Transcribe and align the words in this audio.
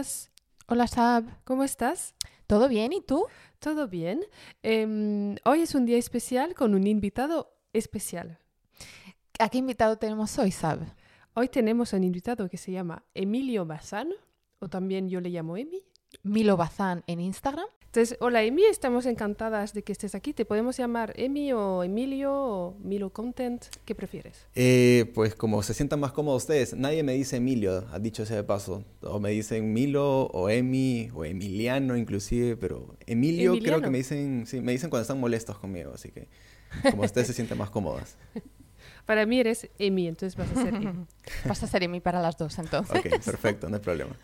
buenas. 0.00 0.30
Hola 0.66 0.86
Sab, 0.86 1.24
¿Cómo 1.44 1.62
estás? 1.62 2.14
¿todo 2.46 2.68
bien? 2.68 2.92
¿Y 2.92 3.02
tú? 3.02 3.26
¿Todo 3.58 3.86
bien? 3.86 4.22
Em, 4.62 5.36
hoy 5.44 5.60
es 5.60 5.74
un 5.74 5.84
día 5.84 5.98
especial 5.98 6.54
con 6.54 6.74
un 6.74 6.86
invitado 6.86 7.52
especial. 7.74 8.38
¿A 9.38 9.50
qué 9.50 9.58
invitado 9.58 9.98
tenemos 9.98 10.38
hoy, 10.38 10.52
Sab? 10.52 10.78
Hoy 11.34 11.48
tenemos 11.48 11.92
un 11.92 12.02
invitado 12.02 12.48
que 12.48 12.56
se 12.56 12.72
llama 12.72 13.04
Emilio 13.14 13.66
Bazán, 13.66 14.08
o 14.58 14.68
también 14.68 15.10
yo 15.10 15.20
le 15.20 15.28
llamo 15.28 15.58
Emi. 15.58 15.82
Milo 16.22 16.56
Bazán 16.56 17.04
en 17.06 17.20
Instagram. 17.20 17.68
Entonces, 17.92 18.16
hola 18.20 18.44
Emi, 18.44 18.62
estamos 18.66 19.04
encantadas 19.04 19.74
de 19.74 19.82
que 19.82 19.90
estés 19.90 20.14
aquí. 20.14 20.32
Te 20.32 20.44
podemos 20.44 20.76
llamar 20.76 21.12
Emi 21.16 21.52
o 21.52 21.82
Emilio 21.82 22.32
o 22.32 22.76
Milo 22.84 23.10
Content. 23.10 23.64
¿Qué 23.84 23.96
prefieres? 23.96 24.46
Eh, 24.54 25.10
pues 25.12 25.34
como 25.34 25.60
se 25.64 25.74
sientan 25.74 25.98
más 25.98 26.12
cómodos 26.12 26.44
ustedes, 26.44 26.72
nadie 26.74 27.02
me 27.02 27.14
dice 27.14 27.38
Emilio, 27.38 27.84
ha 27.90 27.98
dicho 27.98 28.22
ese 28.22 28.36
de 28.36 28.44
paso. 28.44 28.84
O 29.02 29.18
me 29.18 29.30
dicen 29.30 29.72
Milo 29.72 30.26
o 30.26 30.48
Emi 30.48 31.10
o 31.12 31.24
Emiliano 31.24 31.96
inclusive, 31.96 32.56
pero 32.56 32.94
Emilio 33.06 33.50
creo 33.50 33.54
Emiliano. 33.54 33.82
que 33.82 33.90
me 33.90 33.98
dicen, 33.98 34.46
sí, 34.46 34.60
me 34.60 34.70
dicen 34.70 34.88
cuando 34.88 35.02
están 35.02 35.18
molestos 35.18 35.58
conmigo, 35.58 35.90
así 35.92 36.12
que 36.12 36.28
como 36.92 37.02
ustedes 37.02 37.26
se 37.26 37.32
sienten 37.32 37.58
más 37.58 37.70
cómodas. 37.70 38.16
Para 39.04 39.26
mí 39.26 39.40
eres 39.40 39.68
Emi, 39.80 40.06
entonces 40.06 40.36
vas 40.36 40.56
a 40.56 40.62
ser 40.62 40.74
Emi. 40.74 41.06
Vas 41.44 41.60
a 41.64 41.66
ser 41.66 41.82
Emi 41.82 41.98
para 41.98 42.22
las 42.22 42.36
dos, 42.38 42.56
entonces. 42.60 42.96
Ok, 42.96 43.24
perfecto, 43.24 43.68
no 43.68 43.74
hay 43.76 43.82
problema. 43.82 44.16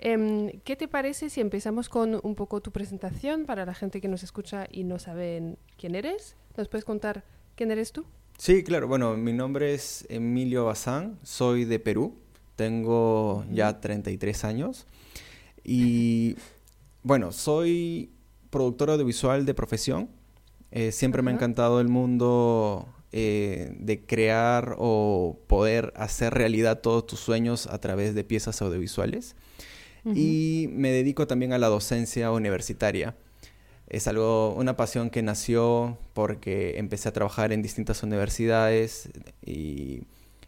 Em, 0.00 0.60
¿Qué 0.64 0.76
te 0.76 0.86
parece 0.86 1.28
si 1.28 1.40
empezamos 1.40 1.88
con 1.88 2.20
un 2.22 2.34
poco 2.34 2.60
tu 2.60 2.70
presentación 2.70 3.46
para 3.46 3.66
la 3.66 3.74
gente 3.74 4.00
que 4.00 4.08
nos 4.08 4.22
escucha 4.22 4.66
y 4.70 4.84
no 4.84 4.98
saben 4.98 5.58
quién 5.76 5.94
eres? 5.94 6.36
¿Nos 6.56 6.68
puedes 6.68 6.84
contar 6.84 7.24
quién 7.56 7.70
eres 7.70 7.92
tú? 7.92 8.04
Sí, 8.38 8.62
claro, 8.62 8.86
bueno, 8.86 9.16
mi 9.16 9.32
nombre 9.32 9.74
es 9.74 10.06
Emilio 10.08 10.66
Bazán, 10.66 11.18
soy 11.24 11.64
de 11.64 11.80
Perú, 11.80 12.14
tengo 12.54 13.44
ya 13.50 13.80
33 13.80 14.44
años 14.44 14.86
y 15.64 16.36
bueno, 17.02 17.32
soy 17.32 18.10
productor 18.50 18.90
audiovisual 18.90 19.44
de 19.44 19.54
profesión. 19.54 20.08
Eh, 20.70 20.92
siempre 20.92 21.22
me 21.22 21.30
ha 21.30 21.34
encantado 21.34 21.80
el 21.80 21.88
mundo 21.88 22.86
eh, 23.10 23.74
de 23.78 24.04
crear 24.04 24.76
o 24.78 25.38
poder 25.46 25.92
hacer 25.96 26.34
realidad 26.34 26.80
todos 26.80 27.06
tus 27.06 27.20
sueños 27.20 27.66
a 27.66 27.78
través 27.78 28.14
de 28.14 28.22
piezas 28.24 28.60
audiovisuales. 28.62 29.34
Y 30.14 30.68
me 30.72 30.90
dedico 30.90 31.26
también 31.26 31.52
a 31.52 31.58
la 31.58 31.68
docencia 31.68 32.30
universitaria. 32.32 33.16
Es 33.88 34.06
algo, 34.06 34.54
una 34.54 34.76
pasión 34.76 35.10
que 35.10 35.22
nació 35.22 35.98
porque 36.12 36.78
empecé 36.78 37.08
a 37.08 37.12
trabajar 37.12 37.52
en 37.52 37.62
distintas 37.62 38.02
universidades 38.02 39.08
y, 39.44 40.02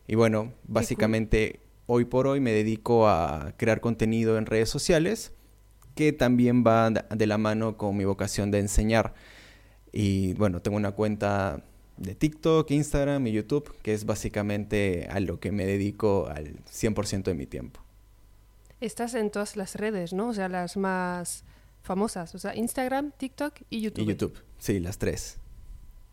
y 0.07 0.15
bueno, 0.15 0.53
básicamente 0.65 1.61
hoy 1.87 2.05
por 2.05 2.27
hoy 2.27 2.41
me 2.41 2.53
dedico 2.53 3.09
a 3.09 3.55
crear 3.57 3.81
contenido 3.81 4.37
en 4.39 4.47
redes 4.47 4.69
sociales 4.69 5.33
que 5.95 6.13
también 6.13 6.65
va 6.67 6.91
de 6.91 7.03
de 7.11 7.27
la 7.27 7.39
mano 7.39 7.77
con 7.77 7.97
mi 7.97 8.05
vocación 8.05 8.51
de 8.51 8.59
enseñar. 8.59 9.15
Y 9.93 10.35
bueno, 10.35 10.63
tengo 10.63 10.77
una 10.77 10.93
cuenta 10.93 11.65
de 11.97 12.15
TikTok, 12.15 12.71
Instagram 12.71 13.27
y 13.27 13.33
YouTube, 13.33 13.75
que 13.83 13.93
es 13.93 14.07
básicamente 14.07 15.07
a 15.11 15.21
lo 15.21 15.41
que 15.41 15.53
me 15.53 15.67
dedico 15.67 16.29
al 16.29 16.65
100% 16.65 17.25
de 17.25 17.35
mi 17.35 17.47
tiempo. 17.47 17.81
Estás 18.81 19.15
en 19.15 19.31
todas 19.31 19.57
las 19.57 19.75
redes, 19.75 20.13
¿no? 20.13 20.29
O 20.29 20.35
sea, 20.35 20.49
las 20.49 20.77
más 20.77 21.45
famosas. 21.83 22.35
O 22.35 22.39
sea, 22.39 22.55
Instagram, 22.57 23.13
TikTok 23.17 23.55
y 23.69 23.83
YouTube. 23.83 24.03
Y 24.03 24.07
YouTube, 24.07 24.43
sí, 24.59 24.81
las 24.81 24.99
tres. 24.99 25.39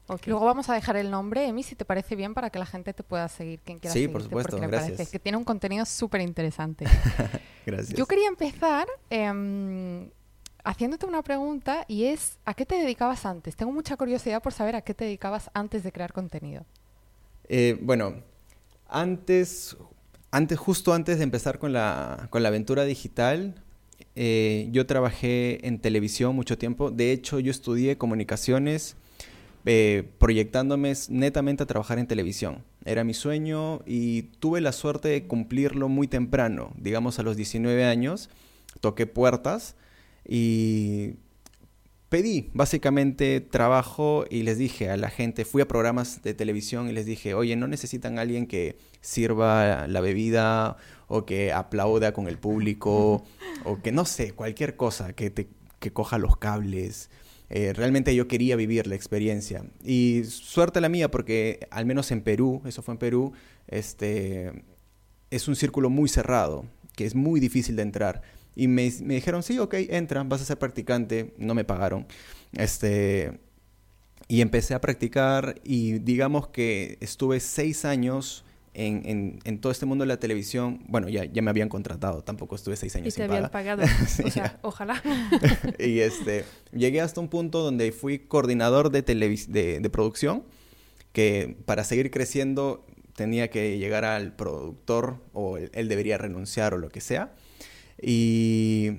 Ok. 0.07 0.27
Luego 0.27 0.45
vamos 0.45 0.69
a 0.69 0.73
dejar 0.73 0.95
el 0.95 1.11
nombre, 1.11 1.45
Emi, 1.47 1.63
si 1.63 1.75
te 1.75 1.83
parece 1.83 2.15
bien, 2.15 2.33
para 2.33 2.49
que 2.49 2.59
la 2.59 2.65
gente 2.65 2.93
te 2.93 3.03
pueda 3.03 3.27
seguir, 3.27 3.59
quien 3.59 3.79
quiera 3.79 3.93
Sí, 3.93 4.07
por 4.07 4.21
seguirte, 4.21 4.29
supuesto, 4.29 4.51
porque 4.51 4.67
me 4.67 4.71
gracias. 4.71 4.97
parece 4.97 5.11
que 5.11 5.19
tiene 5.19 5.37
un 5.37 5.43
contenido 5.43 5.85
súper 5.85 6.21
interesante. 6.21 6.85
Gracias. 7.65 7.97
Yo 7.97 8.05
quería 8.05 8.29
empezar 8.29 8.87
em, 9.09 10.09
haciéndote 10.63 11.05
una 11.05 11.21
pregunta 11.21 11.83
y 11.89 12.05
es, 12.05 12.37
¿a 12.45 12.53
qué 12.53 12.65
te 12.65 12.75
dedicabas 12.75 13.25
antes? 13.25 13.57
Tengo 13.57 13.73
mucha 13.73 13.97
curiosidad 13.97 14.41
por 14.41 14.53
saber 14.53 14.77
a 14.77 14.81
qué 14.81 14.93
te 14.93 15.03
dedicabas 15.03 15.51
antes 15.53 15.83
de 15.83 15.91
crear 15.91 16.13
contenido. 16.13 16.65
Eh, 17.49 17.77
bueno, 17.81 18.23
antes, 18.87 19.75
antes, 20.37 20.59
justo 20.59 20.93
antes 20.93 21.17
de 21.17 21.23
empezar 21.23 21.57
con 21.59 21.73
la, 21.73 22.27
con 22.29 22.43
la 22.43 22.49
aventura 22.49 22.85
digital, 22.85 23.55
eh, 24.15 24.69
yo 24.71 24.85
trabajé 24.85 25.67
en 25.67 25.79
televisión 25.79 26.35
mucho 26.35 26.57
tiempo. 26.57 26.91
De 26.91 27.11
hecho, 27.11 27.39
yo 27.39 27.51
estudié 27.51 27.97
comunicaciones 27.97 28.95
eh, 29.65 30.07
proyectándome 30.19 30.93
netamente 31.09 31.63
a 31.63 31.65
trabajar 31.65 31.99
en 31.99 32.07
televisión. 32.07 32.63
Era 32.85 33.03
mi 33.03 33.13
sueño 33.13 33.81
y 33.85 34.23
tuve 34.39 34.61
la 34.61 34.71
suerte 34.71 35.09
de 35.09 35.27
cumplirlo 35.27 35.89
muy 35.89 36.07
temprano, 36.07 36.71
digamos 36.77 37.19
a 37.19 37.23
los 37.23 37.35
19 37.35 37.83
años. 37.83 38.29
Toqué 38.79 39.07
puertas 39.07 39.75
y 40.27 41.15
pedí 42.09 42.49
básicamente 42.53 43.41
trabajo 43.41 44.25
y 44.29 44.43
les 44.43 44.57
dije 44.57 44.89
a 44.89 44.97
la 44.97 45.09
gente, 45.09 45.45
fui 45.45 45.61
a 45.61 45.67
programas 45.67 46.21
de 46.21 46.33
televisión 46.33 46.89
y 46.89 46.93
les 46.93 47.05
dije, 47.05 47.33
oye, 47.33 47.55
¿no 47.55 47.67
necesitan 47.67 48.19
alguien 48.19 48.47
que 48.47 48.77
sirva 49.01 49.87
la 49.87 50.01
bebida 50.01 50.77
o 51.07 51.25
que 51.25 51.51
aplauda 51.51 52.13
con 52.13 52.27
el 52.27 52.37
público 52.37 53.23
o 53.63 53.81
que 53.81 53.91
no 53.91 54.05
sé, 54.05 54.31
cualquier 54.31 54.75
cosa, 54.75 55.13
que, 55.13 55.29
te, 55.29 55.47
que 55.79 55.91
coja 55.91 56.17
los 56.17 56.37
cables? 56.37 57.09
Eh, 57.49 57.73
realmente 57.73 58.13
yo 58.13 58.27
quería 58.27 58.55
vivir 58.55 58.87
la 58.87 58.95
experiencia. 58.95 59.65
Y 59.83 60.23
suerte 60.25 60.81
la 60.81 60.89
mía 60.89 61.09
porque 61.11 61.67
al 61.71 61.85
menos 61.85 62.11
en 62.11 62.21
Perú, 62.21 62.61
eso 62.65 62.81
fue 62.81 62.93
en 62.93 62.99
Perú, 62.99 63.33
este, 63.67 64.63
es 65.29 65.47
un 65.47 65.55
círculo 65.55 65.89
muy 65.89 66.09
cerrado, 66.09 66.65
que 66.95 67.05
es 67.05 67.15
muy 67.15 67.39
difícil 67.39 67.75
de 67.75 67.83
entrar. 67.83 68.21
Y 68.59 68.67
me, 68.67 68.91
me 69.03 69.13
dijeron, 69.13 69.43
sí, 69.43 69.59
ok, 69.59 69.75
entra, 69.89 70.23
vas 70.23 70.41
a 70.41 70.45
ser 70.45 70.57
practicante. 70.57 71.35
No 71.37 71.53
me 71.53 71.63
pagaron. 71.63 72.07
Este, 72.53 73.39
y 74.27 74.41
empecé 74.41 74.73
a 74.73 74.81
practicar 74.81 75.61
y 75.63 75.99
digamos 75.99 76.47
que 76.47 76.97
estuve 76.99 77.39
seis 77.39 77.85
años 77.85 78.43
en, 78.73 79.03
en- 79.05 79.39
en 79.43 79.59
todo 79.61 79.71
este 79.71 79.85
mundo 79.85 80.03
de 80.05 80.07
la 80.07 80.17
televisión. 80.19 80.81
Bueno, 80.87 81.07
ya, 81.07 81.25
ya 81.25 81.41
me 81.43 81.51
habían 81.51 81.69
contratado, 81.69 82.23
tampoco 82.23 82.55
estuve 82.55 82.75
seis 82.77 82.95
Y 82.95 82.97
años 82.97 83.13
te 83.13 83.21
sin 83.21 83.29
habían 83.31 83.49
paga. 83.51 83.75
pagado. 83.75 83.83
Sí, 84.07 84.23
o 84.25 84.31
sea, 84.31 84.57
ojalá. 84.63 85.03
y 85.79 85.99
este, 85.99 86.43
llegué 86.71 87.01
hasta 87.01 87.21
un 87.21 87.27
punto 87.29 87.61
donde 87.61 87.91
fui 87.91 88.19
coordinador 88.19 88.89
de, 88.89 89.03
de, 89.03 89.79
de 89.79 89.89
producción, 89.91 90.43
que 91.11 91.57
para 91.65 91.83
seguir 91.83 92.09
creciendo 92.11 92.85
tenía 93.15 93.49
que 93.49 93.77
llegar 93.79 94.03
al 94.05 94.35
productor 94.35 95.17
o 95.33 95.57
él, 95.57 95.69
él 95.73 95.87
debería 95.89 96.17
renunciar 96.17 96.73
o 96.73 96.77
lo 96.79 96.89
que 96.89 97.01
sea. 97.01 97.33
Y 98.01 98.91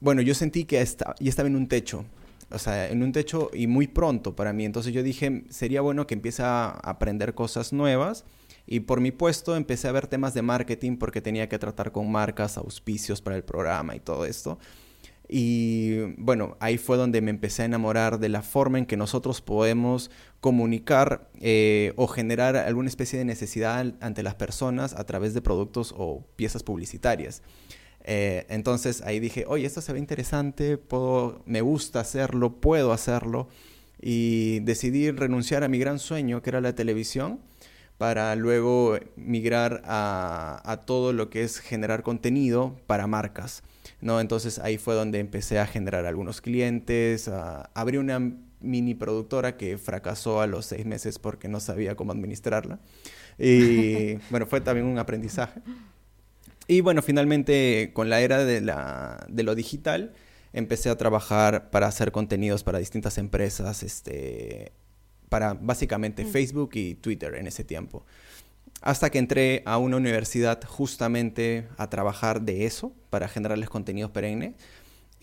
bueno, 0.00 0.22
yo 0.22 0.34
sentí 0.34 0.64
que 0.64 0.76
ya 0.76 1.14
estaba 1.30 1.48
en 1.48 1.56
un 1.56 1.68
techo, 1.68 2.04
o 2.50 2.58
sea, 2.58 2.88
en 2.88 3.02
un 3.02 3.12
techo 3.12 3.50
y 3.52 3.66
muy 3.66 3.86
pronto 3.86 4.34
para 4.34 4.52
mí. 4.52 4.64
Entonces 4.64 4.92
yo 4.92 5.02
dije, 5.02 5.44
sería 5.50 5.80
bueno 5.80 6.06
que 6.06 6.14
empiece 6.14 6.42
a 6.42 6.70
aprender 6.70 7.34
cosas 7.34 7.72
nuevas. 7.72 8.24
Y 8.66 8.80
por 8.80 9.00
mi 9.00 9.10
puesto 9.10 9.56
empecé 9.56 9.88
a 9.88 9.92
ver 9.92 10.06
temas 10.06 10.34
de 10.34 10.42
marketing 10.42 10.96
porque 10.96 11.20
tenía 11.20 11.48
que 11.48 11.58
tratar 11.58 11.92
con 11.92 12.10
marcas, 12.10 12.56
auspicios 12.56 13.20
para 13.20 13.36
el 13.36 13.44
programa 13.44 13.96
y 13.96 14.00
todo 14.00 14.24
esto. 14.24 14.58
Y 15.28 16.14
bueno, 16.18 16.56
ahí 16.60 16.78
fue 16.78 16.96
donde 16.96 17.22
me 17.22 17.30
empecé 17.30 17.62
a 17.62 17.64
enamorar 17.64 18.18
de 18.18 18.28
la 18.28 18.42
forma 18.42 18.78
en 18.78 18.86
que 18.86 18.98
nosotros 18.98 19.40
podemos 19.40 20.10
comunicar 20.40 21.30
eh, 21.40 21.94
o 21.96 22.06
generar 22.06 22.56
alguna 22.56 22.88
especie 22.88 23.18
de 23.18 23.24
necesidad 23.24 23.94
ante 24.00 24.22
las 24.22 24.34
personas 24.34 24.92
a 24.92 25.04
través 25.04 25.32
de 25.32 25.40
productos 25.40 25.94
o 25.96 26.26
piezas 26.36 26.62
publicitarias. 26.62 27.42
Eh, 28.04 28.46
entonces 28.48 29.02
ahí 29.02 29.20
dije, 29.20 29.44
oye, 29.46 29.66
esto 29.66 29.80
se 29.80 29.92
ve 29.92 29.98
interesante, 29.98 30.76
puedo, 30.78 31.42
me 31.46 31.60
gusta 31.60 32.00
hacerlo, 32.00 32.60
puedo 32.60 32.92
hacerlo. 32.92 33.48
Y 34.00 34.60
decidí 34.60 35.10
renunciar 35.10 35.62
a 35.64 35.68
mi 35.68 35.78
gran 35.78 35.98
sueño, 35.98 36.42
que 36.42 36.50
era 36.50 36.60
la 36.60 36.74
televisión, 36.74 37.38
para 37.98 38.34
luego 38.34 38.98
migrar 39.16 39.82
a, 39.84 40.60
a 40.64 40.78
todo 40.78 41.12
lo 41.12 41.30
que 41.30 41.42
es 41.44 41.60
generar 41.60 42.02
contenido 42.02 42.76
para 42.88 43.06
marcas. 43.06 43.62
¿no? 44.00 44.20
Entonces 44.20 44.58
ahí 44.58 44.76
fue 44.78 44.94
donde 44.94 45.20
empecé 45.20 45.60
a 45.60 45.66
generar 45.66 46.04
algunos 46.06 46.40
clientes, 46.40 47.28
a- 47.28 47.70
abrí 47.74 47.98
una 47.98 48.32
mini 48.60 48.94
productora 48.94 49.56
que 49.56 49.78
fracasó 49.78 50.40
a 50.40 50.46
los 50.48 50.66
seis 50.66 50.84
meses 50.86 51.18
porque 51.20 51.46
no 51.48 51.60
sabía 51.60 51.94
cómo 51.94 52.10
administrarla. 52.12 52.80
Y 53.38 54.14
bueno, 54.30 54.46
fue 54.46 54.60
también 54.60 54.86
un 54.86 54.98
aprendizaje. 54.98 55.60
Y 56.72 56.80
bueno, 56.80 57.02
finalmente 57.02 57.90
con 57.92 58.08
la 58.08 58.22
era 58.22 58.46
de, 58.46 58.62
la, 58.62 59.26
de 59.28 59.42
lo 59.42 59.54
digital, 59.54 60.14
empecé 60.54 60.88
a 60.88 60.96
trabajar 60.96 61.68
para 61.68 61.86
hacer 61.86 62.12
contenidos 62.12 62.64
para 62.64 62.78
distintas 62.78 63.18
empresas, 63.18 63.82
este, 63.82 64.72
para 65.28 65.52
básicamente 65.52 66.24
Facebook 66.24 66.70
y 66.72 66.94
Twitter 66.94 67.34
en 67.34 67.46
ese 67.46 67.62
tiempo. 67.62 68.06
Hasta 68.80 69.10
que 69.10 69.18
entré 69.18 69.62
a 69.66 69.76
una 69.76 69.98
universidad 69.98 70.60
justamente 70.66 71.68
a 71.76 71.90
trabajar 71.90 72.40
de 72.40 72.64
eso, 72.64 72.94
para 73.10 73.28
generarles 73.28 73.68
contenidos 73.68 74.10
perennes. 74.10 74.54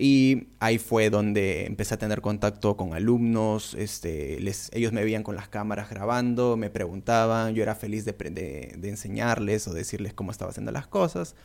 Y 0.01 0.47
ahí 0.59 0.77
fue 0.79 1.09
donde 1.09 1.65
empecé 1.65 1.95
a 1.95 1.97
tener 1.99 2.21
contacto 2.21 2.77
con 2.77 2.93
alumnos, 2.93 3.73
este, 3.75 4.39
les, 4.39 4.71
ellos 4.73 4.93
me 4.93 5.03
veían 5.03 5.23
con 5.23 5.35
las 5.35 5.49
cámaras 5.49 5.89
grabando, 5.89 6.55
me 6.57 6.69
preguntaban, 6.69 7.53
yo 7.53 7.63
era 7.63 7.75
feliz 7.75 8.05
de, 8.05 8.13
de- 8.13 8.75
de 8.77 8.89
enseñarles 8.89 9.67
o 9.67 9.73
decirles 9.73 10.13
cómo 10.13 10.31
estaba 10.31 10.51
haciendo 10.51 10.71
las 10.71 10.87
cosas. 10.87 11.35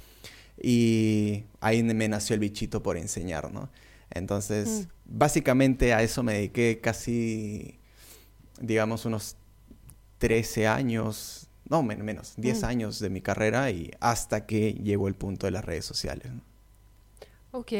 y 0.63 1.45
ahí 1.61 1.83
me 1.83 2.09
nació 2.09 2.35
el 2.35 2.41
bichito 2.41 2.83
por 2.83 2.97
enseñar, 2.97 3.53
¿no? 3.53 3.71
Entonces, 4.11 4.89
mm. 5.07 5.19
básicamente 5.19 5.95
a 5.95 6.03
eso 6.03 6.23
me 6.23 6.35
dediqué 6.35 6.81
casi, 6.81 7.79
digamos, 8.61 9.05
unos 9.07 9.37
13 10.19 10.67
años, 10.69 11.49
no, 11.69 11.83
menos, 11.83 12.35
10 12.37 12.63
mm. 12.63 12.67
años 12.67 12.99
de 13.01 13.11
mi 13.11 13.21
carrera 13.23 13.71
y 13.71 13.91
hasta 14.01 14.47
que 14.47 14.75
llegó 14.75 15.09
el 15.09 15.15
punto 15.17 15.47
de 15.47 15.53
las 15.53 15.65
redes 15.65 15.85
sociales. 15.85 16.33
Ok, 17.53 17.73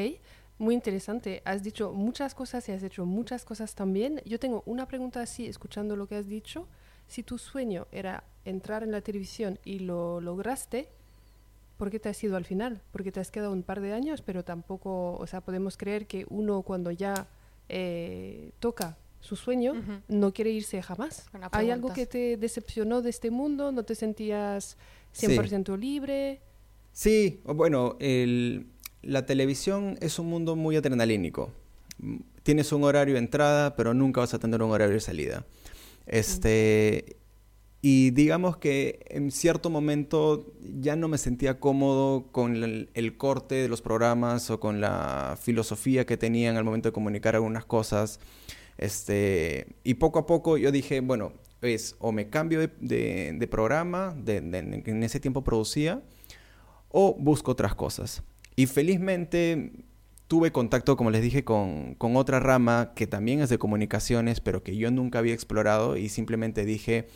muy 0.59 0.75
interesante. 0.75 1.43
Has 1.45 1.63
dicho 1.63 1.93
muchas 1.93 2.35
cosas 2.35 2.69
y 2.69 2.73
has 2.73 2.83
hecho 2.83 3.07
muchas 3.07 3.45
cosas 3.45 3.75
también. 3.75 4.21
Yo 4.25 4.39
tengo 4.39 4.63
una 4.67 4.87
pregunta 4.87 5.21
así, 5.21 5.47
escuchando 5.47 5.97
lo 5.97 6.07
que 6.07 6.17
has 6.17 6.29
dicho. 6.29 6.69
Si 7.07 7.23
tu 7.23 7.39
sueño 7.39 7.87
era 7.93 8.25
entrar 8.45 8.83
en 8.83 8.93
la 8.93 9.01
televisión 9.01 9.59
y 9.65 9.81
lo 9.81 10.21
lograste, 10.21 10.89
¿por 11.77 11.91
qué 11.91 11.99
te 11.99 12.09
has 12.09 12.23
ido 12.23 12.37
al 12.37 12.45
final? 12.45 12.81
Porque 12.93 13.13
te 13.13 13.21
has 13.21 13.31
quedado 13.31 13.53
un 13.53 13.63
par 13.63 13.81
de 13.81 13.93
años, 13.93 14.23
pero 14.23 14.45
tampoco, 14.45 15.15
o 15.17 15.27
sea, 15.27 15.41
podemos 15.41 15.77
creer 15.77 16.07
que 16.07 16.27
uno 16.31 16.63
cuando 16.63 16.91
ya 16.91 17.27
eh, 17.69 18.53
toca 18.61 18.97
su 19.21 19.37
sueño 19.37 19.75
no 20.07 20.33
quiere 20.35 20.51
irse 20.51 20.83
jamás. 20.83 21.27
¿Hay 21.51 21.71
algo 21.71 21.93
que 21.93 22.07
te 22.07 22.37
decepcionó 22.37 23.01
de 23.01 23.11
este 23.11 23.31
mundo? 23.31 23.73
¿No 23.73 23.83
te 23.83 23.95
sentías 23.95 24.77
100% 25.17 25.79
libre? 25.79 26.43
Sí, 26.93 27.41
bueno, 27.45 27.97
la 29.07 29.27
televisión 29.27 29.97
es 30.01 30.19
un 30.19 30.27
mundo 30.27 30.57
muy 30.57 30.77
adrenalínico. 30.77 31.51
Tienes 32.43 32.73
un 32.73 32.85
horario 32.85 33.15
de 33.15 33.21
entrada, 33.21 33.77
pero 33.77 33.95
nunca 33.95 34.21
vas 34.21 34.35
a 34.35 34.39
tener 34.39 34.63
un 34.63 34.71
horario 34.71 34.95
de 34.95 35.01
salida. 35.01 35.47
Este, 36.07 37.17
y 37.87 38.13
digamos 38.13 38.57
que 38.57 39.05
en 39.11 39.31
cierto 39.31 39.69
momento 39.69 40.55
ya 40.63 40.97
no 40.97 41.09
me 41.09 41.19
sentía 41.19 41.61
cómodo 41.61 42.29
con 42.33 42.57
el, 42.95 43.17
corte 43.19 43.57
de 43.57 43.69
los 43.69 43.83
programas 43.83 44.51
o 44.51 44.59
con 44.59 44.81
la 44.81 45.39
filosofía 45.41 46.07
que 46.07 46.17
tenían 46.17 46.57
al 46.57 46.65
momento 46.65 46.89
de 46.89 46.93
comunicar 46.93 47.35
algunas 47.35 47.67
cosas. 47.67 48.21
Este, 48.79 49.67
y 49.85 49.95
poco 49.95 50.19
a 50.19 50.27
poco 50.27 50.57
yo 50.57 50.73
dije, 50.73 51.01
bueno, 51.01 51.33
es 51.61 51.97
o 51.99 52.11
me 52.11 52.29
cambio 52.29 52.61
de, 52.61 53.49
programa, 53.51 54.15
de, 54.19 54.37
en 54.39 55.03
ese 55.03 55.21
tiempo 55.21 55.45
producía, 55.45 56.03
o 56.89 57.15
busco 57.19 57.53
otras 57.53 57.75
cosas. 57.75 58.23
Y 58.57 58.67
felizmente 58.67 59.73
tuve 60.29 60.53
contacto, 60.53 60.97
como 60.97 61.11
les 61.11 61.23
dije, 61.23 61.45
con, 61.45 61.95
con 61.95 62.17
otra 62.17 62.41
rama 62.41 62.93
que 62.95 63.07
también 63.07 63.41
es 63.41 63.49
de 63.49 63.59
comunicaciones, 63.59 64.41
pero 64.41 64.63
que 64.63 64.77
yo 64.77 64.91
nunca 64.91 65.19
había 65.19 65.35
explorado 65.35 65.97
y 65.97 66.09
simplemente 66.09 66.65
dije, 66.65 67.09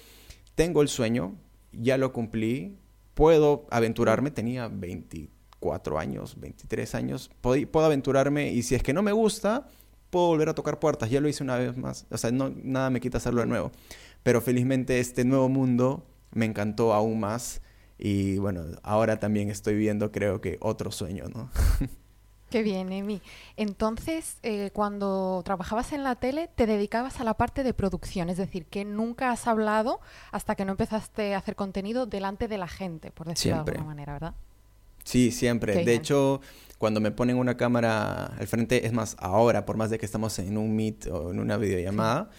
tengo 0.55 0.83
el 0.83 0.89
sueño, 0.89 1.37
ya 1.73 1.99
lo 1.99 2.13
cumplí, 2.13 2.77
puedo 3.15 3.67
aventurarme, 3.71 4.31
tenía 4.31 4.69
24 4.69 5.99
años, 5.99 6.39
23 6.39 6.95
años, 6.95 7.31
puedo, 7.41 7.85
aventurarme 7.85 8.53
y 8.53 8.63
si 8.63 8.75
es 8.75 8.83
que 8.83 8.93
no 8.93 9.03
me 9.03 9.13
gusta, 9.13 9.69
puedo 10.11 10.29
volver 10.29 10.49
a 10.49 10.55
tocar 10.55 10.79
puertas, 10.79 11.11
ya 11.11 11.21
lo 11.21 11.29
hice 11.29 11.43
una 11.43 11.57
vez 11.57 11.77
más, 11.77 12.07
o 12.11 12.19
sea, 12.19 12.31
no, 12.31 12.53
nada 12.63 12.91
me 12.91 13.01
quita 13.01 13.19
hacerlo 13.19 13.41
de 13.41 13.47
nuevo, 13.47 13.73
pero 14.23 14.41
felizmente 14.41 15.01
este 15.01 15.25
nuevo 15.25 15.49
mundo 15.49 16.07
me 16.33 16.45
encantó 16.45 16.95
aún 16.95 17.21
más 17.21 17.61
y 17.99 18.39
bueno, 18.39 18.65
ahora 18.83 19.19
también 19.19 19.51
estoy 19.51 19.75
viendo 19.75 20.13
creo 20.13 20.41
que 20.41 20.57
otro 20.61 20.91
sueño, 20.93 21.25
¿no? 21.35 21.51
Qué 22.51 22.63
bien, 22.63 22.91
Emi. 22.93 23.21
Entonces, 23.57 24.39
eh, 24.43 24.71
cuando 24.73 25.43
trabajabas 25.45 25.93
en 25.93 26.03
la 26.03 26.17
tele, 26.17 26.49
te 26.55 26.67
dedicabas 26.67 27.21
a 27.21 27.25
la 27.25 27.35
parte 27.35 27.63
de 27.63 27.75
producción, 27.75 28.31
es 28.31 28.39
decir, 28.39 28.65
que 28.65 28.87
nunca 28.87 29.31
has 29.31 29.47
hablado 29.47 30.01
hasta 30.33 30.55
que 30.55 30.65
no 30.65 30.73
empezaste 30.73 31.35
a 31.35 31.39
hacer 31.39 31.57
contenido 31.57 32.07
delante 32.07 32.49
de 32.49 32.57
la 32.57 32.69
gente, 32.69 33.11
por 33.11 33.29
decirlo 33.29 33.65
de 33.65 33.73
alguna 33.73 33.89
manera, 33.89 34.15
¿verdad? 34.15 34.35
Sí, 35.05 35.31
siempre. 35.31 35.85
de 35.85 35.95
hecho, 35.95 36.41
cuando 36.79 37.01
me 37.01 37.11
ponen 37.11 37.37
una 37.37 37.57
cámara 37.57 38.27
al 38.27 38.47
frente, 38.47 38.87
es 38.87 38.93
más, 38.93 39.17
ahora, 39.19 39.67
por 39.67 39.77
más 39.77 39.91
de 39.91 39.99
que 39.99 40.07
estamos 40.07 40.39
en 40.39 40.57
un 40.57 40.75
Meet 40.75 41.07
o 41.09 41.31
en 41.31 41.41
una 41.41 41.59
videollamada, 41.59 42.31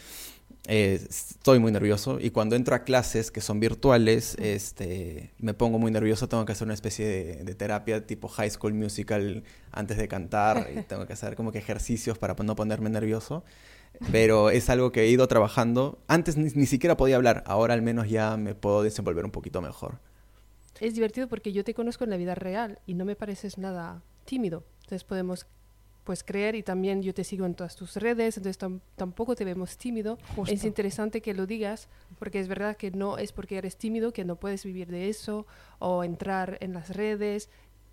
eh, 0.72 1.02
estoy 1.10 1.58
muy 1.58 1.72
nervioso 1.72 2.20
y 2.22 2.30
cuando 2.30 2.56
entro 2.56 2.76
a 2.76 2.84
clases 2.84 3.32
que 3.32 3.42
son 3.42 3.60
virtuales, 3.60 4.36
este, 4.38 5.34
me 5.40 5.56
pongo 5.56 5.80
muy 5.80 5.90
nervioso, 5.90 6.30
tengo 6.30 6.46
que 6.46 6.52
hacer 6.52 6.66
una 6.66 6.76
especie 6.76 7.08
de, 7.44 7.56
terapia 7.56 8.06
tipo 8.06 8.28
High 8.28 8.52
School 8.52 8.76
Musical 8.76 9.44
antes 9.72 9.98
de 9.98 10.08
cantar 10.08 10.70
y 10.72 10.84
tengo 10.88 11.08
que 11.08 11.14
hacer 11.14 11.36
como 11.36 11.52
que 11.52 11.58
ejercicios 11.58 12.20
para 12.20 12.36
no 12.36 12.56
ponerme 12.56 12.92
nervioso. 12.92 13.44
Pero 14.12 14.52
es 14.52 14.70
algo 14.70 14.92
que 14.92 15.02
he 15.02 15.08
ido 15.08 15.28
trabajando. 15.28 15.98
Antes 16.08 16.38
ni, 16.38 16.52
ni 16.52 16.68
siquiera 16.68 16.96
podía 16.96 17.16
hablar, 17.16 17.44
ahora 17.48 17.74
al 17.74 17.82
menos 17.82 18.08
ya 18.08 18.38
me 18.38 18.54
puedo 18.54 18.84
desenvolver 18.84 19.26
un 19.26 19.32
poquito 19.32 19.64
mejor. 19.64 19.98
Es 20.80 20.94
divertido 20.94 21.28
porque 21.28 21.52
yo 21.52 21.64
te 21.64 21.74
conozco 21.74 22.04
en 22.04 22.12
la 22.12 22.18
vida 22.18 22.36
real 22.36 22.78
y 22.86 22.94
no 22.94 23.06
me 23.06 23.16
pareces 23.16 23.58
nada 23.58 24.04
tímido. 24.26 24.64
Entonces 24.84 25.04
podemos 25.04 25.48
pues 26.04 26.24
creer 26.24 26.56
y 26.56 26.64
también 26.64 27.04
yo 27.04 27.14
te 27.14 27.24
sigo 27.24 27.46
en 27.46 27.54
todas 27.54 27.76
tus 27.76 27.96
redes, 27.96 28.38
entonces 28.38 28.58
tampoco 28.96 29.36
te 29.36 29.46
vemos 29.46 29.78
tímido. 29.78 30.18
Es 30.48 30.64
interesante 30.64 31.22
que 31.22 31.34
lo 31.34 31.46
digas 31.46 31.88
porque 32.18 32.40
es 32.40 32.48
verdad 32.48 32.78
que 32.78 32.92
no 32.92 33.18
es 33.18 33.32
porque 33.32 33.58
eres 33.58 33.78
tímido 33.78 34.12
que 34.12 34.26
no 34.26 34.36
puedes 34.38 34.66
vivir 34.66 34.88
de 34.88 35.10
eso 35.10 35.46
o 35.78 36.04
entrar 36.04 36.58
en 36.62 36.74
las 36.74 36.96
redes. 36.96 37.50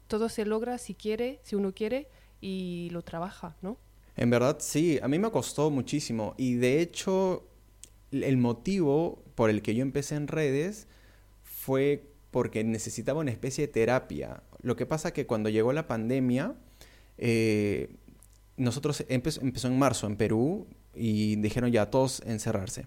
Todo 0.07 0.29
se 0.29 0.45
logra 0.47 0.79
si 0.79 0.95
quiere, 0.95 1.41
si 1.43 1.57
uno 1.57 1.75
quiere 1.75 2.09
y 2.41 2.89
lo 2.91 3.03
trabaja, 3.03 3.57
¿no? 3.61 3.77
En 4.17 4.31
verdad 4.31 4.57
sí, 4.61 4.99
a 5.03 5.09
mí 5.09 5.19
me 5.19 5.31
costó 5.31 5.71
muchísimo 5.71 6.35
y 6.39 6.55
de 6.55 6.81
hecho 6.81 7.47
el 8.13 8.39
motivo 8.39 9.23
por 9.35 9.51
el 9.51 9.61
que 9.61 9.75
yo 9.75 9.83
empecé 9.83 10.15
en 10.15 10.29
redes 10.29 10.89
fue 11.43 12.09
porque 12.31 12.65
necesitaba 12.65 13.21
una 13.21 13.31
especie 13.31 13.67
de 13.67 13.73
terapia. 13.73 14.43
Lo 14.63 14.77
que 14.77 14.87
pasa 14.87 15.13
que 15.13 15.27
cuando 15.27 15.49
llegó 15.49 15.73
la 15.73 15.87
pandemia, 15.87 16.55
eh, 17.19 17.89
nosotros 18.57 19.05
empezó, 19.09 19.41
en 19.43 19.79
marzo 19.79 20.07
en 20.07 20.17
Perú 20.17 20.67
y 20.95 21.37
dijeron 21.37 21.71
ya 21.71 21.91
todos 21.91 22.23
encerrarse. 22.27 22.87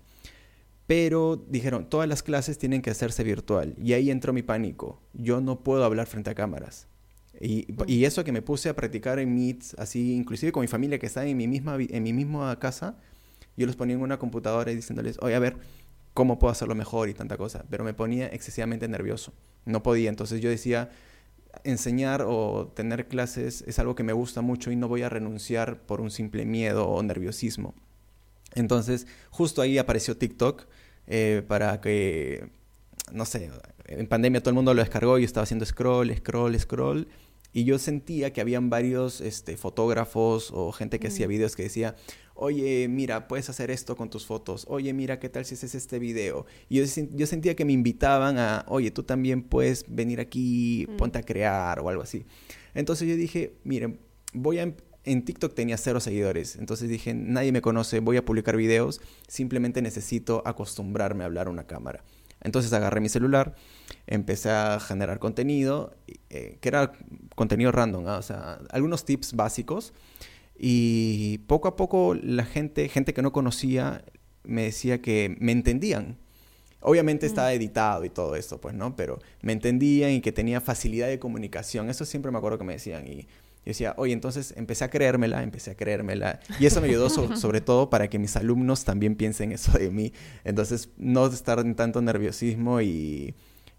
Pero 0.87 1.35
dijeron, 1.35 1.87
todas 1.87 2.09
las 2.09 2.23
clases 2.23 2.57
tienen 2.57 2.81
que 2.81 2.89
hacerse 2.89 3.23
virtual. 3.23 3.75
Y 3.77 3.93
ahí 3.93 4.09
entró 4.09 4.33
mi 4.33 4.41
pánico. 4.41 4.99
Yo 5.13 5.39
no 5.39 5.59
puedo 5.59 5.83
hablar 5.83 6.07
frente 6.07 6.31
a 6.31 6.35
cámaras. 6.35 6.87
Y, 7.39 7.67
y, 7.85 8.05
eso 8.05 8.23
que 8.23 8.31
me 8.31 8.41
puse 8.41 8.69
a 8.69 8.75
practicar 8.75 9.19
en 9.19 9.33
Meets, 9.33 9.75
así, 9.77 10.15
inclusive 10.15 10.51
con 10.51 10.61
mi 10.61 10.67
familia 10.67 10.97
que 10.97 11.05
está 11.05 11.25
en 11.25 11.37
mi 11.37 11.47
misma, 11.47 11.77
en 11.79 12.03
mi 12.03 12.11
misma 12.11 12.57
casa, 12.59 12.97
yo 13.55 13.67
los 13.67 13.75
ponía 13.75 13.95
en 13.95 14.01
una 14.01 14.17
computadora 14.17 14.71
y 14.71 14.75
diciéndoles, 14.75 15.17
oye, 15.21 15.35
a 15.35 15.39
ver, 15.39 15.57
¿cómo 16.13 16.39
puedo 16.39 16.51
hacerlo 16.51 16.75
mejor? 16.75 17.07
Y 17.07 17.13
tanta 17.13 17.37
cosa. 17.37 17.65
Pero 17.69 17.83
me 17.83 17.93
ponía 17.93 18.27
excesivamente 18.27 18.87
nervioso. 18.87 19.31
No 19.65 19.83
podía. 19.83 20.09
Entonces 20.09 20.41
yo 20.41 20.49
decía, 20.49 20.89
enseñar 21.63 22.23
o 22.25 22.71
tener 22.75 23.07
clases 23.07 23.63
es 23.67 23.79
algo 23.79 23.95
que 23.95 24.03
me 24.03 24.13
gusta 24.13 24.41
mucho 24.41 24.71
y 24.71 24.75
no 24.75 24.87
voy 24.87 25.01
a 25.01 25.09
renunciar 25.09 25.81
por 25.81 26.01
un 26.01 26.11
simple 26.11 26.45
miedo 26.45 26.87
o 26.87 27.01
nerviosismo. 27.03 27.73
Entonces, 28.55 29.07
justo 29.29 29.61
ahí 29.61 29.77
apareció 29.77 30.17
TikTok 30.17 30.65
eh, 31.07 31.43
para 31.47 31.81
que, 31.81 32.49
no 33.11 33.25
sé, 33.25 33.49
en 33.85 34.07
pandemia 34.07 34.41
todo 34.41 34.51
el 34.51 34.55
mundo 34.55 34.73
lo 34.73 34.81
descargó 34.81 35.17
y 35.19 35.23
estaba 35.23 35.43
haciendo 35.43 35.65
scroll, 35.65 36.15
scroll, 36.15 36.59
scroll. 36.59 37.07
Y 37.51 37.63
yo 37.63 37.79
sentía 37.79 38.31
que 38.31 38.41
habían 38.41 38.69
varios 38.69 39.21
este, 39.21 39.57
fotógrafos 39.57 40.51
o 40.53 40.71
gente 40.71 40.99
que 40.99 41.07
hacía 41.07 41.27
mm. 41.27 41.29
videos 41.29 41.55
que 41.55 41.63
decía, 41.63 41.95
oye, 42.35 42.87
mira, 42.87 43.27
puedes 43.27 43.49
hacer 43.49 43.71
esto 43.71 43.95
con 43.95 44.09
tus 44.09 44.25
fotos, 44.25 44.65
oye, 44.69 44.93
mira, 44.93 45.19
¿qué 45.19 45.29
tal 45.29 45.45
si 45.45 45.55
haces 45.55 45.75
este 45.75 45.99
video? 45.99 46.45
Y 46.69 46.77
yo, 46.77 47.05
yo 47.11 47.27
sentía 47.27 47.55
que 47.55 47.65
me 47.65 47.73
invitaban 47.73 48.37
a, 48.37 48.65
oye, 48.69 48.91
tú 48.91 49.03
también 49.03 49.43
puedes 49.43 49.85
venir 49.87 50.19
aquí, 50.19 50.87
mm. 50.89 50.97
ponte 50.97 51.19
a 51.19 51.23
crear 51.23 51.79
o 51.79 51.89
algo 51.89 52.03
así. 52.03 52.25
Entonces 52.73 53.07
yo 53.07 53.15
dije, 53.15 53.55
miren, 53.63 53.99
voy 54.33 54.59
a... 54.59 54.63
Em-". 54.63 54.75
En 55.05 55.23
TikTok 55.23 55.55
tenía 55.55 55.77
cero 55.77 56.01
seguidores, 56.01 56.57
entonces 56.57 56.89
dije, 56.89 57.13
nadie 57.13 57.53
me 57.53 57.61
conoce, 57.61 58.01
voy 58.01 58.17
a 58.17 58.25
publicar 58.25 58.57
videos, 58.57 58.99
simplemente 59.27 59.81
necesito 59.81 60.43
acostumbrarme 60.45 61.23
a 61.23 61.27
hablar 61.27 61.47
a 61.47 61.49
una 61.49 61.65
cámara. 61.65 62.03
Entonces 62.41 62.71
agarré 62.73 63.01
mi 63.01 63.09
celular, 63.09 63.55
empecé 64.07 64.49
a 64.49 64.79
generar 64.79 65.19
contenido, 65.19 65.95
eh, 66.29 66.57
que 66.61 66.69
era 66.69 66.93
contenido 67.35 67.71
random, 67.71 68.05
o 68.05 68.21
sea, 68.21 68.59
algunos 68.71 69.05
tips 69.05 69.33
básicos 69.33 69.93
y 70.57 71.39
poco 71.47 71.67
a 71.67 71.75
poco 71.75 72.15
la 72.15 72.45
gente, 72.45 72.89
gente 72.89 73.13
que 73.13 73.21
no 73.21 73.31
conocía, 73.31 74.03
me 74.43 74.63
decía 74.63 75.01
que 75.01 75.35
me 75.39 75.51
entendían. 75.51 76.17
Obviamente 76.81 77.25
mm. 77.25 77.29
estaba 77.29 77.53
editado 77.53 78.05
y 78.05 78.09
todo 78.09 78.35
esto, 78.35 78.59
pues, 78.59 78.73
¿no? 78.73 78.95
Pero 78.95 79.19
me 79.41 79.53
entendían 79.53 80.11
y 80.11 80.21
que 80.21 80.31
tenía 80.31 80.61
facilidad 80.61 81.07
de 81.07 81.19
comunicación. 81.19 81.89
Eso 81.89 82.05
siempre 82.05 82.31
me 82.31 82.37
acuerdo 82.37 82.57
que 82.57 82.63
me 82.63 82.73
decían. 82.73 83.07
Y 83.07 83.27
yo 83.65 83.71
decía, 83.71 83.93
oye, 83.97 84.13
entonces 84.13 84.53
empecé 84.57 84.85
a 84.85 84.89
creérmela, 84.89 85.43
empecé 85.43 85.71
a 85.71 85.75
creérmela. 85.75 86.39
Y 86.59 86.65
eso 86.65 86.81
me 86.81 86.87
ayudó 86.87 87.09
sobre 87.35 87.61
todo 87.61 87.89
para 87.89 88.09
que 88.09 88.19
mis 88.19 88.35
alumnos 88.35 88.85
también 88.85 89.15
piensen 89.15 89.51
eso 89.51 89.77
de 89.77 89.91
mí. 89.91 90.13
Entonces, 90.43 90.89
no 90.97 91.27
estar 91.27 91.59
en 91.59 91.75
tanto 91.75 92.01
nerviosismo 92.01 92.81
y, 92.81 93.35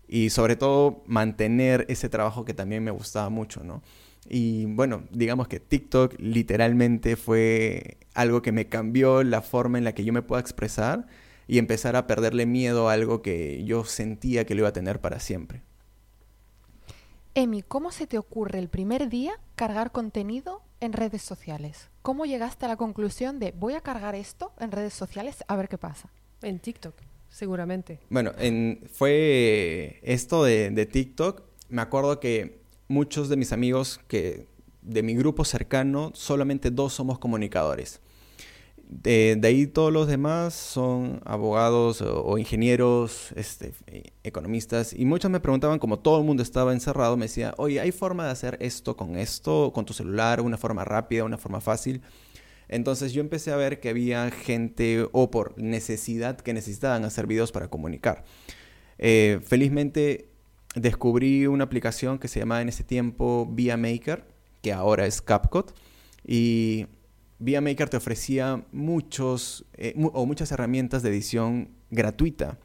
y 0.07 0.31
sobre 0.31 0.57
todo 0.57 1.03
mantener 1.07 1.87
ese 1.89 2.09
trabajo 2.09 2.45
que 2.45 2.55
también 2.55 2.85
me 2.85 2.91
gustaba 2.91 3.31
mucho, 3.31 3.65
¿no? 3.65 3.83
Y 4.29 4.67
bueno, 4.67 5.05
digamos 5.11 5.49
que 5.49 5.61
TikTok 5.61 6.15
literalmente 6.19 7.17
fue 7.17 7.99
algo 8.15 8.43
que 8.43 8.53
me 8.53 8.69
cambió 8.69 9.23
la 9.23 9.41
forma 9.43 9.79
en 9.79 9.85
la 9.85 9.95
que 9.95 10.05
yo 10.05 10.13
me 10.13 10.23
puedo 10.23 10.41
expresar 10.41 11.07
y 11.49 11.59
empezar 11.59 11.97
a 11.97 12.07
perderle 12.07 12.47
miedo 12.47 12.89
a 12.89 12.93
algo 12.93 13.23
que 13.23 13.65
yo 13.65 13.85
sentía 13.85 14.45
que 14.45 14.55
lo 14.55 14.61
iba 14.61 14.69
a 14.69 14.73
tener 14.73 15.01
para 15.01 15.21
siempre. 15.21 15.63
Emi, 17.35 17.63
¿cómo 17.63 17.93
se 17.93 18.09
te 18.09 18.19
ocurre 18.19 18.59
el 18.59 18.69
primer 18.69 19.09
día 19.09 19.33
cargar 19.55 19.93
contenido 19.93 20.63
en 20.81 20.93
redes 20.93 21.23
sociales? 21.23 21.89
¿Cómo 22.03 22.27
llegaste 22.27 22.65
a 22.65 22.69
la 22.69 22.77
conclusión 22.77 23.39
de 23.39 23.53
voy 23.53 23.75
a 23.75 23.81
cargar 23.81 24.17
esto 24.17 24.53
en 24.59 24.73
redes 24.73 24.95
sociales 24.95 25.45
a 25.47 25.55
ver 25.55 25.69
qué 25.69 25.79
pasa? 25.79 26.11
En 26.43 26.59
TikTok, 26.59 26.95
seguramente. 27.29 28.01
Bueno, 28.11 28.33
en, 28.37 28.83
fue 28.93 30.01
esto 30.03 30.43
de, 30.43 30.71
de 30.71 30.87
TikTok. 30.87 31.43
Me 31.69 31.83
acuerdo 31.83 32.19
que 32.19 32.63
muchos 32.89 33.29
de 33.29 33.37
mis 33.37 33.53
amigos 33.53 34.01
que 34.09 34.49
de 34.83 35.05
mi 35.05 35.15
grupo 35.15 35.45
cercano, 35.45 36.11
solamente 36.15 36.73
dos 36.73 36.95
somos 36.95 37.21
comunicadores. 37.21 38.01
De, 38.93 39.41
ahí 39.45 39.69
todos 39.69 39.93
los 39.93 40.09
demás 40.09 40.53
son 40.53 41.21
abogados 41.25 42.03
o, 42.03 42.39
ingenieros, 42.39 43.31
este, 43.37 43.73
economistas. 44.25 44.93
Y 44.93 45.05
muchos 45.05 45.31
me 45.31 45.39
preguntaban, 45.39 45.79
como 45.79 46.01
todo 46.01 46.19
el 46.19 46.25
mundo 46.25 46.43
estaba 46.43 46.73
encerrado, 46.73 47.17
me 47.17 47.27
decía, 47.27 47.55
oye, 47.57 47.79
¿hay 47.79 47.93
forma 47.93 48.25
de 48.25 48.33
hacer 48.33 48.59
esto 48.61 48.97
con 48.97 49.17
esto, 49.17 49.73
con 49.73 49.85
tu 49.85 49.93
celular, 49.93 50.41
una 50.41 50.57
forma 50.57 50.85
rápida, 50.85 51.23
una 51.23 51.39
forma 51.39 51.61
fácil? 51.61 52.03
Entonces 52.67 53.13
yo 53.13 53.21
empecé 53.21 53.53
a 53.53 53.57
ver 53.57 53.79
que 53.79 53.91
había 53.91 54.29
gente 54.33 55.07
o 55.13 55.31
por 55.31 55.57
necesidad 55.57 56.41
que 56.41 56.53
necesitaban 56.53 57.05
hacer 57.05 57.29
videos 57.29 57.53
para 57.53 57.69
comunicar. 57.69 58.25
Eh, 58.99 59.41
felizmente 59.45 60.31
descubrí 60.75 61.47
una 61.47 61.63
aplicación 61.63 62.19
que 62.19 62.27
se 62.27 62.41
llamaba 62.41 62.61
en 62.61 62.69
ese 62.69 62.83
tiempo 62.83 63.49
Via 63.49 63.77
Maker, 63.77 64.25
que 64.63 64.73
ahora 64.73 65.07
es 65.07 65.23
CapCut. 65.23 65.71
Y 66.27 66.87
ViaMaker 67.41 67.89
te 67.89 67.97
ofrecía 67.97 68.65
muchos 68.71 69.65
eh, 69.75 69.95
o 69.97 70.27
muchas 70.27 70.53
herramientas 70.53 71.03
de 71.03 71.11
edición 71.11 71.71
gratuita. 71.91 72.59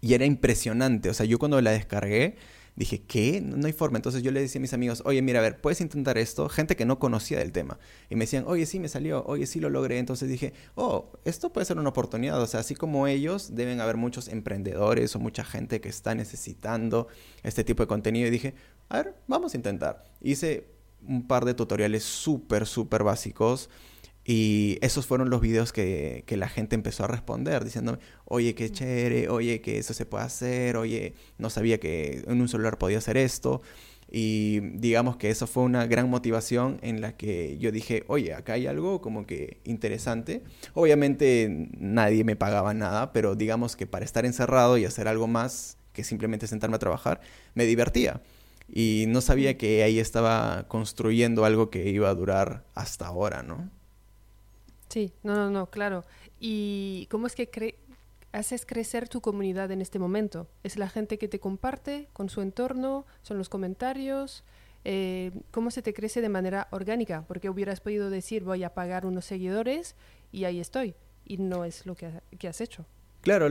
Y 0.00 0.14
era 0.14 0.24
impresionante. 0.24 1.10
O 1.10 1.14
sea, 1.14 1.26
yo 1.26 1.38
cuando 1.38 1.60
la 1.60 1.72
descargué 1.72 2.36
dije, 2.76 3.02
¿qué? 3.02 3.42
No, 3.42 3.66
hay 3.66 3.74
forma. 3.74 3.98
Entonces 3.98 4.22
yo 4.22 4.30
le 4.30 4.40
decía 4.40 4.58
a 4.58 4.62
mis 4.62 4.72
amigos, 4.72 5.02
oye, 5.04 5.20
mira, 5.20 5.40
a 5.40 5.42
ver, 5.42 5.60
¿puedes 5.60 5.82
intentar 5.82 6.16
esto? 6.16 6.48
Gente 6.48 6.76
que 6.76 6.86
no 6.86 6.98
conocía 6.98 7.38
del 7.38 7.52
tema. 7.52 7.78
Y 8.08 8.16
me 8.16 8.24
decían, 8.24 8.44
oye, 8.46 8.64
sí, 8.64 8.80
me 8.80 8.88
salió, 8.88 9.22
oye, 9.26 9.46
sí 9.46 9.60
lo 9.60 9.68
logré. 9.68 9.98
Entonces 9.98 10.30
dije, 10.30 10.54
oh, 10.76 11.12
esto 11.26 11.52
puede 11.52 11.66
ser 11.66 11.78
una 11.78 11.90
oportunidad. 11.90 12.40
O 12.40 12.46
sea, 12.46 12.60
así 12.60 12.74
como 12.74 13.06
ellos, 13.06 13.54
deben 13.54 13.80
haber 13.80 13.98
muchos 13.98 14.28
emprendedores 14.28 15.14
o 15.14 15.18
mucha 15.18 15.44
gente 15.44 15.82
que 15.82 15.90
está 15.90 16.14
necesitando 16.14 17.08
este 17.42 17.64
tipo 17.64 17.82
de 17.82 17.86
contenido. 17.86 18.28
Y 18.28 18.30
dije, 18.30 18.54
a 18.88 19.02
ver, 19.02 19.14
vamos 19.28 19.52
a 19.52 19.58
intentar. 19.58 20.06
Hice 20.22 20.66
un 21.06 21.26
par 21.26 21.44
de 21.44 21.54
tutoriales 21.54 22.02
súper, 22.04 22.66
súper 22.66 23.04
básicos 23.04 23.68
y 24.32 24.78
esos 24.80 25.06
fueron 25.06 25.28
los 25.28 25.40
videos 25.40 25.72
que, 25.72 26.22
la 26.28 26.48
gente 26.48 26.76
empezó 26.76 27.02
a 27.02 27.08
responder, 27.08 27.64
diciéndome, 27.64 27.98
oye, 28.26 28.54
qué 28.54 28.70
chévere, 28.70 29.28
oye, 29.28 29.60
que 29.60 29.78
eso 29.78 29.92
se 29.92 30.06
puede 30.06 30.22
hacer, 30.22 30.76
oye, 30.76 31.14
no 31.38 31.50
sabía 31.50 31.80
que 31.80 32.22
en 32.28 32.40
un 32.40 32.46
celular 32.46 32.78
podía 32.78 32.98
hacer 32.98 33.16
esto. 33.16 33.60
Y 34.08 34.60
digamos 34.78 35.16
que 35.16 35.30
eso 35.30 35.48
fue 35.48 35.64
una 35.64 35.84
gran 35.88 36.08
motivación 36.08 36.78
en 36.82 37.00
la 37.00 37.16
que 37.16 37.58
yo 37.58 37.72
dije, 37.72 38.04
oye, 38.06 38.32
acá 38.32 38.52
hay 38.52 38.68
algo 38.68 39.00
como 39.00 39.26
que 39.26 39.58
interesante. 39.64 40.44
Obviamente 40.74 41.68
nadie 41.76 42.22
me 42.22 42.36
pagaba 42.36 42.72
nada, 42.72 43.12
pero 43.12 43.34
digamos 43.34 43.74
que 43.74 43.88
para 43.88 44.04
estar 44.04 44.24
encerrado 44.26 44.78
y 44.78 44.84
hacer 44.84 45.08
algo 45.08 45.26
más 45.26 45.76
que 45.92 46.04
simplemente 46.04 46.46
sentarme 46.46 46.76
a 46.76 46.78
trabajar, 46.78 47.20
me 47.54 47.64
divertía. 47.64 48.22
Y 48.68 49.06
no 49.08 49.22
sabía 49.22 49.58
que 49.58 49.82
ahí 49.82 49.98
estaba 49.98 50.68
construyendo 50.68 51.44
algo 51.44 51.68
que 51.68 51.90
iba 51.90 52.08
a 52.08 52.14
durar 52.14 52.64
hasta 52.76 53.08
ahora, 53.08 53.42
¿no? 53.42 53.79
Sí, 54.90 55.12
no, 55.22 55.36
no, 55.36 55.50
no, 55.50 55.70
claro. 55.70 56.04
¿Y 56.40 57.06
cómo 57.10 57.28
es 57.28 57.36
que 57.36 57.48
haces 58.32 58.66
crecer 58.66 59.08
tu 59.08 59.20
comunidad 59.20 59.70
en 59.70 59.80
este 59.80 60.00
momento? 60.00 60.48
¿Es 60.64 60.76
la 60.76 60.88
gente 60.88 61.16
que 61.16 61.28
te 61.28 61.38
comparte 61.38 62.08
con 62.12 62.28
su 62.28 62.42
entorno? 62.42 63.06
¿Son 63.22 63.38
los 63.38 63.48
comentarios? 63.48 64.42
Eh, 64.84 65.30
¿Cómo 65.52 65.70
se 65.70 65.82
te 65.82 65.94
crece 65.94 66.20
de 66.20 66.28
manera 66.28 66.66
orgánica? 66.72 67.24
Porque 67.28 67.48
hubieras 67.48 67.80
podido 67.80 68.10
decir 68.10 68.42
voy 68.42 68.64
a 68.64 68.74
pagar 68.74 69.06
unos 69.06 69.24
seguidores 69.24 69.94
y 70.32 70.44
ahí 70.44 70.58
estoy. 70.58 70.94
Y 71.24 71.36
no 71.36 71.64
es 71.64 71.86
lo 71.86 71.94
que, 71.94 72.48
has 72.48 72.60
hecho. 72.60 72.84
Claro, 73.20 73.48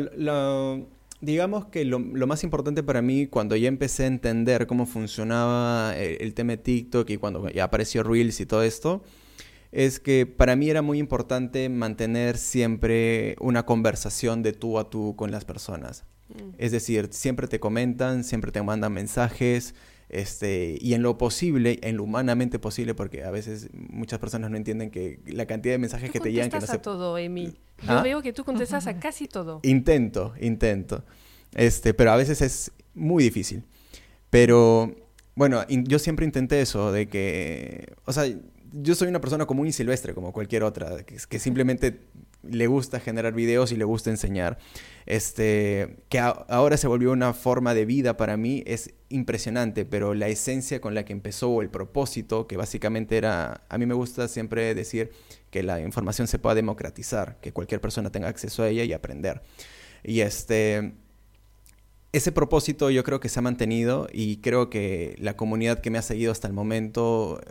digamos 1.21 1.67
que 1.67 1.85
lo, 1.85 1.99
más 1.99 2.43
importante 2.43 2.83
para 2.83 3.01
mí 3.01 3.27
cuando 3.27 3.55
ya 3.55 3.69
empecé 3.69 4.03
a 4.03 4.07
entender 4.07 4.67
cómo 4.67 4.85
funcionaba 4.85 5.95
el, 5.95 6.21
el 6.21 6.33
tema 6.33 6.57
TikTok 6.57 7.09
y 7.11 7.15
cuando 7.15 7.47
ya 7.49 7.63
apareció 7.63 8.03
Reels 8.03 8.41
y 8.41 8.45
todo 8.45 8.63
esto, 8.63 9.03
es 9.71 9.99
que 9.99 10.25
para 10.25 10.55
mí 10.55 10.69
era 10.69 10.81
muy 10.81 10.99
importante 10.99 11.69
mantener 11.69 12.37
siempre 12.37 13.35
una 13.39 13.65
conversación 13.65 14.43
de 14.43 14.53
tú 14.53 14.79
a 14.79 14.89
tú 14.89 15.15
con 15.15 15.31
las 15.31 15.45
personas. 15.45 16.05
Mm. 16.29 16.55
Es 16.57 16.71
decir, 16.71 17.09
siempre 17.11 17.47
te 17.47 17.59
comentan, 17.59 18.23
siempre 18.23 18.51
te 18.51 18.61
mandan 18.61 18.93
mensajes, 18.93 19.75
este, 20.09 20.75
y 20.81 20.95
en 20.95 21.03
lo 21.03 21.19
posible, 21.19 21.79
en 21.83 21.97
lo 21.97 22.03
humanamente 22.03 22.57
posible, 22.57 22.95
porque 22.95 23.23
a 23.23 23.31
veces 23.31 23.69
muchas 23.73 24.17
personas 24.17 24.49
no 24.49 24.57
entienden 24.57 24.89
que 24.89 25.19
la 25.27 25.45
cantidad 25.45 25.75
de 25.75 25.77
mensajes 25.77 26.09
que 26.09 26.19
te 26.19 26.31
llegan 26.31 26.49
que 26.49 26.59
no 26.59 26.65
se... 26.65 26.73
a 26.73 26.81
todo, 26.81 27.17
Emi. 27.17 27.53
Yo 27.83 27.91
¿Ah? 27.99 28.01
veo 28.01 28.21
que 28.23 28.33
tú 28.33 28.43
contestas 28.43 28.87
a 28.87 28.99
casi 28.99 29.27
todo. 29.27 29.59
Intento, 29.61 30.33
intento. 30.41 31.05
Este, 31.53 31.93
pero 31.93 32.11
a 32.11 32.15
veces 32.15 32.41
es 32.41 32.71
muy 32.95 33.23
difícil. 33.23 33.63
Pero 34.31 34.95
bueno, 35.35 35.63
yo 35.67 35.99
siempre 35.99 36.25
intenté 36.25 36.61
eso, 36.61 36.91
de 36.91 37.07
que, 37.07 37.93
o 38.05 38.11
sea, 38.11 38.25
yo 38.71 38.95
soy 38.95 39.07
una 39.07 39.21
persona 39.21 39.45
común 39.45 39.67
y 39.67 39.71
silvestre, 39.71 40.13
como 40.13 40.31
cualquier 40.31 40.63
otra, 40.63 41.03
que, 41.03 41.39
simplemente 41.39 42.01
le 42.43 42.67
gusta 42.67 42.99
generar 42.99 43.33
videos 43.33 43.71
y 43.71 43.75
le 43.75 43.83
gusta 43.83 44.09
enseñar. 44.09 44.57
Este, 45.05 45.97
que 46.09 46.19
ahora 46.19 46.77
se 46.77 46.87
volvió 46.87 47.11
una 47.11 47.33
forma 47.33 47.73
de 47.73 47.85
vida 47.85 48.15
para 48.15 48.37
mí 48.37 48.63
es 48.65 48.93
impresionante, 49.09 49.85
pero 49.85 50.13
la 50.13 50.27
esencia 50.27 50.81
con 50.81 50.93
la 50.93 51.03
que 51.03 51.13
empezó, 51.13 51.61
el 51.61 51.69
propósito, 51.69 52.47
que 52.47 52.57
básicamente 52.57 53.17
era, 53.17 53.63
a 53.69 53.77
mí 53.77 53.85
me 53.85 53.95
gusta 53.95 54.27
siempre 54.27 54.73
decir 54.75 55.11
que 55.49 55.63
la 55.63 55.81
información 55.81 56.27
se 56.27 56.39
pueda 56.39 56.55
democratizar, 56.55 57.39
que 57.41 57.51
cualquier 57.51 57.81
persona 57.81 58.11
tenga 58.11 58.27
acceso 58.27 58.63
a 58.63 58.69
ella 58.69 58.83
y 58.83 58.93
aprender. 58.93 59.41
Y 60.03 60.21
este, 60.21 60.93
ese 62.11 62.31
propósito 62.31 62.89
yo 62.89 63.03
creo 63.03 63.19
que 63.19 63.29
se 63.29 63.39
ha 63.39 63.41
mantenido 63.41 64.07
y 64.11 64.37
creo 64.37 64.69
que 64.69 65.15
la 65.19 65.35
comunidad 65.35 65.79
que 65.79 65.89
me 65.89 65.97
ha 65.97 66.01
seguido 66.01 66.31
hasta 66.31 66.47
el 66.47 66.53
momento 66.53 67.41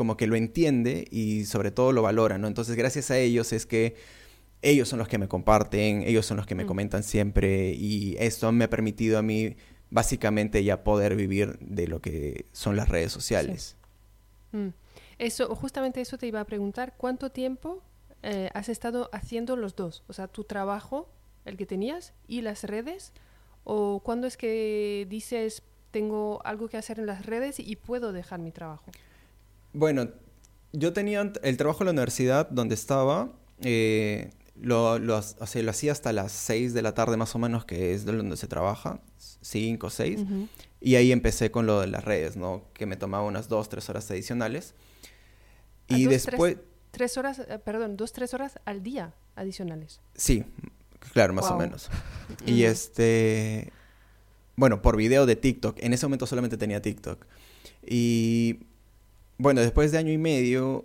como 0.00 0.16
que 0.16 0.26
lo 0.26 0.34
entiende 0.34 1.06
y 1.10 1.44
sobre 1.44 1.70
todo 1.70 1.92
lo 1.92 2.00
valora, 2.00 2.38
¿no? 2.38 2.46
Entonces, 2.46 2.74
gracias 2.74 3.10
a 3.10 3.18
ellos 3.18 3.52
es 3.52 3.66
que 3.66 3.96
ellos 4.62 4.88
son 4.88 4.98
los 4.98 5.08
que 5.08 5.18
me 5.18 5.28
comparten, 5.28 6.04
ellos 6.04 6.24
son 6.24 6.38
los 6.38 6.46
que 6.46 6.54
me 6.54 6.64
mm. 6.64 6.68
comentan 6.68 7.02
siempre 7.02 7.74
y 7.74 8.16
esto 8.18 8.50
me 8.50 8.64
ha 8.64 8.70
permitido 8.70 9.18
a 9.18 9.22
mí 9.22 9.56
básicamente 9.90 10.64
ya 10.64 10.84
poder 10.84 11.16
vivir 11.16 11.58
de 11.58 11.86
lo 11.86 12.00
que 12.00 12.46
son 12.52 12.76
las 12.76 12.88
redes 12.88 13.12
sociales. 13.12 13.76
Mm. 14.52 14.68
Eso, 15.18 15.54
justamente 15.54 16.00
eso 16.00 16.16
te 16.16 16.26
iba 16.26 16.40
a 16.40 16.46
preguntar, 16.46 16.94
¿cuánto 16.96 17.30
tiempo 17.30 17.82
eh, 18.22 18.48
has 18.54 18.70
estado 18.70 19.10
haciendo 19.12 19.54
los 19.54 19.76
dos? 19.76 20.02
O 20.08 20.14
sea, 20.14 20.28
tu 20.28 20.44
trabajo, 20.44 21.10
el 21.44 21.58
que 21.58 21.66
tenías, 21.66 22.14
y 22.26 22.40
las 22.40 22.64
redes, 22.64 23.12
o 23.64 24.00
cuándo 24.02 24.26
es 24.26 24.38
que 24.38 25.06
dices, 25.10 25.62
tengo 25.90 26.40
algo 26.46 26.70
que 26.70 26.78
hacer 26.78 27.00
en 27.00 27.04
las 27.04 27.26
redes 27.26 27.60
y 27.60 27.76
puedo 27.76 28.14
dejar 28.14 28.40
mi 28.40 28.50
trabajo? 28.50 28.90
Bueno, 29.72 30.08
yo 30.72 30.92
tenía 30.92 31.32
el 31.42 31.56
trabajo 31.56 31.82
en 31.82 31.86
la 31.86 31.92
universidad 31.92 32.48
donde 32.50 32.74
estaba, 32.74 33.32
eh, 33.62 34.30
lo, 34.60 34.98
lo, 34.98 35.16
hacía 35.16 35.92
hasta 35.92 36.12
las 36.12 36.32
6 36.32 36.74
de 36.74 36.82
la 36.82 36.94
tarde 36.94 37.16
más 37.16 37.34
o 37.34 37.38
menos, 37.38 37.64
que 37.64 37.94
es 37.94 38.04
donde 38.04 38.36
se 38.36 38.46
trabaja, 38.46 39.00
5 39.40 39.86
o 39.86 39.90
6, 39.90 40.20
y 40.80 40.94
ahí 40.96 41.12
empecé 41.12 41.50
con 41.50 41.66
lo 41.66 41.80
de 41.80 41.86
las 41.86 42.04
redes, 42.04 42.36
¿no? 42.36 42.64
Que 42.74 42.86
me 42.86 42.96
tomaba 42.96 43.24
unas 43.24 43.48
2, 43.48 43.68
3 43.68 43.88
horas 43.90 44.10
adicionales. 44.10 44.74
Y 45.88 46.06
después... 46.06 46.56
Tres, 46.90 47.16
horas, 47.16 47.38
eh, 47.38 47.58
perdón, 47.64 47.96
dos, 47.96 48.12
tres 48.12 48.34
horas 48.34 48.58
al 48.64 48.82
día 48.82 49.14
adicionales. 49.36 50.00
Sí, 50.14 50.44
claro, 51.12 51.32
más 51.32 51.50
o 51.50 51.56
menos. 51.56 51.88
Y 52.46 52.64
este, 52.64 53.72
bueno, 54.56 54.82
por 54.82 54.96
video 54.96 55.26
de 55.26 55.36
TikTok. 55.36 55.78
En 55.80 55.92
ese 55.92 56.06
momento 56.06 56.26
solamente 56.26 56.56
tenía 56.56 56.82
TikTok. 56.82 57.26
Y 57.86 58.60
bueno, 59.40 59.62
después 59.62 59.90
de 59.90 59.96
año 59.96 60.12
y 60.12 60.18
medio, 60.18 60.84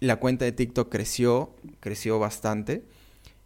la 0.00 0.16
cuenta 0.16 0.46
de 0.46 0.52
TikTok 0.52 0.90
creció, 0.90 1.54
creció 1.78 2.18
bastante. 2.18 2.84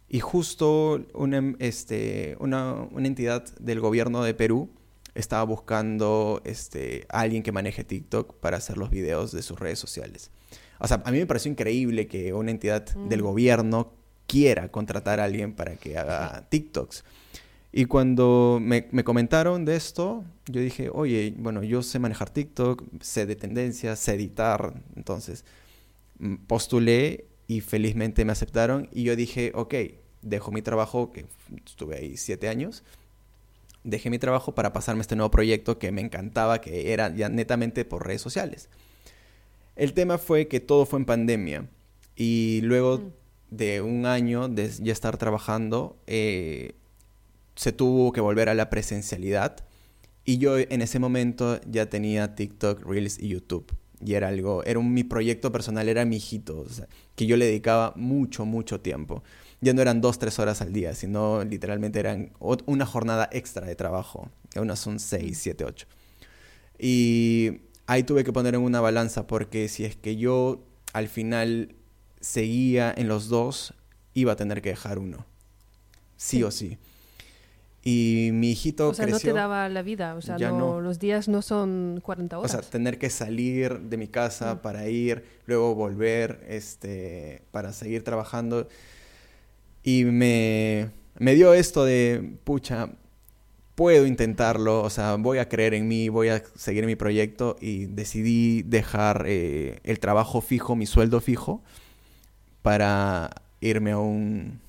Y 0.07 0.21
justo 0.21 1.05
una, 1.13 1.53
este, 1.59 2.37
una, 2.39 2.87
entidad 2.95 3.43
del 3.59 3.81
gobierno 3.81 4.23
de 4.23 4.33
Perú 4.33 4.69
estaba 5.15 5.43
buscando 5.43 6.41
este, 6.45 7.05
a 7.09 7.21
alguien 7.21 7.43
que 7.43 7.51
maneje 7.51 7.83
TikTok 7.83 8.35
para 8.35 8.55
hacer 8.55 8.77
los 8.77 8.89
videos 8.89 9.33
de 9.33 9.41
sus 9.41 9.59
redes 9.59 9.79
sociales. 9.79 10.31
O 10.79 10.87
sea, 10.87 11.01
a 11.03 11.11
mí 11.11 11.17
me 11.17 11.25
pareció 11.25 11.51
increíble 11.51 12.07
que 12.07 12.31
una 12.31 12.51
entidad 12.51 12.85
del 12.95 13.21
mm. 13.21 13.25
gobierno 13.25 13.93
quiera 14.27 14.69
contratar 14.69 15.19
a 15.19 15.25
alguien 15.25 15.53
para 15.53 15.75
que 15.75 15.97
haga 15.97 16.47
TikToks. 16.49 17.03
Y 17.71 17.85
cuando 17.85 18.59
me, 18.61 18.87
me, 18.91 19.03
comentaron 19.03 19.65
de 19.65 19.75
esto, 19.75 20.23
yo 20.47 20.61
dije, 20.61 20.89
oye, 20.91 21.33
bueno, 21.37 21.63
yo 21.63 21.83
sé 21.83 21.99
manejar 21.99 22.29
TikTok, 22.29 22.83
sé 23.01 23.25
de 23.25 23.35
tendencias, 23.35 23.99
sé 23.99 24.13
editar. 24.15 24.73
Entonces, 24.95 25.45
mm, 26.19 26.35
postulé 26.47 27.25
y 27.47 27.61
felizmente 27.61 28.25
me 28.25 28.31
aceptaron. 28.31 28.89
Y 28.91 29.03
yo 29.03 29.15
dije, 29.15 29.51
ok, 29.53 29.75
dejo 30.21 30.51
mi 30.51 30.61
trabajo, 30.61 31.11
que 31.11 31.25
estuve 31.65 31.97
ahí 31.97 32.17
siete 32.17 32.47
años, 32.49 32.83
dejé 33.83 34.09
mi 34.09 34.19
trabajo 34.19 34.53
para 34.55 34.73
pasarme 34.73 34.99
a 34.99 35.03
este 35.03 35.15
nuevo 35.15 35.31
proyecto 35.31 35.77
que 35.79 35.91
me 35.91 36.01
encantaba, 36.01 36.61
que 36.61 36.93
era 36.93 37.13
ya 37.15 37.29
netamente 37.29 37.85
por 37.85 38.05
redes 38.05 38.21
sociales. 38.21 38.69
El 39.75 39.93
tema 39.93 40.17
fue 40.17 40.47
que 40.47 40.59
todo 40.59 40.85
fue 40.85 40.99
en 40.99 41.05
pandemia 41.05 41.69
y 42.15 42.61
luego 42.63 42.97
Mm. 42.99 43.11
de 43.51 43.81
un 43.81 44.05
año 44.05 44.49
de 44.49 44.69
ya 44.81 44.91
estar 44.91 45.17
trabajando, 45.17 45.95
eh, 46.07 46.73
se 47.57 47.73
tuvo 47.73 48.13
que 48.13 48.21
volver 48.21 48.47
a 48.47 48.53
la 48.53 48.69
presencialidad 48.69 49.57
y 50.23 50.37
yo 50.37 50.57
en 50.57 50.81
ese 50.81 50.99
momento 50.99 51.59
ya 51.69 51.89
tenía 51.89 52.35
TikTok, 52.35 52.85
Reels 52.85 53.19
y 53.19 53.29
YouTube. 53.29 53.73
Y 53.99 54.13
era 54.13 54.27
algo, 54.27 54.63
era 54.63 54.77
un, 54.77 54.93
mi 54.93 55.03
proyecto 55.03 55.51
personal, 55.51 55.89
era 55.89 56.05
mi 56.05 56.17
hijito, 56.17 56.59
o 56.59 56.69
sea, 56.69 56.87
que 57.15 57.25
yo 57.25 57.35
le 57.35 57.45
dedicaba 57.45 57.93
mucho, 57.95 58.45
mucho 58.45 58.79
tiempo. 58.79 59.23
Ya 59.59 59.73
no 59.73 59.81
eran 59.81 60.01
dos, 60.01 60.19
tres 60.19 60.37
horas 60.37 60.61
al 60.61 60.71
día, 60.71 60.93
sino 60.93 61.43
literalmente 61.43 61.99
eran 61.99 62.31
una 62.67 62.85
jornada 62.85 63.27
extra 63.31 63.65
de 63.65 63.75
trabajo. 63.75 64.29
Ya 64.53 64.61
unas 64.61 64.77
son 64.77 64.99
seis, 64.99 65.39
siete, 65.39 65.65
ocho. 65.65 65.87
Y 66.77 67.61
ahí 67.87 68.03
tuve 68.03 68.23
que 68.23 68.31
poner 68.31 68.53
en 68.53 68.61
una 68.61 68.81
balanza 68.81 69.25
porque 69.25 69.67
si 69.67 69.83
es 69.83 69.95
que 69.95 70.15
yo 70.15 70.63
al 70.93 71.07
final 71.07 71.73
seguía 72.21 72.93
en 72.95 73.07
los 73.07 73.29
dos, 73.29 73.73
iba 74.13 74.33
a 74.33 74.35
tener 74.35 74.61
que 74.61 74.69
dejar 74.69 74.99
uno. 74.99 75.25
Sí, 76.17 76.37
Sí. 76.37 76.43
o 76.43 76.51
sí. 76.51 76.77
Y 77.83 78.31
mi 78.33 78.51
hijito 78.51 78.89
O 78.89 78.93
sea, 78.93 79.05
creció. 79.05 79.29
no 79.29 79.33
te 79.33 79.39
daba 79.39 79.69
la 79.69 79.81
vida, 79.81 80.15
o 80.15 80.21
sea, 80.21 80.37
Ya 80.37 80.49
no- 80.49 80.57
no. 80.75 80.81
los 80.81 80.99
días 80.99 81.27
no 81.29 81.41
son 81.41 81.99
40 82.03 82.37
O 82.37 82.41
horas. 82.41 82.51
sea, 82.51 82.61
tener 82.61 82.97
que 82.99 83.09
salir 83.09 83.79
de 83.79 83.97
mi 83.97 84.07
casa 84.07 84.55
Mm. 84.55 84.57
para 84.59 84.89
ir, 84.89 85.23
luego 85.45 85.73
volver, 85.75 86.43
este, 86.49 87.43
para 87.51 87.71
seguir 87.71 88.03
trabajando. 88.03 88.67
Y 89.83 90.03
me, 90.03 90.89
me 91.17 91.33
dio 91.35 91.53
esto 91.53 91.85
de, 91.85 92.33
pucha, 92.43 92.89
puedo 93.75 94.05
intentarlo, 94.05 94.81
o 94.81 94.89
sea, 94.89 95.15
voy 95.15 95.37
a 95.37 95.47
creer 95.47 95.73
en 95.75 95.87
mí, 95.87 96.09
voy 96.09 96.27
a 96.29 96.43
seguir 96.55 96.85
mi 96.87 96.95
proyecto 96.95 97.55
y 97.61 97.85
decidí 97.85 98.63
dejar 98.63 99.23
eh, 99.27 99.79
el 99.83 99.99
trabajo 99.99 100.41
fijo, 100.41 100.75
mi 100.75 100.87
sueldo 100.87 101.21
fijo, 101.21 101.61
para 102.61 103.29
irme 103.61 103.91
a 103.91 103.99
un... 103.99 104.59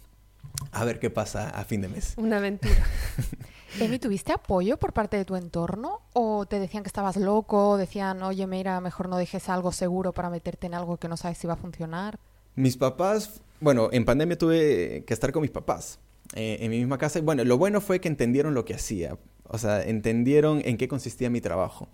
a 0.73 0.85
ver 0.85 0.99
qué 0.99 1.11
pasa 1.11 1.51
a 1.51 1.65
fin 1.65 1.81
de 1.81 1.89
mes. 1.89 2.15
Una 2.17 2.39
aventura. 2.39 2.85
Emi, 3.81 3.99
¿tuviste 3.99 4.33
apoyo 4.33 4.77
por 4.77 4.93
parte 4.93 5.17
de 5.17 5.25
tu 5.25 5.37
entorno? 5.37 6.01
¿O 6.13 6.47
te 6.47 6.59
decían 6.59 6.83
que 6.83 6.89
estabas 6.89 7.17
loco? 7.17 7.77
¿Decían, 7.77 8.23
oye, 8.23 8.47
mira, 8.47 8.81
mejor 8.81 9.09
no 9.09 9.17
dejes 9.17 9.49
algo 9.49 9.73
seguro 9.73 10.13
para 10.13 10.31
meterte 10.31 10.67
en 10.67 10.75
algo 10.75 10.97
que 10.97 11.09
no 11.09 11.17
sabes 11.17 11.39
si 11.39 11.47
va 11.47 11.53
a 11.53 11.57
funcionar? 11.57 12.19
Mis 12.55 12.77
papás, 12.77 13.41
bueno, 13.61 13.89
en 13.93 14.05
pandemia 14.05 14.37
tuve 14.39 15.05
que 15.07 15.15
estar 15.15 15.31
con 15.33 15.43
mis 15.43 15.51
papás 15.51 16.01
eh, 16.35 16.59
en 16.61 16.71
mi 16.71 16.79
misma 16.79 16.99
casa. 16.99 17.19
Y 17.19 17.23
bueno, 17.23 17.45
lo 17.45 17.59
bueno 17.59 17.81
fue 17.81 18.01
que 18.01 18.09
entendieron 18.09 18.55
lo 18.55 18.65
que 18.65 18.75
hacía. 18.75 19.19
O 19.45 19.59
sea, 19.59 19.83
entendieron 19.83 20.63
en 20.65 20.77
qué 20.77 20.89
consistía 20.89 21.31
mi 21.31 21.41
trabajo. 21.41 21.89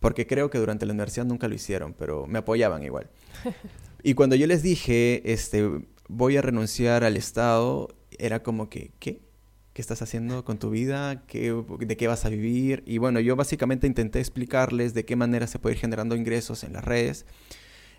Porque 0.00 0.26
creo 0.26 0.50
que 0.50 0.58
durante 0.58 0.84
la 0.84 0.92
universidad 0.92 1.24
nunca 1.24 1.48
lo 1.48 1.54
hicieron, 1.54 1.94
pero 1.94 2.26
me 2.26 2.40
apoyaban 2.40 2.82
igual. 2.82 3.08
Y 4.06 4.12
cuando 4.12 4.36
yo 4.36 4.46
les 4.46 4.62
dije, 4.62 5.32
este, 5.32 5.80
voy 6.08 6.36
a 6.36 6.42
renunciar 6.42 7.04
al 7.04 7.16
Estado, 7.16 7.88
era 8.18 8.42
como 8.42 8.68
que, 8.70 8.92
¿qué? 8.98 9.22
¿Qué 9.72 9.82
estás 9.82 10.02
haciendo 10.02 10.44
con 10.44 10.58
tu 10.58 10.70
vida? 10.70 11.24
¿Qué, 11.26 11.52
¿De 11.80 11.96
qué 11.96 12.06
vas 12.06 12.24
a 12.24 12.28
vivir? 12.28 12.84
Y 12.86 12.98
bueno, 12.98 13.18
yo 13.20 13.34
básicamente 13.36 13.86
intenté 13.88 14.20
explicarles 14.20 14.94
de 14.94 15.04
qué 15.04 15.16
manera 15.16 15.46
se 15.48 15.58
puede 15.58 15.74
ir 15.74 15.80
generando 15.80 16.14
ingresos 16.16 16.62
en 16.64 16.74
las 16.74 16.84
redes 16.84 17.26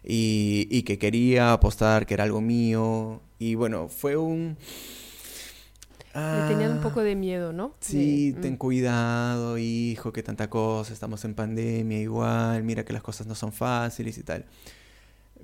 y, 0.03 0.67
y 0.71 0.83
que 0.83 0.99
quería 0.99 1.53
apostar, 1.53 2.05
que 2.05 2.15
era 2.15 2.23
algo 2.25 2.41
mío. 2.41 3.21
Y 3.39 3.55
bueno, 3.55 3.89
fue 3.89 4.17
un... 4.17 4.57
Le 6.29 6.43
tenían 6.43 6.71
un 6.71 6.79
Ah, 6.79 6.79
poco 6.79 7.01
de 7.01 7.15
miedo, 7.15 7.51
¿no? 7.53 7.77
Sí, 7.81 8.33
De- 8.33 8.41
ten 8.41 8.55
mm. 8.55 8.57
cuidado, 8.57 9.57
hijo, 9.59 10.11
que 10.13 10.23
tanta 10.23 10.49
cosa, 10.49 10.93
estamos 10.93 11.23
en 11.25 11.35
pandemia 11.35 11.99
igual, 12.01 12.63
mira 12.63 12.85
que 12.85 12.93
las 12.93 13.03
cosas 13.03 13.27
no 13.27 13.35
son 13.35 13.51
fáciles 13.53 14.17
y 14.17 14.23
tal. 14.23 14.45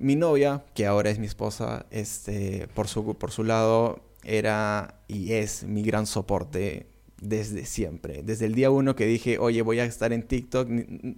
Mi 0.02 0.16
novia, 0.16 0.64
que 0.74 0.84
ahora 0.84 1.10
es 1.10 1.20
mi 1.20 1.26
esposa, 1.26 1.86
este, 1.92 2.66
por 2.74 2.88
su, 2.88 3.16
por 3.16 3.30
su 3.30 3.44
lado, 3.44 4.00
era 4.24 5.00
y 5.06 5.34
es 5.34 5.62
mi 5.62 5.84
gran 5.84 6.06
soporte 6.06 6.86
desde 7.20 7.64
siempre. 7.64 8.24
Desde 8.24 8.46
el 8.46 8.56
día 8.56 8.68
uno 8.70 8.96
que 8.96 9.06
dije, 9.06 9.38
oye, 9.38 9.62
voy 9.62 9.78
a 9.78 9.84
estar 9.84 10.12
en 10.12 10.24
TikTok, 10.24 10.68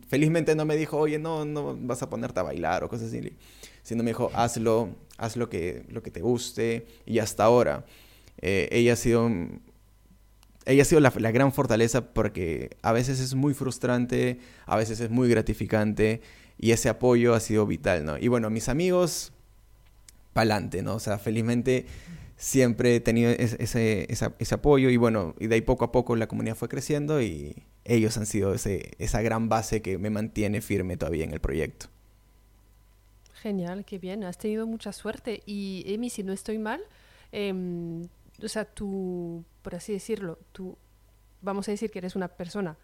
felizmente 0.06 0.54
no 0.54 0.66
me 0.66 0.76
dijo, 0.76 0.98
oye, 0.98 1.18
no, 1.18 1.46
no 1.46 1.74
vas 1.80 2.02
a 2.02 2.10
ponerte 2.10 2.40
a 2.40 2.42
bailar 2.42 2.84
o 2.84 2.90
cosas 2.90 3.08
así, 3.08 3.32
sino 3.82 4.02
me 4.02 4.10
dijo, 4.10 4.30
hazlo, 4.34 4.90
haz 5.16 5.38
lo 5.38 5.48
que, 5.48 5.86
lo 5.88 6.02
que 6.02 6.10
te 6.10 6.20
guste. 6.20 6.86
Y 7.06 7.20
hasta 7.20 7.44
ahora, 7.44 7.86
eh, 8.42 8.68
ella 8.70 8.92
ha 8.92 8.96
sido 8.96 9.30
ella 10.66 10.82
ha 10.82 10.84
sido 10.84 11.00
la 11.00 11.10
gran 11.10 11.52
fortaleza 11.52 12.12
porque 12.12 12.76
a 12.82 12.92
veces 12.92 13.20
es 13.20 13.34
muy 13.34 13.54
frustrante, 13.54 14.40
a 14.66 14.76
veces 14.76 15.00
es 15.00 15.10
muy 15.10 15.28
gratificante 15.28 16.20
y 16.58 16.72
ese 16.72 16.88
apoyo 16.88 17.34
ha 17.34 17.40
sido 17.40 17.66
vital, 17.66 18.04
¿no? 18.04 18.18
Y 18.18 18.28
bueno, 18.28 18.50
mis 18.50 18.68
amigos, 18.68 19.32
pa'lante, 20.32 20.82
¿no? 20.82 20.94
O 20.94 21.00
sea, 21.00 21.18
felizmente 21.18 21.86
siempre 22.36 22.96
he 22.96 23.00
tenido 23.00 23.30
ese, 23.30 24.06
ese, 24.10 24.54
apoyo 24.54 24.90
y 24.90 24.96
bueno, 24.96 25.34
y 25.38 25.46
de 25.46 25.54
ahí 25.54 25.60
poco 25.60 25.84
a 25.84 25.92
poco 25.92 26.16
la 26.16 26.26
comunidad 26.26 26.56
fue 26.56 26.68
creciendo 26.68 27.22
y 27.22 27.62
ellos 27.84 28.16
han 28.16 28.26
sido 28.26 28.54
ese, 28.54 28.92
esa 28.98 29.22
gran 29.22 29.48
base 29.48 29.82
que 29.82 29.98
me 29.98 30.10
mantiene 30.10 30.60
firme 30.60 30.96
todavía 30.96 31.24
en 31.24 31.32
el 31.32 31.40
proyecto. 31.40 31.86
Genial, 33.34 33.84
qué 33.84 33.98
bien, 33.98 34.24
has 34.24 34.38
tenido 34.38 34.66
mucha 34.66 34.92
suerte. 34.92 35.42
Y 35.44 35.84
Emi, 35.86 36.08
si 36.08 36.22
no 36.22 36.32
estoy 36.32 36.58
mal, 36.58 36.80
em, 37.30 38.02
o 38.42 38.48
sea, 38.48 38.64
tú, 38.64 39.44
por 39.62 39.74
así 39.74 39.92
decirlo, 39.92 40.38
tú, 40.52 40.76
vamos 41.42 41.68
a 41.68 41.72
decir 41.72 41.90
que 41.90 41.98
eres 41.98 42.16
una 42.16 42.28
persona 42.28 42.76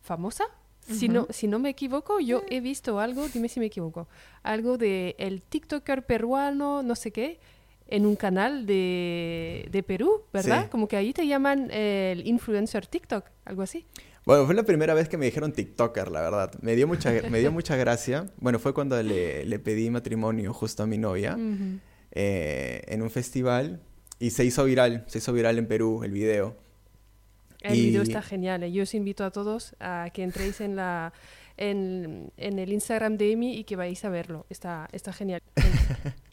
famosa. 0.00 0.44
Si, 0.88 1.08
no, 1.08 1.26
si 1.30 1.48
no 1.48 1.58
me 1.58 1.70
equivoco, 1.70 2.20
yo 2.20 2.42
he 2.48 2.60
visto 2.60 3.00
algo, 3.00 3.26
dime 3.28 3.48
si 3.48 3.60
me 3.60 3.66
equivoco, 3.66 4.08
algo 4.42 4.78
de 4.78 5.16
el 5.18 5.42
TikToker 5.42 6.06
peruano, 6.06 6.82
no 6.82 6.94
sé 6.94 7.10
qué, 7.10 7.40
en 7.88 8.06
un 8.06 8.16
canal 8.16 8.66
de, 8.66 9.68
de 9.70 9.82
Perú, 9.82 10.22
¿verdad? 10.32 10.64
Sí. 10.64 10.68
Como 10.70 10.88
que 10.88 10.96
ahí 10.96 11.12
te 11.12 11.26
llaman 11.26 11.70
el 11.70 12.26
influencer 12.26 12.86
TikTok, 12.86 13.24
algo 13.44 13.62
así. 13.62 13.84
Bueno, 14.24 14.44
fue 14.44 14.54
la 14.54 14.64
primera 14.64 14.92
vez 14.92 15.08
que 15.08 15.16
me 15.16 15.26
dijeron 15.26 15.52
TikToker, 15.52 16.10
la 16.10 16.20
verdad. 16.20 16.52
Me 16.60 16.74
dio 16.74 16.88
mucha, 16.88 17.12
me 17.30 17.38
dio 17.38 17.52
mucha 17.52 17.76
gracia. 17.76 18.26
Bueno, 18.38 18.58
fue 18.58 18.74
cuando 18.74 19.00
le, 19.02 19.44
le 19.44 19.58
pedí 19.60 19.88
matrimonio 19.88 20.52
justo 20.52 20.82
a 20.82 20.86
mi 20.86 20.98
novia. 20.98 21.38
Eh, 22.12 22.82
en 22.86 23.02
un 23.02 23.10
festival 23.10 23.82
y 24.18 24.30
se 24.30 24.44
hizo 24.44 24.64
viral, 24.64 25.04
se 25.06 25.18
hizo 25.18 25.32
viral 25.32 25.58
en 25.58 25.66
Perú 25.66 26.02
el 26.02 26.10
video. 26.10 26.56
El 27.60 27.72
video 27.74 28.02
Y- 28.02 28.08
está 28.08 28.22
genial. 28.22 28.62
eh. 28.62 28.72
Yo 28.72 28.82
os 28.84 28.94
invito 28.94 29.24
a 29.24 29.30
todos 29.30 29.74
a 29.80 30.10
que 30.12 30.22
entréis 30.22 30.60
en 30.60 30.76
la 30.76 31.12
en, 31.56 32.30
en 32.36 32.58
el 32.58 32.72
Instagram 32.72 33.16
de 33.16 33.32
Emi 33.32 33.56
y 33.56 33.64
que 33.64 33.76
vais 33.76 34.04
a 34.04 34.08
verlo. 34.10 34.46
Está, 34.50 34.88
está 34.92 35.12
genial. 35.12 35.42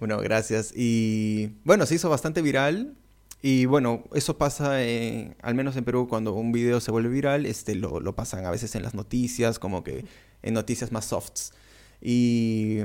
Bueno, 0.00 0.18
gracias. 0.18 0.72
Y 0.74 1.52
bueno, 1.64 1.86
se 1.86 1.94
hizo 1.94 2.10
bastante 2.10 2.42
viral. 2.42 2.96
Y 3.40 3.66
bueno, 3.66 4.02
eso 4.14 4.36
pasa, 4.38 4.82
eh, 4.82 5.36
al 5.42 5.54
menos 5.54 5.76
en 5.76 5.84
Perú, 5.84 6.08
cuando 6.08 6.32
un 6.32 6.50
video 6.50 6.80
se 6.80 6.90
vuelve 6.90 7.10
viral, 7.10 7.46
este, 7.46 7.74
lo, 7.74 8.00
lo 8.00 8.14
pasan 8.16 8.46
a 8.46 8.50
veces 8.50 8.74
en 8.74 8.82
las 8.82 8.94
noticias, 8.94 9.58
como 9.60 9.84
que 9.84 10.06
en 10.42 10.54
noticias 10.54 10.90
más 10.92 11.04
softs. 11.04 11.52
Y, 12.00 12.78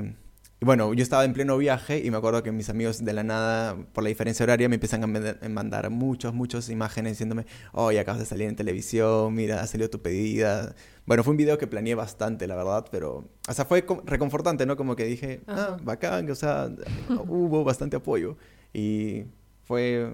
y 0.60 0.64
bueno, 0.66 0.92
yo 0.92 1.02
estaba 1.02 1.24
en 1.24 1.32
pleno 1.32 1.56
viaje 1.56 1.98
y 2.04 2.10
me 2.10 2.18
acuerdo 2.18 2.42
que 2.42 2.52
mis 2.52 2.68
amigos 2.68 3.02
de 3.04 3.12
la 3.14 3.22
nada, 3.22 3.76
por 3.94 4.04
la 4.04 4.08
diferencia 4.08 4.44
horaria, 4.44 4.68
me 4.68 4.74
empiezan 4.74 5.02
a 5.02 5.06
manda- 5.06 5.38
a 5.40 5.48
mandar 5.48 5.88
muchas, 5.90 6.34
muchas 6.34 6.68
imágenes 6.68 7.12
diciéndome, 7.12 7.46
oye, 7.72 7.98
acabas 7.98 8.20
de 8.20 8.26
salir 8.26 8.46
en 8.48 8.56
televisión, 8.56 9.32
mira, 9.34 9.62
ha 9.62 9.66
salido 9.66 9.88
tu 9.88 10.02
pedida. 10.02 10.74
Bueno, 11.06 11.24
fue 11.24 11.30
un 11.30 11.38
video 11.38 11.56
que 11.56 11.66
planeé 11.66 11.94
bastante, 11.94 12.46
la 12.46 12.56
verdad, 12.56 12.84
pero, 12.90 13.24
o 13.48 13.52
sea, 13.54 13.64
fue 13.64 13.86
co- 13.86 14.02
reconfortante, 14.04 14.66
¿no? 14.66 14.76
Como 14.76 14.96
que 14.96 15.04
dije, 15.06 15.40
ah, 15.46 15.78
bacán, 15.82 16.30
o 16.30 16.34
sea, 16.34 16.68
hubo 17.26 17.64
bastante 17.64 17.96
apoyo. 17.96 18.36
Y 18.74 19.24
fue, 19.64 20.12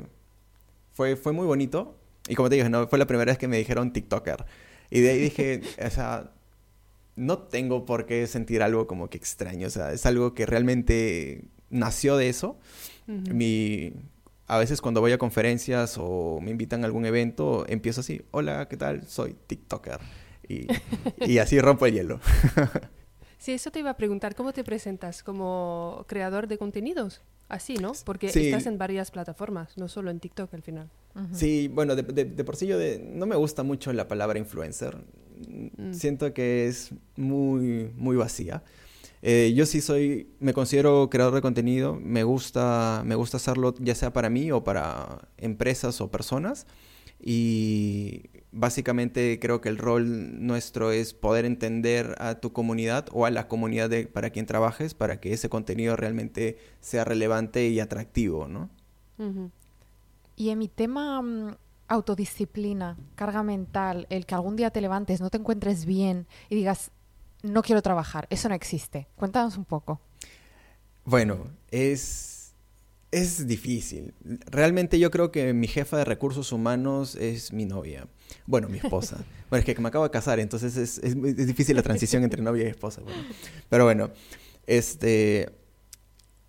fue, 0.94 1.16
fue 1.16 1.32
muy 1.32 1.46
bonito. 1.46 1.98
Y 2.28 2.35
como 2.35 2.48
te 2.48 2.54
dije, 2.56 2.68
no, 2.68 2.87
fue 2.88 2.98
la 2.98 3.06
primera 3.06 3.30
vez 3.30 3.38
que 3.38 3.48
me 3.48 3.56
dijeron 3.59 3.92
TikToker. 3.92 4.44
Y 4.90 5.00
de 5.00 5.11
ahí 5.11 5.18
dije, 5.20 5.61
o 5.85 5.90
sea, 5.90 6.30
no 7.16 7.38
tengo 7.38 7.85
por 7.85 8.07
qué 8.07 8.26
sentir 8.26 8.62
algo 8.62 8.87
como 8.87 9.09
que 9.09 9.16
extraño. 9.16 9.66
O 9.66 9.70
sea, 9.70 9.92
es 9.92 10.07
algo 10.07 10.35
que 10.35 10.46
realmente 10.46 11.48
nació 11.70 12.16
de 12.16 12.29
eso. 12.29 12.59
Mi, 13.07 13.92
a 14.46 14.59
veces 14.59 14.81
cuando 14.81 15.00
voy 15.00 15.12
a 15.12 15.18
conferencias 15.18 15.96
o 15.98 16.40
me 16.40 16.50
invitan 16.50 16.83
a 16.83 16.87
algún 16.87 17.07
evento, 17.07 17.64
empiezo 17.68 18.00
así, 18.00 18.22
hola, 18.31 18.68
¿qué 18.68 18.76
tal? 18.76 19.07
Soy 19.07 19.37
TikToker. 19.46 20.00
Y, 20.48 20.66
y 21.20 21.38
así 21.38 21.61
rompo 21.61 21.87
el 21.87 21.94
hielo. 21.94 22.20
Sí, 23.38 23.52
eso 23.52 23.70
te 23.70 23.79
iba 23.79 23.90
a 23.90 23.96
preguntar. 23.96 24.35
¿Cómo 24.35 24.52
te 24.52 24.64
presentas? 24.64 25.22
¿Como 25.22 26.05
creador 26.09 26.48
de 26.48 26.59
contenidos? 26.59 27.22
Así, 27.48 27.74
¿no? 27.76 27.92
Porque 28.04 28.28
Sí. 28.30 28.46
estás 28.46 28.66
en 28.66 28.76
varias 28.78 29.11
plataformas, 29.11 29.76
no 29.78 29.87
solo 29.88 30.11
en 30.11 30.18
TikTok 30.20 30.52
al 30.54 30.62
final. 30.62 30.90
Ujú. 31.14 31.35
Sí, 31.35 31.68
bueno, 31.72 31.94
de, 31.94 32.02
de- 32.02 32.24
de 32.24 32.44
por 32.44 32.56
sí 32.56 32.66
yo 32.66 32.76
de- 32.78 32.98
no 32.98 33.26
me 33.26 33.37
gusta 33.37 33.62
mucho 33.62 33.92
la 33.92 34.09
palabra 34.09 34.38
influencer. 34.38 34.96
Mm. 35.76 35.92
Siento 35.92 36.32
que 36.35 36.66
es 36.66 36.90
muy, 37.16 37.90
muy 37.96 38.16
vacía. 38.16 38.62
Eh, 39.22 39.52
yo 39.56 39.64
sí 39.66 39.80
soy, 39.80 40.28
me 40.40 40.52
considero 40.52 41.09
creador 41.11 41.35
de 41.35 41.40
contenido. 41.40 41.94
Me 42.02 42.24
gusta, 42.24 43.02
me 43.04 43.14
gusta 43.14 43.37
hacerlo 43.38 43.74
ya 43.78 43.94
sea 43.94 44.12
para 44.12 44.28
mí 44.28 44.50
o 44.52 44.64
para 44.64 45.28
empresas 45.38 46.00
o 46.00 46.11
personas. 46.11 46.66
Y 47.20 48.24
básicamente 48.52 49.38
creo 49.40 49.61
que 49.61 49.68
el 49.68 49.79
rol 49.79 50.46
nuestro 50.46 50.90
es 50.92 51.14
poder 51.14 51.44
entender 51.44 52.14
a 52.18 52.37
tu 52.37 52.52
comunidad 52.52 53.07
o 53.12 53.26
a 53.26 53.31
la 53.31 53.48
comunidad 53.48 53.90
de, 53.90 54.07
para 54.07 54.31
quien 54.31 54.46
trabajes 54.46 54.94
para 54.94 55.20
que 55.20 55.33
ese 55.33 55.48
contenido 55.48 55.96
realmente 55.96 56.59
sea 56.81 57.05
relevante 57.05 57.68
y 57.68 57.81
atractivo, 57.81 58.48
¿no? 58.48 58.70
Y 60.37 60.50
en 60.50 60.59
mi 60.59 60.68
tema 60.68 61.22
mm, 61.22 61.57
autodisciplina, 61.88 62.96
carga 63.14 63.42
mental, 63.42 64.07
el 64.11 64.26
que 64.26 64.35
algún 64.35 64.57
día 64.57 64.70
te 64.70 64.81
levantes, 64.81 65.20
no 65.20 65.31
te 65.31 65.38
encuentres 65.38 65.87
bien 65.87 66.26
y 66.50 66.55
digas, 66.57 66.90
no 67.42 67.62
quiero 67.62 67.83
trabajar, 67.83 68.26
eso 68.31 68.48
no 68.48 68.55
existe. 68.55 69.07
Cuéntanos 69.16 69.57
un 69.57 69.64
poco. 69.64 70.00
Bueno, 71.05 71.46
es, 71.70 72.36
es 73.16 73.46
difícil. 73.46 74.12
Realmente 74.24 74.98
yo 74.98 75.11
creo 75.11 75.33
que 75.33 75.55
mi 75.55 75.68
jefa 75.68 75.96
de 75.96 76.05
recursos 76.05 76.52
humanos 76.52 77.14
es 77.14 77.50
mi 77.50 77.64
novia. 77.64 78.09
Bueno, 78.46 78.68
mi 78.68 78.76
esposa. 78.76 79.24
bueno, 79.50 79.64
es 79.66 79.74
que 79.74 79.81
me 79.81 79.88
acabo 79.88 80.05
de 80.05 80.11
casar, 80.11 80.38
entonces 80.38 80.76
es, 80.76 80.98
es, 80.98 81.16
es 81.16 81.46
difícil 81.46 81.76
la 81.76 81.83
transición 81.83 82.24
entre 82.24 82.42
novia 82.42 82.64
y 82.64 82.66
esposa. 82.66 83.00
Pero 83.70 83.85
bueno, 83.85 84.11
este, 84.66 85.48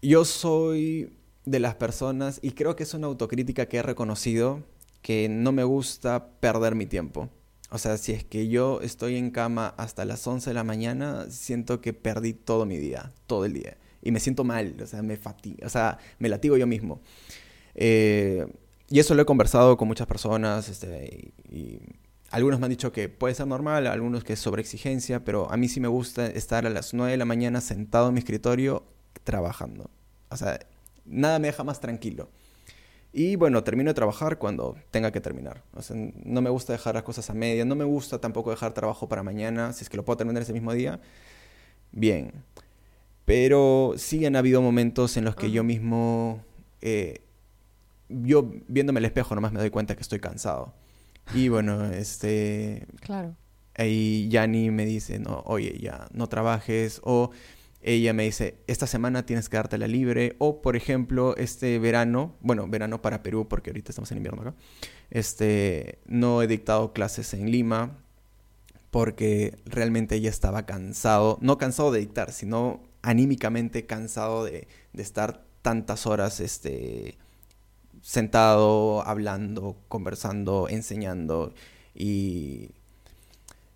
yo 0.01 0.25
soy 0.25 1.17
de 1.45 1.59
las 1.61 1.75
personas, 1.75 2.39
y 2.41 2.51
creo 2.51 2.75
que 2.75 2.83
es 2.83 2.93
una 2.93 3.07
autocrítica 3.07 3.67
que 3.67 3.77
he 3.77 3.81
reconocido, 3.81 4.61
que 5.01 5.29
no 5.29 5.53
me 5.53 5.63
gusta 5.63 6.31
perder 6.41 6.75
mi 6.75 6.85
tiempo. 6.85 7.29
O 7.69 7.77
sea, 7.77 7.97
si 7.97 8.11
es 8.11 8.25
que 8.25 8.49
yo 8.49 8.81
estoy 8.81 9.15
en 9.15 9.31
cama 9.31 9.73
hasta 9.77 10.03
las 10.03 10.27
11 10.27 10.49
de 10.49 10.53
la 10.53 10.65
mañana, 10.65 11.27
siento 11.29 11.79
que 11.79 11.93
perdí 11.93 12.33
todo 12.33 12.65
mi 12.65 12.75
día, 12.75 13.13
todo 13.25 13.45
el 13.45 13.53
día. 13.53 13.77
Y 14.07 14.11
me 14.11 14.21
siento 14.21 14.45
mal, 14.45 14.73
o 14.81 14.87
sea, 14.87 15.01
me 15.01 15.17
fatigo, 15.17 15.57
o 15.65 15.69
sea, 15.69 15.97
me 16.17 16.29
latigo 16.29 16.55
yo 16.55 16.65
mismo. 16.65 17.01
Eh, 17.75 18.47
y 18.89 18.99
eso 18.99 19.15
lo 19.15 19.21
he 19.21 19.25
conversado 19.25 19.75
con 19.75 19.89
muchas 19.89 20.07
personas, 20.07 20.69
este, 20.69 21.33
y, 21.51 21.81
algunos 22.31 22.57
me 22.61 22.67
han 22.67 22.69
dicho 22.69 22.93
que 22.93 23.09
puede 23.09 23.35
ser 23.35 23.47
normal, 23.47 23.85
algunos 23.85 24.23
que 24.23 24.33
es 24.33 24.39
sobre 24.39 24.61
exigencia, 24.61 25.25
pero 25.25 25.51
a 25.51 25.57
mí 25.57 25.67
sí 25.67 25.81
me 25.81 25.89
gusta 25.89 26.27
estar 26.27 26.65
a 26.65 26.69
las 26.69 26.93
9 26.93 27.11
de 27.11 27.17
la 27.17 27.25
mañana 27.25 27.59
sentado 27.59 28.07
en 28.07 28.13
mi 28.13 28.19
escritorio 28.19 28.85
trabajando. 29.25 29.89
O 30.29 30.37
sea, 30.37 30.57
nada 31.05 31.37
me 31.39 31.47
deja 31.47 31.65
más 31.65 31.81
tranquilo. 31.81 32.29
Y 33.11 33.35
bueno, 33.35 33.61
termino 33.65 33.89
de 33.89 33.93
trabajar 33.93 34.37
cuando 34.37 34.77
tenga 34.89 35.11
que 35.11 35.19
terminar. 35.19 35.63
O 35.73 35.81
sea, 35.81 35.97
no 36.23 36.41
me 36.41 36.49
gusta 36.49 36.71
dejar 36.71 36.95
las 36.95 37.03
cosas 37.03 37.29
a 37.29 37.33
media, 37.33 37.65
no 37.65 37.75
me 37.75 37.83
gusta 37.83 38.21
tampoco 38.21 38.51
dejar 38.51 38.73
trabajo 38.73 39.09
para 39.09 39.21
mañana, 39.21 39.73
si 39.73 39.83
es 39.83 39.89
que 39.89 39.97
lo 39.97 40.05
puedo 40.05 40.15
terminar 40.15 40.43
ese 40.43 40.53
mismo 40.53 40.71
día, 40.71 41.01
bien. 41.91 42.31
Pero 43.27 43.95
sí 43.97 44.25
han 44.25 44.37
habido 44.37 44.61
momentos 44.61 45.17
en 45.17 45.25
los 45.25 45.35
que 45.35 45.51
yo 45.51 45.61
mismo, 45.61 46.45
eh, 46.79 47.19
yo 48.07 48.49
viéndome 48.69 48.99
el 48.99 49.05
espejo 49.05 49.35
nomás 49.35 49.51
me 49.51 49.59
doy 49.59 49.69
cuenta 49.69 49.97
que 49.97 50.01
estoy 50.01 50.21
cansado. 50.21 50.73
Y 51.33 51.49
bueno, 51.49 51.91
este... 51.91 52.87
Claro. 53.01 53.35
Ahí 53.75 54.29
Yanni 54.29 54.71
me 54.71 54.85
dice, 54.85 55.19
no, 55.19 55.43
oye, 55.45 55.77
ya, 55.77 56.07
no 56.13 56.27
trabajes, 56.27 57.01
o 57.03 57.31
ella 57.81 58.13
me 58.13 58.23
dice, 58.23 58.55
esta 58.65 58.87
semana 58.87 59.25
tienes 59.25 59.49
que 59.49 59.57
dártela 59.57 59.89
libre, 59.89 60.37
o 60.39 60.61
por 60.61 60.77
ejemplo, 60.77 61.35
este 61.35 61.79
verano, 61.79 62.33
bueno, 62.39 62.65
verano 62.69 63.01
para 63.01 63.23
Perú, 63.23 63.45
porque 63.49 63.71
ahorita 63.71 63.91
estamos 63.91 64.09
en 64.11 64.19
invierno 64.19 64.41
acá, 64.41 64.55
este, 65.09 65.99
no 66.05 66.41
he 66.41 66.47
dictado 66.47 66.93
clases 66.93 67.33
en 67.33 67.51
Lima, 67.51 67.97
porque 68.89 69.57
realmente 69.65 70.15
ella 70.15 70.29
estaba 70.29 70.65
cansado, 70.65 71.37
no 71.41 71.57
cansado 71.57 71.91
de 71.91 71.99
dictar, 71.99 72.31
sino 72.31 72.86
anímicamente 73.07 73.85
cansado 73.85 74.43
de, 74.43 74.67
de 74.91 75.01
estar 75.01 75.45
tantas 75.61 76.05
horas, 76.05 76.41
este, 76.41 77.17
sentado, 78.01 79.01
hablando, 79.07 79.77
conversando, 79.87 80.67
enseñando, 80.69 81.53
y 81.95 82.71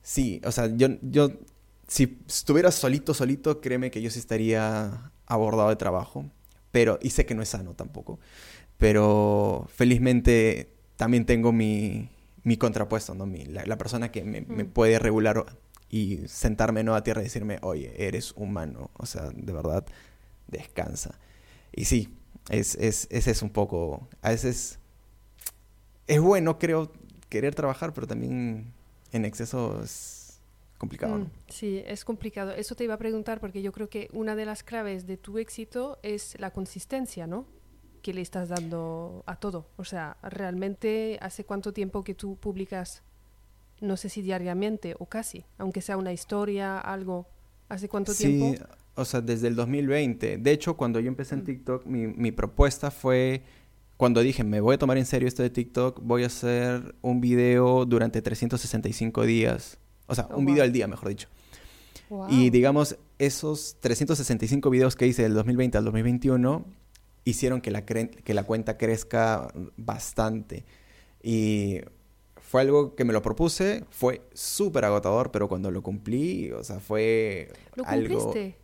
sí, 0.02 0.42
o 0.44 0.52
sea, 0.52 0.68
yo, 0.76 0.90
yo 1.02 1.30
si 1.88 2.20
estuviera 2.28 2.72
solito, 2.72 3.14
solito, 3.14 3.62
créeme 3.62 3.90
que 3.90 4.02
yo 4.02 4.10
sí 4.10 4.20
estaría 4.20 5.12
abordado 5.26 5.70
de 5.70 5.76
trabajo. 5.78 6.26
Pero, 6.72 7.00
y 7.02 7.10
sé 7.10 7.26
que 7.26 7.36
no 7.36 7.42
es 7.42 7.50
sano 7.50 7.74
tampoco. 7.74 8.20
Pero 8.78 9.68
felizmente 9.74 10.74
también 10.96 11.26
tengo 11.26 11.52
mi, 11.52 12.10
mi 12.44 12.58
contrapuesto, 12.58 13.14
¿no? 13.14 13.26
Mi, 13.26 13.44
la, 13.46 13.78
persona 13.78 14.12
que 14.12 14.24
me, 14.24 14.42
me, 14.42 14.64
mm. 14.64 14.70
puede 14.70 15.00
regular 15.00 15.46
y 15.92 16.26
sentarme 16.28 16.84
¿no? 16.84 16.96
a 16.96 17.04
tierra 17.04 17.22
y 17.22 17.26
decirme, 17.26 17.60
oye, 17.62 17.94
eres 18.08 18.34
humano. 18.38 18.90
O 18.98 19.06
sea, 19.06 19.30
de 19.30 19.52
verdad, 19.52 19.86
descansa. 20.48 21.20
Y 21.74 21.86
sí, 21.86 22.18
es, 22.50 22.76
es, 22.76 23.08
ese 23.12 23.32
es 23.32 23.42
un 23.42 23.50
poco. 23.50 24.08
A 24.22 24.30
veces 24.30 24.80
es 26.08 26.22
bueno, 26.22 26.58
creo, 26.58 26.92
querer 27.28 27.54
trabajar, 27.56 27.94
pero 27.94 28.08
también 28.08 28.74
en 29.12 29.26
exceso 29.26 29.84
es 29.84 30.40
complicado. 30.78 31.20
Mm, 31.20 31.30
sí, 31.50 31.84
es 31.86 32.06
complicado. 32.06 32.54
Eso 32.54 32.74
te 32.76 32.86
iba 32.86 32.94
a 32.94 32.98
preguntar 32.98 33.42
porque 33.42 33.62
yo 33.62 33.74
creo 33.74 33.90
que 33.90 34.08
una 34.14 34.36
de 34.38 34.46
las 34.46 34.64
claves 34.64 35.06
de 35.06 35.18
tu 35.18 35.40
éxito 35.40 36.00
es 36.04 36.40
la 36.40 36.52
consistencia, 36.52 37.28
¿no? 37.28 37.46
Que 38.02 38.14
le 38.14 38.22
estás 38.22 38.48
dando 38.48 39.24
a 39.28 39.36
todo. 39.36 39.68
O 39.76 39.84
sea, 39.84 40.16
realmente, 40.24 41.20
¿hace 41.22 41.44
cuánto 41.44 41.74
tiempo 41.74 42.04
que 42.06 42.16
tú 42.16 42.38
publicas, 42.38 43.04
no 43.82 43.98
sé 43.98 44.10
si 44.10 44.22
diariamente 44.22 44.96
o 44.98 45.08
casi, 45.08 45.44
aunque 45.58 45.82
sea 45.82 45.98
una 45.98 46.14
historia, 46.14 46.80
algo? 46.80 47.28
¿Hace 47.68 47.90
cuánto 47.90 48.14
tiempo? 48.14 48.54
Sí, 48.54 48.64
o 48.96 49.06
sea, 49.06 49.22
desde 49.22 49.48
el 49.48 49.56
2020. 49.56 50.38
De 50.38 50.52
hecho, 50.52 50.78
cuando 50.78 51.00
yo 51.00 51.08
empecé 51.08 51.36
en 51.36 51.42
mm. 51.42 51.46
TikTok, 51.46 51.86
mi, 51.86 52.08
mi 52.08 52.32
propuesta 52.32 52.92
fue 52.92 53.44
cuando 53.98 54.22
dije, 54.22 54.44
me 54.44 54.62
voy 54.62 54.76
a 54.76 54.78
tomar 54.78 54.98
en 54.98 55.06
serio 55.06 55.28
esto 55.28 55.44
de 55.44 55.50
TikTok, 55.50 56.00
voy 56.02 56.24
a 56.24 56.28
hacer 56.28 56.96
un 57.02 57.22
video 57.22 57.86
durante 57.86 58.22
365 58.22 59.26
días 59.26 59.78
o 60.12 60.16
sea, 60.16 60.28
oh, 60.30 60.38
un 60.38 60.46
video 60.46 60.64
al 60.64 60.74
día, 60.74 60.88
mejor 60.88 61.08
dicho. 61.08 61.30
Y 62.30 62.50
digamos, 62.50 62.98
esos 63.18 63.78
365 63.80 64.70
videos 64.70 64.98
que 64.98 65.08
hice 65.08 65.24
del 65.24 65.34
2020 65.34 65.78
al 65.78 65.86
2021 65.86 66.66
hicieron 67.24 67.62
que 67.62 67.72
la, 67.72 67.86
que 67.86 68.34
la 68.34 68.44
cuenta 68.44 68.78
crezca 68.78 69.48
bastante. 69.78 70.66
Y 71.24 71.80
fue 72.52 72.60
algo 72.60 72.96
que 72.96 73.06
me 73.06 73.14
lo 73.14 73.22
propuse, 73.22 73.86
fue 73.92 74.24
súper 74.34 74.84
agotador, 74.84 75.32
pero 75.32 75.48
cuando 75.48 75.72
lo 75.72 75.82
cumplí, 75.82 76.52
o 76.52 76.66
sea, 76.66 76.82
fue 76.82 77.48
¿Lo 77.76 77.86
algo... 77.86 78.20
cumpliste? 78.20 78.58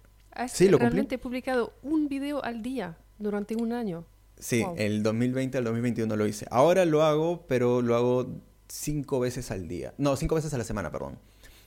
sí, 0.50 0.68
lo 0.68 0.78
realmente 0.78 1.16
he 1.16 1.18
publicado 1.18 1.72
un 1.84 2.10
video 2.10 2.44
al 2.44 2.62
día 2.62 2.98
durante 3.18 3.56
un 3.56 3.72
año. 3.72 4.06
Sí, 4.38 4.62
el 4.76 5.04
2020 5.04 5.58
al 5.58 5.64
2021 5.64 6.18
lo 6.18 6.28
hice. 6.28 6.46
Ahora 6.52 6.84
lo 6.84 7.02
hago, 7.02 7.48
pero 7.48 7.82
lo 7.82 7.96
hago 7.96 8.28
cinco 8.68 9.22
veces 9.22 9.52
al 9.52 9.70
día. 9.70 9.94
No, 9.98 10.18
cinco 10.18 10.36
veces 10.36 10.54
a 10.54 10.58
la 10.58 10.66
semana, 10.66 10.92
perdón. 10.92 11.18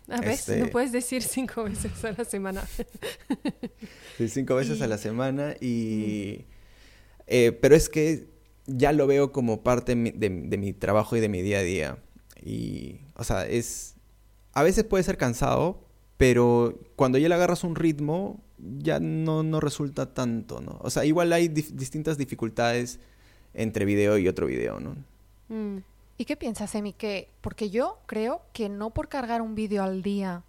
A 0.09 0.21
ver, 0.21 0.27
no 0.27 0.31
este 0.33 0.67
puedes 0.67 0.93
decir 0.93 1.23
cinco 1.23 1.65
veces 1.71 2.05
a 2.05 2.13
la 2.13 2.27
semana. 2.27 2.63
sí, 4.19 4.29
cinco 4.29 4.57
veces 4.57 4.83
a 4.83 4.87
la 4.87 4.99
semana 4.99 5.55
y... 5.59 6.45
Eh, 7.27 7.53
pero 7.53 7.75
es 7.75 7.89
que 7.89 8.29
ya 8.67 8.93
lo 8.93 9.07
veo 9.07 9.33
como 9.33 9.63
parte 9.63 9.95
de, 9.95 10.31
mi 10.31 10.73
trabajo 10.75 11.17
y 11.17 11.21
de 11.21 11.31
mi 11.31 11.41
día 11.41 11.61
a 11.61 11.63
día. 11.63 11.99
Y, 12.43 13.01
o 13.17 13.25
sea, 13.25 13.47
es... 13.47 13.97
A 14.53 14.63
veces 14.63 14.85
puede 14.85 15.05
ser 15.05 15.17
cansado, 15.17 15.85
pero 16.17 16.79
cuando 16.97 17.19
ya 17.19 17.29
le 17.29 17.35
agarras 17.35 17.65
un 17.65 17.77
ritmo, 17.77 18.41
ya 18.59 18.99
no, 19.01 19.43
no 19.43 19.61
resulta 19.61 20.13
tanto, 20.13 20.61
¿no? 20.61 20.79
O 20.83 20.91
sea, 20.91 21.05
igual 21.05 21.33
hay 21.33 21.49
distintas 21.49 22.19
dificultades 22.19 22.99
entre 23.55 23.85
video 23.85 24.19
y 24.19 24.29
otro 24.29 24.47
video, 24.47 24.81
¿no? 24.81 24.97
Mm. 25.49 25.79
¿Y 26.19 26.25
qué 26.27 26.37
piensas, 26.37 26.75
Emi? 26.75 26.93
Que, 26.93 27.31
porque 27.41 27.71
yo 27.71 28.01
creo 28.07 28.43
que 28.53 28.69
no 28.69 28.91
por 28.91 29.09
cargar 29.09 29.41
un 29.41 29.55
vídeo 29.55 29.83
al 29.83 30.03
día 30.03 30.45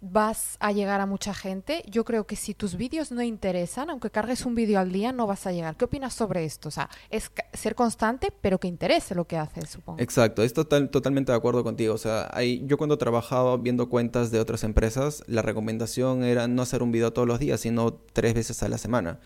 vas 0.00 0.56
a 0.60 0.72
llegar 0.72 1.00
a 1.00 1.06
mucha 1.06 1.34
gente. 1.34 1.82
Yo 1.88 2.04
creo 2.04 2.26
que 2.26 2.36
si 2.36 2.54
tus 2.54 2.76
vídeos 2.76 3.12
no 3.12 3.22
interesan, 3.22 3.90
aunque 3.90 4.10
cargues 4.10 4.44
un 4.44 4.54
vídeo 4.54 4.78
al 4.78 4.92
día, 4.92 5.12
no 5.12 5.26
vas 5.26 5.46
a 5.46 5.52
llegar. 5.52 5.76
¿Qué 5.76 5.84
opinas 5.84 6.14
sobre 6.14 6.44
esto? 6.44 6.68
O 6.68 6.72
sea, 6.72 6.88
es 7.10 7.30
ser 7.52 7.74
constante, 7.74 8.32
pero 8.40 8.58
que 8.58 8.68
interese 8.68 9.14
lo 9.14 9.26
que 9.26 9.36
haces, 9.36 9.70
supongo. 9.70 10.00
Exacto, 10.00 10.42
estoy 10.42 10.64
totalmente 10.88 11.32
de 11.32 11.38
acuerdo 11.38 11.64
contigo. 11.64 11.94
O 11.94 11.98
sea, 11.98 12.30
yo 12.42 12.76
cuando 12.78 12.98
trabajaba 12.98 13.56
viendo 13.56 13.88
cuentas 13.88 14.30
de 14.30 14.40
otras 14.40 14.64
empresas, 14.64 15.22
la 15.26 15.42
recomendación 15.42 16.24
era 16.24 16.46
no 16.48 16.62
hacer 16.62 16.82
un 16.82 16.92
video 16.92 17.12
todos 17.12 17.26
los 17.26 17.38
días, 17.38 17.60
sino 17.60 17.94
tres 17.94 18.34
veces 18.34 18.62
a 18.62 18.68
la 18.68 18.78
semana. 18.78 19.18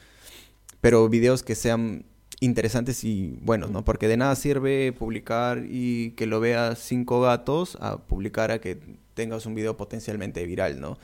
Pero 0.80 1.08
videos 1.08 1.42
que 1.42 1.54
sean 1.54 2.06
interesantes 2.40 3.04
y 3.04 3.38
buenos, 3.42 3.70
¿no? 3.70 3.84
Porque 3.84 4.08
de 4.08 4.16
nada 4.16 4.34
sirve 4.34 4.92
publicar 4.92 5.64
y 5.68 6.12
que 6.12 6.26
lo 6.26 6.40
veas 6.40 6.78
cinco 6.78 7.20
gatos 7.20 7.76
a 7.80 7.98
publicar 7.98 8.50
a 8.50 8.60
que 8.60 8.80
tengas 9.20 9.44
un 9.44 9.54
video 9.54 9.76
potencialmente 9.76 10.46
viral, 10.46 10.80
¿no? 10.80 10.98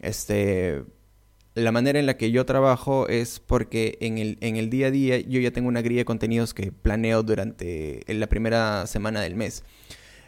Este, 0.00 0.82
la 1.54 1.70
manera 1.70 2.00
en 2.00 2.06
la 2.06 2.16
que 2.16 2.32
yo 2.32 2.44
trabajo 2.44 3.06
es 3.06 3.38
porque 3.38 3.96
en 4.00 4.18
el, 4.18 4.38
en 4.40 4.56
el 4.56 4.70
día 4.70 4.88
a 4.88 4.90
día 4.90 5.20
yo 5.20 5.38
ya 5.38 5.52
tengo 5.52 5.68
una 5.68 5.82
grilla 5.82 6.00
de 6.00 6.04
contenidos 6.04 6.52
que 6.52 6.72
planeo 6.72 7.22
durante 7.22 8.02
la 8.08 8.26
primera 8.28 8.88
semana 8.88 9.20
del 9.20 9.36
mes. 9.36 9.62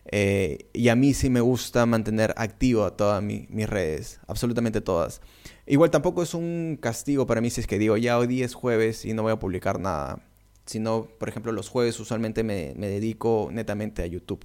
Eh, 0.05 0.69
y 0.73 0.89
a 0.89 0.95
mí 0.95 1.15
sí 1.15 1.31
me 1.31 1.41
gusta 1.41 1.85
mantener 1.85 2.33
activo 2.37 2.85
a 2.85 2.97
todas 2.97 3.21
mis 3.23 3.69
redes, 3.69 4.21
absolutamente 4.29 4.81
todas. 4.81 5.21
Igual 5.67 5.91
tampoco 5.91 6.23
es 6.23 6.35
un 6.35 6.79
castigo 6.81 7.27
para 7.27 7.41
mí 7.41 7.51
si 7.51 7.61
es 7.61 7.67
que 7.67 7.79
digo, 7.79 7.97
ya 7.97 8.19
hoy 8.19 8.29
día 8.29 8.45
es 8.45 8.55
jueves 8.55 9.05
y 9.05 9.15
no 9.15 9.23
voy 9.23 9.33
a 9.33 9.39
publicar 9.39 9.81
nada 9.81 10.23
sino, 10.65 11.09
por 11.19 11.29
ejemplo, 11.29 11.53
los 11.53 11.69
jueves 11.69 11.99
usualmente 11.99 12.45
me, 12.45 12.73
me 12.77 12.89
dedico 12.89 13.49
netamente 13.53 14.03
a 14.03 14.07
YouTube. 14.07 14.45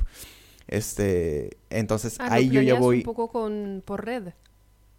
Este, 0.68 1.58
entonces 1.70 2.18
Ah, 2.20 2.28
ahí 2.34 2.50
yo 2.50 2.62
ya 2.62 2.76
voy... 2.76 2.98
un 2.98 3.04
poco 3.04 3.30
con, 3.30 3.82
por 3.86 4.06
red. 4.06 4.34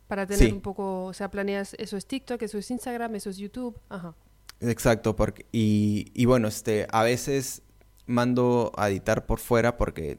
Para 0.07 0.27
tener 0.27 0.47
Sí. 0.49 0.53
un 0.53 0.63
poco, 0.63 1.05
o 1.05 1.13
sea, 1.13 1.31
planeas, 1.31 1.75
eso 1.79 1.97
es 1.99 2.07
TikTok, 2.07 2.41
eso 2.43 2.57
es 2.57 2.71
Instagram, 2.71 3.15
eso 3.15 3.29
es 3.29 3.37
YouTube. 3.37 3.79
Ajá. 3.91 4.15
Exacto, 4.61 5.15
porque, 5.15 5.45
y, 5.53 6.11
y 6.15 6.25
bueno, 6.25 6.49
este, 6.49 6.87
a 6.91 7.03
veces 7.03 7.63
mando 8.07 8.73
a 8.77 8.89
editar 8.89 9.27
por 9.27 9.39
fuera 9.39 9.77
porque 9.77 10.19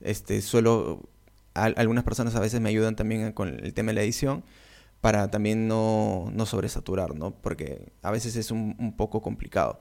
este, 0.00 0.40
suelo, 0.42 1.08
al- 1.54 1.74
algunas 1.76 2.04
personas 2.04 2.36
a 2.36 2.40
veces 2.40 2.60
me 2.60 2.68
ayudan 2.68 2.94
también 2.94 3.32
con 3.32 3.48
el 3.48 3.74
tema 3.74 3.88
de 3.90 3.94
la 3.94 4.02
edición 4.02 4.44
para 5.00 5.28
también 5.30 5.66
no, 5.66 6.30
no 6.32 6.46
sobresaturar, 6.46 7.14
¿no? 7.16 7.32
Porque 7.32 7.92
a 8.02 8.10
veces 8.12 8.36
es 8.36 8.50
un, 8.52 8.76
un 8.78 8.96
poco 8.96 9.20
complicado. 9.22 9.80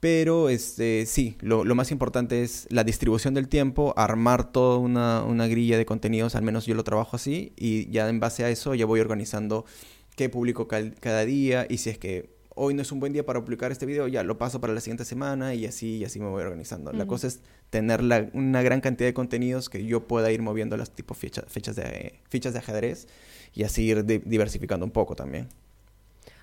Pero 0.00 0.48
este, 0.48 1.04
sí, 1.04 1.36
lo, 1.40 1.62
lo 1.64 1.74
más 1.74 1.90
importante 1.90 2.42
es 2.42 2.66
la 2.70 2.84
distribución 2.84 3.34
del 3.34 3.48
tiempo, 3.48 3.92
armar 3.98 4.50
toda 4.50 4.78
una, 4.78 5.22
una 5.24 5.46
grilla 5.46 5.76
de 5.76 5.84
contenidos, 5.84 6.34
al 6.34 6.42
menos 6.42 6.64
yo 6.64 6.74
lo 6.74 6.84
trabajo 6.84 7.16
así, 7.16 7.52
y 7.56 7.90
ya 7.90 8.08
en 8.08 8.18
base 8.18 8.42
a 8.44 8.48
eso 8.48 8.74
ya 8.74 8.86
voy 8.86 9.00
organizando 9.00 9.66
qué 10.16 10.30
publico 10.30 10.66
cal- 10.68 10.94
cada 11.00 11.26
día, 11.26 11.66
y 11.68 11.76
si 11.78 11.90
es 11.90 11.98
que 11.98 12.30
hoy 12.54 12.72
no 12.72 12.80
es 12.80 12.92
un 12.92 13.00
buen 13.00 13.12
día 13.12 13.26
para 13.26 13.42
publicar 13.44 13.72
este 13.72 13.84
video, 13.84 14.08
ya 14.08 14.22
lo 14.22 14.38
paso 14.38 14.58
para 14.60 14.72
la 14.72 14.80
siguiente 14.80 15.04
semana, 15.04 15.52
y 15.54 15.66
así, 15.66 15.98
y 15.98 16.04
así 16.04 16.18
me 16.18 16.28
voy 16.28 16.42
organizando. 16.42 16.92
La 16.92 17.06
cosa 17.06 17.26
es 17.26 17.40
tener 17.68 18.02
la- 18.02 18.30
una 18.32 18.62
gran 18.62 18.80
cantidad 18.80 19.06
de 19.08 19.14
contenidos 19.14 19.68
que 19.68 19.84
yo 19.84 20.06
pueda 20.06 20.32
ir 20.32 20.40
moviendo 20.40 20.78
las 20.78 20.90
tipo 20.92 21.12
fecha- 21.14 21.44
fechas, 21.46 21.76
de, 21.76 22.14
fichas 22.30 22.54
de 22.54 22.58
ajedrez, 22.60 23.06
y 23.54 23.64
así 23.64 23.82
ir 23.84 24.04
di- 24.06 24.22
diversificando 24.24 24.86
un 24.86 24.92
poco 24.92 25.14
también. 25.14 25.48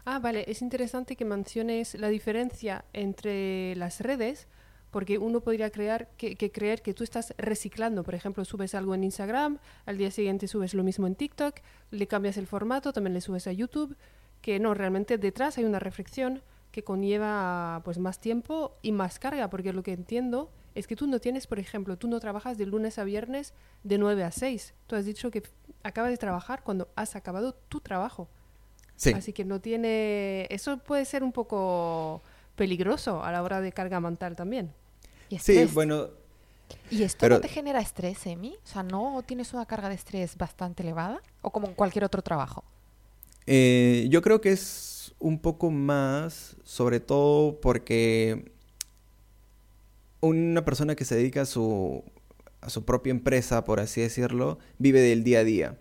Ah, 0.10 0.20
vale, 0.20 0.46
es 0.48 0.62
interesante 0.62 1.18
que 1.18 1.26
menciones 1.26 1.94
la 1.96 2.08
diferencia 2.08 2.86
entre 2.94 3.76
las 3.76 4.00
redes, 4.00 4.48
porque 4.90 5.18
uno 5.18 5.42
podría 5.42 5.70
que 5.70 6.52
creer 6.54 6.82
que 6.82 6.94
tú 6.94 7.04
estás 7.04 7.34
reciclando. 7.38 8.06
Por 8.06 8.16
ejemplo, 8.16 8.46
subes 8.46 8.74
algo 8.74 8.96
en 8.96 9.04
Instagram, 9.04 9.60
al 9.86 9.98
día 9.98 10.10
siguiente 10.10 10.48
subes 10.48 10.74
lo 10.74 10.86
mismo 10.86 11.08
en 11.08 11.16
TikTok, 11.16 11.58
le 11.92 12.08
cambias 12.08 12.38
el 12.38 12.48
formato, 12.48 12.94
también 12.94 13.16
le 13.16 13.20
subes 13.20 13.48
a 13.48 13.52
YouTube, 13.52 13.98
que 14.42 14.62
no, 14.62 14.74
realmente 14.74 15.18
detrás 15.18 15.58
hay 15.58 15.66
una 15.66 15.80
reflexión 15.80 16.42
que 16.72 16.86
conlleva 16.86 17.82
pues 17.84 17.98
más 17.98 18.22
tiempo 18.22 18.78
y 18.82 18.94
más 18.94 19.20
carga, 19.20 19.50
porque 19.50 19.74
lo 19.74 19.84
que 19.84 19.92
entiendo 19.92 20.50
es 20.74 20.88
que 20.88 20.96
tú 20.96 21.08
no 21.08 21.20
tienes, 21.20 21.48
por 21.48 21.60
ejemplo, 21.60 21.98
tú 21.98 22.08
no 22.08 22.22
trabajas 22.22 22.58
de 22.58 22.66
lunes 22.66 22.98
a 22.98 23.04
viernes 23.04 23.54
de 23.84 23.98
9 23.98 24.24
a 24.24 24.32
6. 24.32 24.74
Tú 24.88 24.96
has 24.96 25.04
dicho 25.04 25.32
que 25.32 25.44
acabas 25.84 26.12
de 26.12 26.18
trabajar 26.18 26.64
cuando 26.64 26.88
has 26.96 27.18
acabado 27.18 27.56
tu 27.68 27.82
trabajo. 27.82 28.30
Sí. 28.98 29.14
Así 29.14 29.32
que 29.32 29.46
no 29.46 29.62
tiene. 29.62 30.48
Eso 30.50 30.78
puede 30.80 31.06
ser 31.06 31.24
un 31.24 31.32
poco 31.32 32.22
peligroso 32.58 33.24
a 33.24 33.32
la 33.32 33.42
hora 33.44 33.62
de 33.62 33.72
carga 33.72 34.00
mental 34.02 34.36
también. 34.36 34.74
Y 35.30 35.40
Sí, 35.40 35.66
bueno, 35.74 36.08
¿Y 36.92 37.04
esto 37.04 37.20
pero- 37.22 37.36
no 37.36 37.42
te 37.42 37.48
genera 37.48 37.80
estrés, 37.80 38.26
Emi? 38.26 38.56
O 38.64 38.68
sea, 38.68 38.84
¿no 38.84 39.24
tienes 39.26 39.54
una 39.54 39.66
carga 39.66 39.88
de 39.88 39.96
estrés 39.96 40.36
bastante 40.38 40.84
elevada? 40.84 41.22
¿O 41.42 41.52
como 41.52 41.68
en 41.68 41.74
cualquier 41.76 42.04
otro 42.04 42.22
trabajo? 42.22 42.64
Eh, 43.46 44.08
yo 44.10 44.22
creo 44.22 44.42
que 44.42 44.52
es 44.52 45.14
un 45.20 45.40
poco 45.40 45.70
más, 45.72 46.58
sobre 46.64 47.00
todo 47.00 47.60
porque 47.62 48.52
una 50.22 50.66
persona 50.66 50.96
que 50.96 51.06
se 51.06 51.16
dedica 51.16 51.42
a 51.42 51.46
su, 51.46 52.04
a 52.62 52.70
su 52.70 52.84
propia 52.86 53.12
empresa, 53.12 53.64
por 53.64 53.80
así 53.80 54.02
decirlo, 54.02 54.58
vive 54.80 55.00
del 55.00 55.24
día 55.24 55.40
a 55.40 55.44
día. 55.44 55.78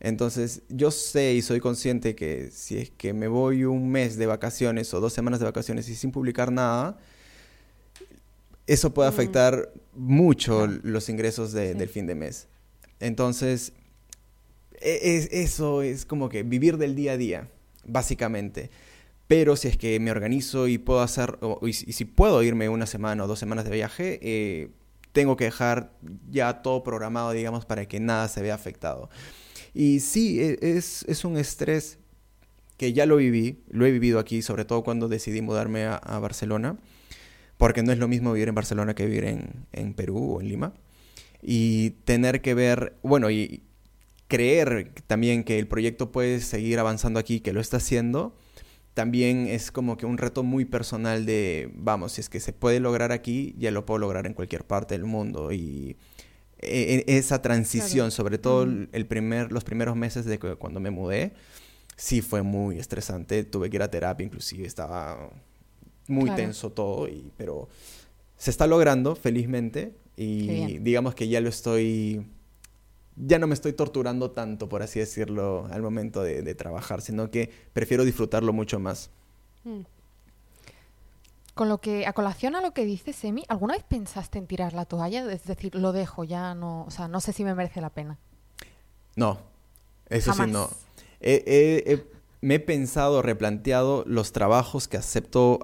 Entonces, 0.00 0.62
yo 0.68 0.90
sé 0.90 1.34
y 1.34 1.42
soy 1.42 1.60
consciente 1.60 2.14
que 2.14 2.50
si 2.50 2.76
es 2.78 2.90
que 2.90 3.12
me 3.14 3.28
voy 3.28 3.64
un 3.64 3.90
mes 3.90 4.16
de 4.16 4.26
vacaciones 4.26 4.92
o 4.92 5.00
dos 5.00 5.12
semanas 5.12 5.40
de 5.40 5.46
vacaciones 5.46 5.88
y 5.88 5.94
sin 5.94 6.10
publicar 6.12 6.52
nada, 6.52 6.98
eso 8.66 8.92
puede 8.94 9.10
Mm. 9.10 9.12
afectar 9.14 9.72
mucho 9.94 10.66
los 10.66 11.08
ingresos 11.08 11.52
de- 11.52 11.72
Sí. 11.72 11.78
del 11.78 11.88
fin 11.88 12.06
de 12.06 12.14
mes. 12.14 12.48
Entonces, 13.00 13.72
e- 14.80 15.16
es- 15.16 15.28
eso 15.32 15.82
es 15.82 16.04
como 16.04 16.28
que 16.28 16.42
vivir 16.42 16.76
del 16.78 16.94
día 16.94 17.12
a 17.12 17.16
día, 17.16 17.48
básicamente. 17.86 18.70
Pero 19.28 19.56
si 19.56 19.68
es 19.68 19.76
que 19.78 19.98
me 20.00 20.10
organizo 20.10 20.68
y 20.68 20.76
puedo 20.78 21.00
hacer, 21.00 21.38
o- 21.40 21.66
y, 21.66 21.72
si 21.72 21.88
y 21.88 21.92
si 21.92 22.04
puedo 22.04 22.42
irme 22.42 22.68
una 22.68 22.86
semana 22.86 23.24
o 23.24 23.26
dos 23.26 23.38
semanas 23.38 23.64
de 23.64 23.70
viaje, 23.70 24.18
eh, 24.22 24.68
tengo 25.12 25.36
que 25.36 25.44
dejar 25.44 25.92
ya 26.30 26.60
todo 26.62 26.82
programado, 26.82 27.30
digamos, 27.32 27.64
para 27.64 27.86
que 27.86 28.00
nada 28.00 28.28
se 28.28 28.42
vea 28.42 28.54
afectado. 28.54 29.08
Y 29.74 30.00
sí, 30.00 30.40
e- 30.40 30.58
es, 30.60 31.04
es 31.08 31.24
un 31.24 31.36
estrés 31.36 31.98
que 32.76 32.92
ya 32.92 33.06
lo 33.06 33.16
viví, 33.16 33.62
lo 33.68 33.86
he 33.86 33.92
vivido 33.92 34.18
aquí, 34.18 34.42
sobre 34.42 34.64
todo 34.64 34.82
cuando 34.82 35.08
decidí 35.08 35.42
mudarme 35.42 35.84
a, 35.84 36.18
Barcelona, 36.18 36.78
porque 37.56 37.82
no 37.82 37.92
es 37.92 37.98
lo 37.98 38.08
mismo 38.08 38.32
vivir 38.32 38.48
en 38.48 38.54
Barcelona 38.54 38.94
que 38.94 39.06
vivir 39.06 39.24
en, 39.24 39.66
en 39.72 39.94
Perú 39.94 40.36
o 40.36 40.40
en 40.40 40.48
Lima. 40.48 40.74
Y 41.42 41.90
tener 42.04 42.40
que 42.40 42.54
ver, 42.54 42.96
bueno, 43.02 43.30
y 43.30 43.62
creer 44.28 44.92
también 45.06 45.44
que 45.44 45.58
el 45.58 45.68
proyecto 45.68 46.10
puede 46.10 46.40
seguir 46.40 46.78
avanzando 46.78 47.20
aquí, 47.20 47.40
que 47.40 47.52
lo 47.52 47.60
está 47.60 47.76
haciendo, 47.76 48.34
también 48.94 49.48
es 49.48 49.70
como 49.72 49.96
que 49.96 50.06
un 50.06 50.18
reto 50.18 50.42
muy 50.42 50.64
personal 50.64 51.26
de, 51.26 51.70
vamos, 51.74 52.12
si 52.12 52.20
es 52.20 52.28
que 52.28 52.40
se 52.40 52.52
puede 52.52 52.80
lograr 52.80 53.12
aquí, 53.12 53.54
ya 53.58 53.70
lo 53.72 53.84
puedo 53.84 53.98
lograr 53.98 54.26
en 54.26 54.34
cualquier 54.34 54.64
parte 54.64 54.94
del 54.94 55.04
mundo. 55.04 55.52
Y 55.52 55.96
e- 56.58 57.04
e- 57.06 57.16
esa 57.18 57.42
transición, 57.42 58.06
Claro. 58.06 58.10
sobre 58.10 58.38
todo 58.38 58.62
el 58.64 59.06
primer, 59.06 59.52
los 59.52 59.64
primeros 59.64 59.96
meses 59.96 60.24
de 60.24 60.38
que- 60.38 60.56
cuando 60.56 60.80
me 60.80 60.90
mudé, 60.90 61.32
sí 61.96 62.20
fue 62.22 62.42
muy 62.42 62.78
estresante. 62.78 63.44
Tuve 63.44 63.70
que 63.70 63.76
ir 63.76 63.82
a 63.82 63.90
terapia, 63.90 64.24
inclusive 64.24 64.66
estaba 64.66 65.30
muy 66.08 66.24
Claro. 66.24 66.36
tenso 66.36 66.70
todo, 66.70 67.08
y, 67.08 67.30
pero 67.36 67.68
se 68.36 68.50
está 68.50 68.66
logrando, 68.66 69.14
felizmente. 69.16 69.94
Y 70.16 70.78
digamos 70.78 71.14
que 71.14 71.26
ya 71.28 71.40
lo 71.40 71.48
estoy 71.48 72.24
ya 73.16 73.38
no 73.38 73.46
me 73.46 73.54
estoy 73.54 73.72
torturando 73.72 74.32
tanto, 74.32 74.68
por 74.68 74.82
así 74.82 74.98
decirlo, 74.98 75.68
al 75.70 75.82
momento 75.82 76.20
de, 76.24 76.42
de 76.42 76.54
trabajar, 76.56 77.00
sino 77.00 77.30
que 77.30 77.48
prefiero 77.72 78.04
disfrutarlo 78.04 78.52
mucho 78.52 78.80
más. 78.80 79.10
Mm. 79.62 79.80
Con 81.54 81.68
lo 81.68 81.80
que, 81.80 82.06
a 82.06 82.12
colación 82.12 82.56
a 82.56 82.60
lo 82.60 82.72
que 82.74 82.84
dices, 82.84 83.22
Emi, 83.24 83.44
¿alguna 83.48 83.74
vez 83.74 83.84
pensaste 83.84 84.38
en 84.38 84.46
tirar 84.46 84.72
la 84.72 84.84
toalla? 84.86 85.30
Es 85.32 85.44
decir, 85.44 85.74
lo 85.74 85.92
dejo, 85.92 86.24
ya 86.24 86.54
no, 86.54 86.84
o 86.84 86.90
sea, 86.90 87.06
no 87.08 87.20
sé 87.20 87.32
si 87.32 87.44
me 87.44 87.54
merece 87.54 87.80
la 87.80 87.90
pena. 87.90 88.18
No, 89.16 89.38
eso 90.08 90.32
Jamás. 90.32 90.46
sí 90.48 90.52
no. 90.52 90.70
He- 91.20 91.44
he- 91.46 91.92
he- 91.92 92.04
me 92.40 92.56
he 92.56 92.60
pensado, 92.60 93.22
replanteado 93.22 94.02
los 94.06 94.32
trabajos 94.32 94.88
que 94.88 94.96
acepto 94.96 95.60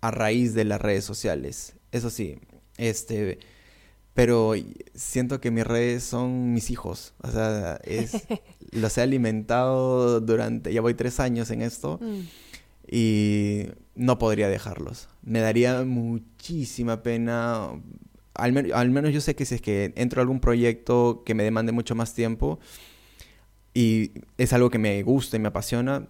a 0.00 0.10
raíz 0.12 0.54
de 0.54 0.64
las 0.64 0.80
redes 0.80 1.04
sociales. 1.04 1.74
Eso 1.90 2.08
sí, 2.08 2.38
este, 2.78 3.38
pero 4.14 4.54
siento 4.94 5.40
que 5.40 5.50
mis 5.50 5.66
redes 5.66 6.04
son 6.04 6.52
mis 6.54 6.70
hijos. 6.70 7.14
O 7.22 7.30
sea, 7.30 7.80
es, 7.84 8.12
los 8.70 8.96
he 8.96 9.02
alimentado 9.02 10.20
durante, 10.20 10.72
ya 10.72 10.80
voy 10.80 10.94
tres 10.94 11.18
años 11.20 11.50
en 11.50 11.62
esto. 11.62 11.98
Mm. 12.00 12.20
y 12.94 13.66
no 13.94 14.18
podría 14.18 14.48
dejarlos. 14.48 15.08
Me 15.22 15.40
daría 15.40 15.82
muchísima 15.84 17.02
pena. 17.02 17.68
Al, 18.34 18.52
men- 18.52 18.72
al 18.72 18.90
menos 18.90 19.12
yo 19.12 19.20
sé 19.20 19.34
que 19.34 19.44
si 19.44 19.56
es 19.56 19.60
que 19.62 19.92
entro 19.96 20.20
a 20.20 20.22
algún 20.22 20.40
proyecto 20.40 21.22
que 21.26 21.34
me 21.34 21.42
demande 21.44 21.72
mucho 21.72 21.94
más 21.94 22.14
tiempo 22.14 22.58
y 23.74 24.12
es 24.38 24.52
algo 24.52 24.70
que 24.70 24.78
me 24.78 25.02
gusta 25.02 25.36
y 25.36 25.40
me 25.40 25.48
apasiona, 25.48 26.06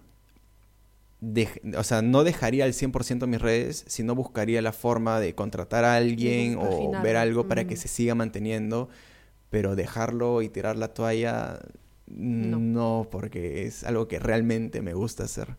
o 1.77 1.83
sea, 1.83 2.01
no 2.01 2.23
dejaría 2.25 2.65
al 2.65 2.73
100% 2.73 3.27
mis 3.27 3.41
redes, 3.41 3.85
sino 3.87 4.13
buscaría 4.15 4.61
la 4.61 4.73
forma 4.73 5.19
de 5.21 5.35
contratar 5.35 5.85
a 5.85 5.95
alguien 5.95 6.57
o 6.59 6.91
ver 7.01 7.15
algo 7.15 7.47
para 7.47 7.65
que 7.65 7.77
se 7.77 7.87
siga 7.87 8.13
manteniendo, 8.15 8.89
pero 9.49 9.75
dejarlo 9.75 10.41
y 10.41 10.49
tirar 10.49 10.75
la 10.77 10.89
toalla, 10.93 11.59
No. 12.07 12.59
no 12.59 13.07
porque 13.09 13.65
es 13.65 13.83
algo 13.85 14.07
que 14.09 14.19
realmente 14.19 14.81
me 14.81 14.93
gusta 14.93 15.23
hacer. 15.23 15.55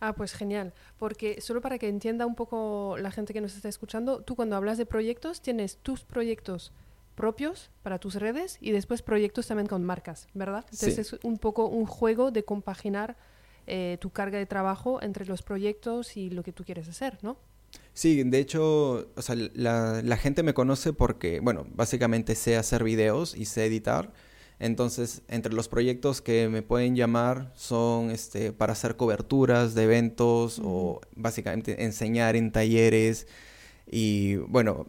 Ah, 0.00 0.14
pues 0.14 0.32
genial. 0.32 0.72
Porque 0.98 1.40
solo 1.40 1.60
para 1.60 1.78
que 1.78 1.88
entienda 1.88 2.26
un 2.26 2.34
poco 2.34 2.96
la 2.98 3.10
gente 3.10 3.32
que 3.32 3.40
nos 3.40 3.54
está 3.54 3.68
escuchando, 3.68 4.22
tú 4.22 4.34
cuando 4.34 4.56
hablas 4.56 4.78
de 4.78 4.86
proyectos 4.86 5.42
tienes 5.42 5.76
tus 5.76 6.04
proyectos 6.04 6.72
propios 7.14 7.70
para 7.82 7.98
tus 7.98 8.14
redes 8.14 8.56
y 8.62 8.70
después 8.70 9.02
proyectos 9.02 9.46
también 9.46 9.66
con 9.66 9.84
marcas, 9.84 10.26
¿verdad? 10.32 10.64
Entonces 10.72 10.94
Sí. 11.06 11.16
es 11.16 11.24
un 11.24 11.36
poco 11.38 11.66
un 11.66 11.84
juego 11.84 12.30
de 12.30 12.44
compaginar 12.44 13.16
eh, 13.66 13.98
tu 14.00 14.08
carga 14.10 14.38
de 14.38 14.46
trabajo 14.46 15.02
entre 15.02 15.26
los 15.26 15.42
proyectos 15.42 16.16
y 16.16 16.30
lo 16.30 16.42
que 16.42 16.52
tú 16.52 16.64
quieres 16.64 16.88
hacer, 16.88 17.18
¿no? 17.22 17.36
Sí, 17.92 18.22
de 18.24 18.38
hecho, 18.38 19.10
o 19.14 19.22
sea, 19.22 19.36
la, 19.36 20.00
la 20.02 20.16
gente 20.16 20.42
me 20.42 20.54
conoce 20.54 20.92
porque, 20.92 21.40
bueno, 21.40 21.66
básicamente 21.74 22.34
sé 22.34 22.56
hacer 22.56 22.82
videos 22.82 23.36
y 23.36 23.44
sé 23.44 23.66
editar. 23.66 24.12
Entonces, 24.60 25.22
entre 25.28 25.54
los 25.54 25.68
proyectos 25.68 26.20
que 26.20 26.48
me 26.48 26.62
pueden 26.62 26.94
llamar 26.94 27.52
son 27.56 28.10
este, 28.10 28.52
para 28.52 28.74
hacer 28.74 28.96
coberturas 28.96 29.74
de 29.74 29.84
eventos 29.84 30.60
o 30.62 31.00
básicamente 31.16 31.84
enseñar 31.84 32.36
en 32.36 32.52
talleres. 32.52 33.26
Y 33.90 34.36
bueno, 34.36 34.86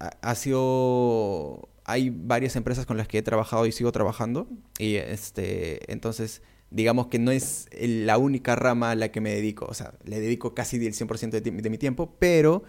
ha, 0.00 0.10
ha 0.22 0.34
sido... 0.34 1.68
Hay 1.84 2.10
varias 2.10 2.56
empresas 2.56 2.86
con 2.86 2.96
las 2.96 3.08
que 3.08 3.18
he 3.18 3.22
trabajado 3.22 3.66
y 3.66 3.72
sigo 3.72 3.92
trabajando. 3.92 4.48
Y 4.78 4.96
este, 4.96 5.92
entonces 5.92 6.42
digamos 6.70 7.08
que 7.08 7.18
no 7.18 7.30
es 7.32 7.68
la 7.72 8.16
única 8.16 8.56
rama 8.56 8.92
a 8.92 8.94
la 8.94 9.12
que 9.12 9.20
me 9.20 9.34
dedico. 9.34 9.66
O 9.66 9.74
sea, 9.74 9.92
le 10.04 10.20
dedico 10.20 10.54
casi 10.54 10.76
el 10.86 10.94
100% 10.94 11.30
de, 11.30 11.40
de 11.40 11.70
mi 11.70 11.78
tiempo, 11.78 12.14
pero 12.18 12.62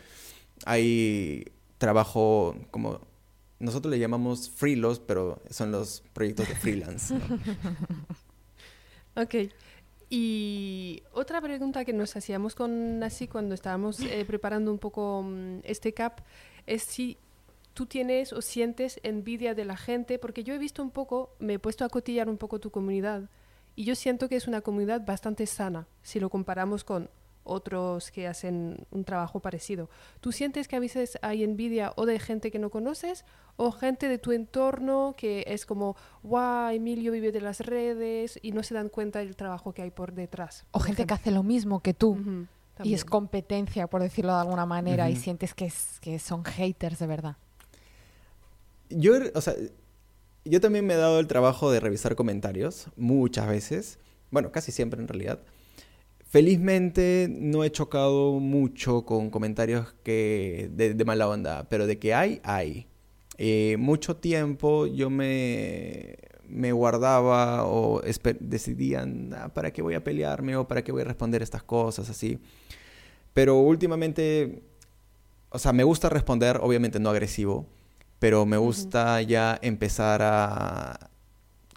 hay 0.66 1.46
trabajo 1.78 2.56
como 2.72 3.00
nosotros 3.62 3.92
le 3.92 4.00
llamamos 4.00 4.50
freelos, 4.50 5.00
pero 5.00 5.42
son 5.50 5.72
los 5.72 6.04
proyectos 6.14 6.48
de 6.48 6.56
freelance. 6.56 7.16
ok. 9.16 9.36
Y 10.10 11.04
otra 11.14 11.40
pregunta 11.40 11.86
que 11.86 11.94
nos 11.94 12.16
hacíamos 12.18 12.54
con 12.54 13.00
Nasi 13.00 13.28
cuando 13.28 13.56
estábamos 13.56 14.02
eh, 14.02 14.26
preparando 14.26 14.72
un 14.72 14.78
poco 14.78 15.24
mm, 15.24 15.60
este 15.64 15.94
CAP 15.94 16.20
es 16.68 16.84
si 16.84 17.18
tú 17.74 17.86
tienes 17.86 18.34
o 18.34 18.42
sientes 18.42 19.00
envidia 19.04 19.56
de 19.56 19.64
la 19.64 19.78
gente, 19.78 20.20
porque 20.20 20.44
yo 20.44 20.54
he 20.54 20.58
visto 20.58 20.84
un 20.84 20.92
poco, 20.92 21.34
me 21.40 21.54
he 21.54 21.60
puesto 21.60 21.86
a 21.86 21.90
cotillar 21.90 22.28
un 22.28 22.38
poco 22.38 22.60
tu 22.60 22.72
comunidad 22.72 23.30
y 23.76 23.86
yo 23.86 23.96
siento 23.96 24.28
que 24.28 24.36
es 24.36 24.48
una 24.48 24.62
comunidad 24.62 25.06
bastante 25.06 25.46
sana 25.46 25.88
si 26.02 26.20
lo 26.20 26.30
comparamos 26.30 26.84
con 26.84 27.10
otros 27.44 28.12
que 28.12 28.28
hacen 28.28 28.86
un 28.92 29.04
trabajo 29.04 29.40
parecido. 29.40 29.90
¿Tú 30.20 30.32
sientes 30.32 30.68
que 30.68 30.76
a 30.76 30.80
veces 30.80 31.18
hay 31.22 31.44
envidia 31.44 31.94
o 31.96 32.06
de 32.06 32.20
gente 32.20 32.52
que 32.52 32.60
no 32.60 32.70
conoces 32.70 33.26
o 33.58 33.72
gente 33.72 34.08
de 34.08 34.18
tu 34.18 34.32
entorno 34.32 35.16
que 35.18 35.44
es 35.48 35.66
como, 35.66 35.96
wow, 36.24 36.70
Emilio 36.70 37.12
vive 37.12 37.32
de 37.32 37.42
las 37.42 37.60
redes 37.60 38.40
y 38.42 38.52
no 38.52 38.64
se 38.64 38.74
dan 38.74 38.90
cuenta 38.90 39.20
del 39.20 39.36
trabajo 39.36 39.74
que 39.74 39.82
hay 39.82 39.92
por 39.92 40.14
detrás? 40.14 40.66
o 40.72 40.80
gente 40.80 41.06
que 41.06 41.14
hace 41.14 41.32
lo 41.32 41.44
mismo 41.44 41.82
que 41.82 41.94
tú. 41.94 42.18
y 42.84 42.94
es 42.94 43.06
competencia, 43.06 43.88
por 43.88 44.02
decirlo 44.02 44.34
de 44.34 44.42
alguna 44.42 44.66
manera, 44.66 45.10
y 45.10 45.16
sientes 45.16 45.54
que, 45.54 45.66
es, 45.66 46.00
que 46.02 46.18
son 46.20 46.44
haters 46.44 47.00
de 47.00 47.08
verdad. 47.08 47.38
Yo, 48.90 49.14
o 49.36 49.42
sea, 49.42 49.54
yo 50.44 50.60
también 50.60 50.86
me 50.86 50.96
he 50.96 50.98
dado 50.98 51.20
el 51.20 51.28
trabajo 51.28 51.72
de 51.72 51.80
revisar 51.80 52.16
comentarios 52.16 52.88
muchas 52.96 53.48
veces, 53.48 54.00
bueno, 54.32 54.52
casi 54.52 54.72
siempre 54.72 55.00
en 55.00 55.08
realidad. 55.08 55.40
Felizmente 56.32 57.28
no 57.30 57.66
he 57.66 57.72
chocado 57.72 58.40
mucho 58.40 59.04
con 59.04 59.30
comentarios 59.30 59.94
que 60.02 60.70
de, 60.72 61.04
mala 61.04 61.28
onda, 61.28 61.68
pero 61.68 61.88
de 61.88 62.00
que 62.00 62.14
hay, 62.14 62.40
hay. 62.46 62.88
Eh, 63.38 63.76
mucho 63.78 64.16
tiempo 64.16 64.88
yo 64.88 65.10
me, 65.10 66.16
me 66.48 66.72
guardaba 66.72 67.66
o 67.66 68.02
decidían 68.40 69.34
ah, 69.34 69.50
para 69.54 69.72
qué 69.72 69.82
voy 69.82 69.96
a 69.96 70.06
pelearme 70.06 70.56
o 70.56 70.66
para 70.70 70.86
qué 70.86 70.94
voy 70.94 71.02
a 71.02 71.06
responder 71.06 71.42
estas 71.42 71.64
cosas 71.64 72.10
así. 72.10 72.40
Pero 73.34 73.58
últimamente, 73.58 74.64
o 75.50 75.60
sea, 75.60 75.74
me 75.74 75.84
gusta 75.84 76.08
responder, 76.08 76.60
obviamente 76.62 76.98
no 77.02 77.10
agresivo, 77.10 77.68
pero 78.20 78.46
me 78.46 78.56
gusta 78.56 79.22
ya 79.22 79.60
empezar 79.62 80.22
a, 80.24 81.11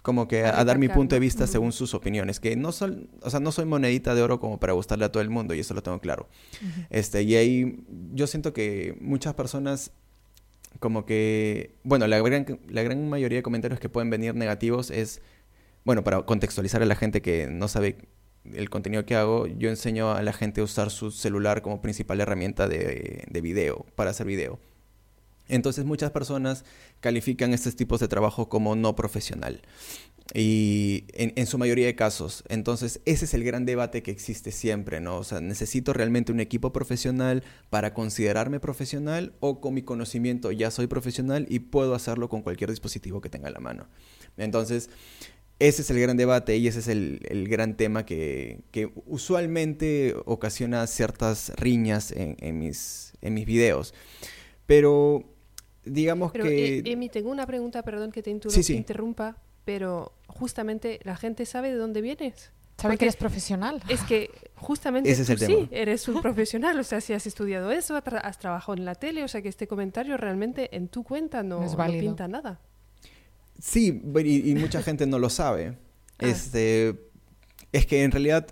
como 0.05 0.27
que 0.27 0.45
a, 0.45 0.63
dar 0.63 0.77
mi 0.77 0.87
punto 0.87 1.15
de 1.15 1.19
vista 1.19 1.47
según 1.47 1.71
sus 1.71 1.95
opiniones, 1.95 2.39
que 2.39 2.55
no 2.55 2.71
son, 2.71 3.09
o 3.23 3.29
sea, 3.31 3.39
no 3.39 3.51
soy 3.51 3.65
monedita 3.65 4.13
de 4.13 4.21
oro 4.21 4.39
como 4.39 4.59
para 4.59 4.73
gustarle 4.73 5.03
a 5.03 5.11
todo 5.11 5.23
el 5.23 5.31
mundo 5.31 5.55
y 5.55 5.59
eso 5.61 5.73
lo 5.73 5.81
tengo 5.81 5.99
claro. 5.99 6.29
Este, 6.91 7.23
y 7.23 7.35
ahí 7.35 7.83
yo 8.13 8.27
siento 8.27 8.53
que 8.53 8.95
muchas 9.01 9.33
personas 9.33 9.89
como 10.79 11.07
que, 11.07 11.71
bueno, 11.83 12.05
la 12.05 12.19
gran, 12.19 12.59
la 12.69 12.83
gran 12.83 13.09
mayoría 13.09 13.39
de 13.39 13.43
comentarios 13.43 13.79
que 13.79 13.89
pueden 13.89 14.11
venir 14.11 14.35
negativos 14.35 14.91
es, 14.91 15.23
bueno, 15.85 16.03
para 16.03 16.21
contextualizar 16.21 16.83
a 16.83 16.85
la 16.85 16.95
gente 16.95 17.23
que 17.23 17.47
no 17.47 17.67
sabe 17.67 17.97
el 18.53 18.69
contenido 18.69 19.07
que 19.07 19.15
hago, 19.15 19.47
yo 19.47 19.69
enseño 19.69 20.11
a 20.11 20.21
la 20.21 20.33
gente 20.33 20.61
a 20.61 20.65
usar 20.65 20.91
su 20.91 21.09
celular 21.09 21.63
como 21.63 21.81
principal 21.81 22.21
herramienta 22.21 22.67
de, 22.67 23.23
de 23.27 23.41
video, 23.41 23.87
para 23.95 24.11
hacer 24.11 24.27
video. 24.27 24.59
Entonces 25.47 25.85
muchas 25.85 26.11
personas 26.11 26.65
califican 26.99 27.53
estos 27.53 27.75
tipos 27.75 27.99
de 27.99 28.07
trabajo 28.07 28.49
como 28.49 28.75
no 28.75 28.95
profesional. 28.95 29.61
Y 30.33 31.05
en, 31.13 31.45
su 31.45 31.59
mayoría 31.59 31.85
de 31.85 31.95
casos. 31.95 32.43
Entonces, 32.49 32.99
ese 33.05 33.25
es 33.25 33.35
el 33.35 33.43
gran 33.43 33.65
debate 33.65 34.01
que 34.01 34.09
existe 34.09 34.51
siempre, 34.51 34.99
¿no? 34.99 35.17
O 35.17 35.23
sea, 35.23 35.39
¿necesito 35.39 35.93
realmente 35.93 36.31
un 36.31 36.39
equipo 36.39 36.73
profesional 36.73 37.43
para 37.69 37.93
considerarme 37.93 38.59
profesional 38.59 39.33
o 39.39 39.61
con 39.61 39.75
mi 39.75 39.83
conocimiento 39.83 40.51
ya 40.51 40.71
soy 40.71 40.87
profesional 40.87 41.45
y 41.47 41.59
puedo 41.59 41.93
hacerlo 41.93 42.27
con 42.27 42.41
cualquier 42.41 42.71
dispositivo 42.71 43.21
que 43.21 43.29
tenga 43.29 43.49
a 43.49 43.51
la 43.51 43.59
mano? 43.59 43.87
Entonces, 44.35 44.89
ese 45.59 45.83
es 45.83 45.91
el 45.91 45.99
gran 45.99 46.17
debate 46.17 46.57
y 46.57 46.67
ese 46.67 46.79
es 46.79 46.87
el, 46.87 47.47
gran 47.47 47.77
tema 47.77 48.05
que, 48.05 48.63
usualmente 49.05 50.15
ocasiona 50.25 50.87
ciertas 50.87 51.51
riñas 51.55 52.11
en, 52.11 52.35
en, 52.39 52.57
mis, 52.57 53.13
en 53.21 53.35
mis 53.35 53.45
videos. 53.45 53.93
Pero 54.65 55.34
digamos 55.85 56.31
que... 56.31 56.79
Eh, 56.79 56.83
Emi, 56.85 57.09
tengo 57.09 57.29
una 57.29 57.45
pregunta, 57.45 57.83
perdón 57.83 58.11
que 58.11 58.21
te 58.21 58.31
interrumpa, 58.31 59.37
pero 59.63 60.11
justamente 60.27 60.99
la 61.03 61.15
gente 61.15 61.45
sabe 61.45 61.71
de 61.71 61.77
dónde 61.77 62.01
vienes. 62.01 62.51
Sabe 62.77 62.97
que 62.97 63.05
eres 63.05 63.15
profesional. 63.15 63.81
Es 63.87 64.01
que 64.01 64.29
justamente 64.55 65.09
Ese 65.09 65.35
tú 65.35 65.45
sí, 65.45 65.69
eres 65.71 66.07
un 66.09 66.21
profesional. 66.21 66.77
O 66.77 66.83
sea, 66.83 66.99
si 66.99 67.13
has 67.13 67.25
estudiado 67.25 67.71
eso, 67.71 67.95
has 67.95 68.37
trabajado 68.37 68.77
en 68.77 68.83
la 68.83 68.95
tele, 68.95 69.23
o 69.23 69.27
sea 69.27 69.41
que 69.41 69.47
este 69.47 69.65
comentario 69.65 70.17
realmente 70.17 70.75
en 70.75 70.89
tu 70.89 71.03
cuenta 71.03 71.41
no, 71.41 71.65
pinta 71.87 72.27
nada. 72.27 72.59
Sí, 73.59 74.01
y, 74.25 74.55
mucha 74.55 74.83
gente 74.83 75.05
no 75.05 75.19
lo 75.19 75.29
sabe. 75.29 75.77
Ah. 76.19 76.27
Este, 76.27 76.99
es 77.71 77.85
que 77.85 78.03
en 78.03 78.11
realidad 78.11 78.47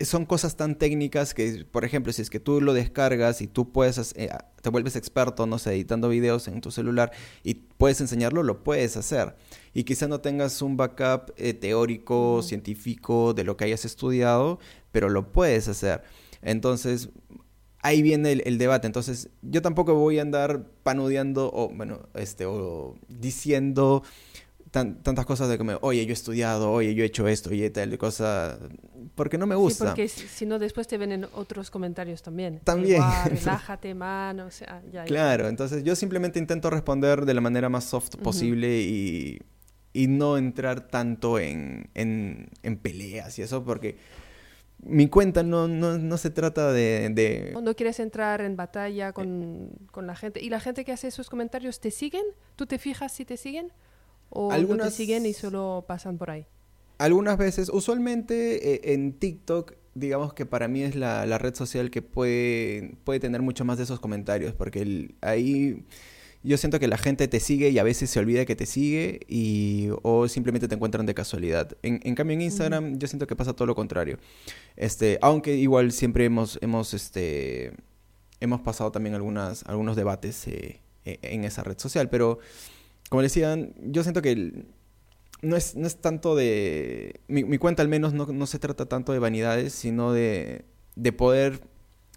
son 0.00 0.26
cosas 0.26 0.56
tan 0.56 0.76
técnicas 0.76 1.34
que, 1.34 1.64
por 1.70 1.84
ejemplo, 1.84 2.12
si 2.12 2.22
es 2.22 2.30
que 2.30 2.40
tú 2.40 2.60
lo 2.60 2.74
descargas 2.74 3.40
y 3.40 3.46
tú 3.46 3.70
puedes, 3.70 4.12
eh, 4.16 4.28
te 4.60 4.70
vuelves 4.70 4.96
experto, 4.96 5.46
no 5.46 5.58
sé, 5.58 5.74
editando 5.74 6.08
videos 6.08 6.48
en 6.48 6.60
tu 6.60 6.70
celular 6.70 7.12
y 7.42 7.54
puedes 7.54 8.00
enseñarlo, 8.00 8.42
lo 8.42 8.64
puedes 8.64 8.96
hacer. 8.96 9.36
Y 9.72 9.84
quizá 9.84 10.08
no 10.08 10.20
tengas 10.20 10.62
un 10.62 10.76
backup 10.76 11.32
eh, 11.36 11.54
teórico, 11.54 12.42
científico 12.42 13.34
de 13.34 13.44
lo 13.44 13.56
que 13.56 13.64
hayas 13.64 13.84
estudiado, 13.84 14.58
pero 14.90 15.08
lo 15.08 15.32
puedes 15.32 15.68
hacer. 15.68 16.02
Entonces, 16.42 17.10
ahí 17.82 18.02
viene 18.02 18.32
el, 18.32 18.58
debate. 18.58 18.86
Entonces, 18.86 19.30
yo 19.42 19.62
tampoco 19.62 19.94
voy 19.94 20.18
a 20.18 20.22
andar 20.22 20.66
panudeando 20.82 21.50
o, 21.52 21.68
bueno, 21.68 22.08
este, 22.14 22.46
o 22.46 22.96
diciendo 23.08 24.02
tantas 24.74 25.24
cosas 25.24 25.48
de 25.48 25.56
como, 25.56 25.78
oye, 25.82 26.04
yo 26.04 26.10
he 26.10 26.14
estudiado, 26.14 26.72
oye, 26.72 26.94
yo 26.96 27.04
he 27.04 27.06
hecho 27.06 27.28
esto 27.28 27.54
y 27.54 27.70
tal 27.70 27.96
cosa, 27.96 28.58
porque 29.14 29.38
no 29.38 29.46
me 29.46 29.54
gusta. 29.54 29.84
Sí, 29.84 29.88
porque 29.88 30.08
si 30.08 30.46
no 30.46 30.58
después 30.58 30.88
te 30.88 30.98
ven 30.98 31.12
en 31.12 31.26
otros 31.34 31.70
comentarios 31.70 32.22
también. 32.22 32.60
También. 32.64 33.00
relájate, 33.24 33.94
man, 33.94 34.40
o 34.40 34.50
sea, 34.50 34.82
ya, 34.92 35.04
Claro, 35.04 35.46
entonces 35.48 35.84
yo 35.84 35.94
simplemente 35.94 36.40
intento 36.40 36.70
responder 36.70 37.24
de 37.24 37.34
la 37.34 37.40
manera 37.40 37.68
más 37.68 37.84
soft 37.84 38.16
posible 38.16 38.80
y, 38.80 39.38
y, 39.92 40.08
no 40.08 40.36
entrar 40.36 40.88
tanto 40.88 41.38
en, 41.38 41.88
en, 41.94 42.48
en, 42.64 42.76
peleas 42.76 43.38
y 43.38 43.42
eso, 43.42 43.64
porque 43.64 43.96
mi 44.80 45.08
cuenta 45.08 45.44
no, 45.44 45.68
no, 45.68 45.98
no 45.98 46.18
se 46.18 46.30
trata 46.30 46.72
de, 46.72 47.10
de... 47.10 47.56
No 47.62 47.76
quieres 47.76 48.00
entrar 48.00 48.40
en 48.40 48.56
batalla 48.56 49.12
con, 49.12 49.70
con 49.92 50.08
la 50.08 50.16
gente. 50.16 50.42
¿Y 50.42 50.50
la 50.50 50.58
gente 50.58 50.84
que 50.84 50.90
hace 50.90 51.06
esos 51.06 51.30
comentarios 51.30 51.78
te 51.78 51.92
siguen? 51.92 52.24
¿Tú 52.56 52.66
te 52.66 52.78
fijas 52.78 53.12
si 53.12 53.24
te 53.24 53.36
siguen? 53.36 53.72
¿O 54.34 54.52
Algunas... 54.52 54.88
te 54.88 54.94
siguen 54.94 55.26
y 55.26 55.32
solo 55.32 55.84
pasan 55.88 56.18
por 56.18 56.30
ahí? 56.30 56.46
Algunas 56.98 57.38
veces, 57.38 57.70
usualmente 57.72 58.74
eh, 58.74 58.92
en 58.92 59.14
TikTok, 59.14 59.72
digamos 59.94 60.34
que 60.34 60.46
para 60.46 60.68
mí 60.68 60.82
es 60.82 60.94
la, 60.94 61.26
la, 61.26 61.38
red 61.38 61.54
social 61.54 61.90
que 61.90 62.02
puede, 62.02 62.96
puede 63.04 63.18
tener 63.20 63.42
mucho 63.42 63.64
más 63.64 63.78
de 63.78 63.84
esos 63.84 63.98
comentarios, 63.98 64.54
porque 64.54 65.14
ahí 65.20 65.84
yo 66.44 66.58
siento 66.58 66.78
que 66.78 66.88
la 66.88 66.98
gente 66.98 67.26
te 67.26 67.40
sigue 67.40 67.70
y 67.70 67.78
a 67.78 67.82
veces 67.82 68.10
se 68.10 68.20
olvida 68.20 68.44
que 68.44 68.54
te 68.54 68.66
sigue 68.66 69.20
y, 69.28 69.88
o 70.02 70.28
simplemente 70.28 70.68
te 70.68 70.74
encuentran 70.74 71.06
de 71.06 71.14
casualidad. 71.14 71.74
En, 71.82 72.00
en 72.04 72.14
cambio 72.14 72.34
en 72.34 72.42
Instagram 72.42 72.98
yo 72.98 73.08
siento 73.08 73.26
que 73.26 73.34
pasa 73.34 73.54
todo 73.54 73.66
lo 73.66 73.74
contrario. 73.74 74.18
Este, 74.76 75.18
aunque 75.22 75.56
igual 75.56 75.90
siempre 75.90 76.26
hemos, 76.26 76.58
hemos, 76.60 76.92
este, 76.92 77.72
hemos 78.40 78.60
pasado 78.60 78.92
también 78.92 79.14
algunas, 79.14 79.64
algunos 79.64 79.96
debates 79.96 80.46
eh, 80.46 80.80
e, 81.06 81.18
en 81.22 81.44
esa 81.44 81.62
red 81.62 81.78
social, 81.78 82.10
pero 82.10 82.38
como 83.08 83.22
decían, 83.22 83.74
yo 83.78 84.02
siento 84.02 84.22
que 84.22 84.66
no 85.42 85.56
es, 85.56 85.76
no 85.76 85.86
es 85.86 86.00
tanto 86.00 86.34
de... 86.34 87.20
Mi, 87.28 87.58
cuenta 87.58 87.82
al 87.82 87.88
menos 87.88 88.12
no, 88.12 88.46
se 88.46 88.58
trata 88.58 88.86
tanto 88.86 89.12
de 89.12 89.18
vanidades, 89.18 89.72
sino 89.72 90.12
de, 90.12 90.64
de, 90.96 91.12
poder 91.12 91.60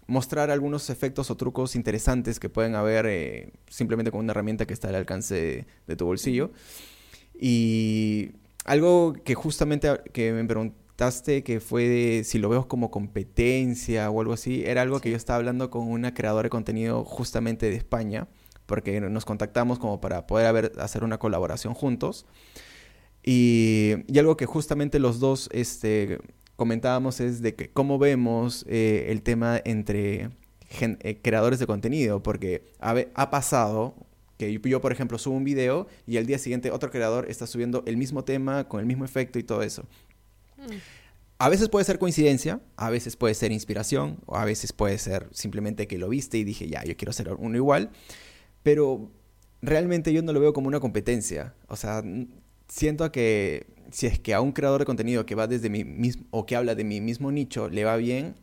mostrar 0.06 0.50
algunos 0.50 0.90
efectos 0.90 1.30
o 1.30 1.36
trucos 1.36 1.76
interesantes 1.76 2.40
que 2.40 2.48
pueden 2.48 2.74
haber 2.74 3.06
eh, 3.06 3.52
simplemente 3.68 4.10
con 4.10 4.20
una 4.20 4.32
herramienta 4.32 4.66
que 4.66 4.72
está 4.72 4.88
al 4.88 4.94
alcance 4.94 5.66
de, 5.86 5.96
tu 5.96 6.06
bolsillo. 6.06 6.50
Y 7.38 8.32
algo 8.64 9.12
que 9.12 9.34
justamente 9.34 10.00
que 10.12 10.32
me 10.32 10.44
preguntaste 10.44 11.44
que 11.44 11.60
fue 11.60 11.86
de 11.88 12.24
si 12.24 12.38
lo 12.38 12.48
veo 12.48 12.66
como 12.66 12.90
competencia 12.90 14.10
o 14.10 14.20
algo 14.20 14.32
así, 14.32 14.64
era 14.64 14.82
algo 14.82 15.00
que 15.00 15.10
yo 15.10 15.16
estaba 15.16 15.36
hablando 15.36 15.70
con 15.70 15.86
una 15.86 16.14
creadora 16.14 16.44
de 16.44 16.50
contenido 16.50 17.04
justamente 17.04 17.70
de 17.70 17.76
España 17.76 18.26
porque 18.68 19.00
nos 19.00 19.24
contactamos 19.24 19.78
como 19.78 19.98
para 19.98 20.26
poder 20.26 20.72
hacer 20.78 21.02
una 21.02 21.18
colaboración 21.18 21.72
juntos. 21.72 22.26
Y, 23.24 23.94
algo 24.16 24.36
que 24.36 24.44
justamente 24.44 24.98
los 24.98 25.20
dos 25.20 25.48
este, 25.52 26.18
comentábamos 26.54 27.20
es 27.20 27.40
de 27.40 27.54
que 27.54 27.70
cómo 27.70 27.98
vemos 27.98 28.66
eh, 28.68 29.06
el 29.08 29.22
tema 29.22 29.58
entre 29.64 30.28
eh, 30.80 31.18
creadores 31.22 31.58
de 31.58 31.66
contenido, 31.66 32.22
porque 32.22 32.62
ha, 32.78 33.30
pasado 33.30 33.94
que 34.36 34.60
yo, 34.60 34.82
por 34.82 34.92
ejemplo, 34.92 35.16
subo 35.16 35.34
un 35.34 35.44
video 35.44 35.86
y 36.06 36.18
al 36.18 36.26
día 36.26 36.38
siguiente 36.38 36.70
otro 36.70 36.90
creador 36.90 37.24
está 37.30 37.46
subiendo 37.46 37.82
el 37.86 37.96
mismo 37.96 38.22
tema 38.22 38.68
con 38.68 38.80
el 38.80 38.86
mismo 38.86 39.06
efecto 39.06 39.38
y 39.38 39.44
todo 39.44 39.62
eso. 39.62 39.84
Mm. 40.58 40.76
A 41.38 41.48
veces 41.48 41.70
puede 41.70 41.86
ser 41.86 41.98
coincidencia, 41.98 42.60
a 42.76 42.90
veces 42.90 43.16
puede 43.16 43.32
ser 43.32 43.50
inspiración, 43.50 44.18
o 44.26 44.36
a 44.36 44.44
veces 44.44 44.72
puede 44.74 44.98
ser 44.98 45.26
simplemente 45.32 45.86
que 45.86 45.96
lo 45.96 46.10
viste 46.10 46.36
y 46.36 46.44
dije, 46.44 46.68
ya, 46.68 46.84
yo 46.84 46.96
quiero 46.98 47.10
hacer 47.10 47.32
uno 47.32 47.56
igual. 47.56 47.90
Pero 48.62 49.10
realmente 49.62 50.12
yo 50.12 50.22
no 50.22 50.32
lo 50.32 50.40
veo 50.40 50.52
como 50.52 50.68
una 50.68 50.80
competencia. 50.80 51.54
O 51.68 51.76
sea, 51.76 52.02
siento 52.68 53.10
que 53.12 53.66
si 53.90 54.06
es 54.06 54.18
que 54.18 54.34
a 54.34 54.40
un 54.40 54.52
creador 54.52 54.80
de 54.80 54.86
contenido 54.86 55.26
que 55.26 55.34
va 55.34 55.46
desde 55.46 55.70
mi 55.70 55.84
mismo 55.84 56.26
o 56.30 56.46
que 56.46 56.56
habla 56.56 56.74
de 56.74 56.84
mi 56.84 57.00
mismo 57.00 57.32
nicho 57.32 57.68
le 57.68 57.84
va 57.84 57.96
bien, 57.96 58.34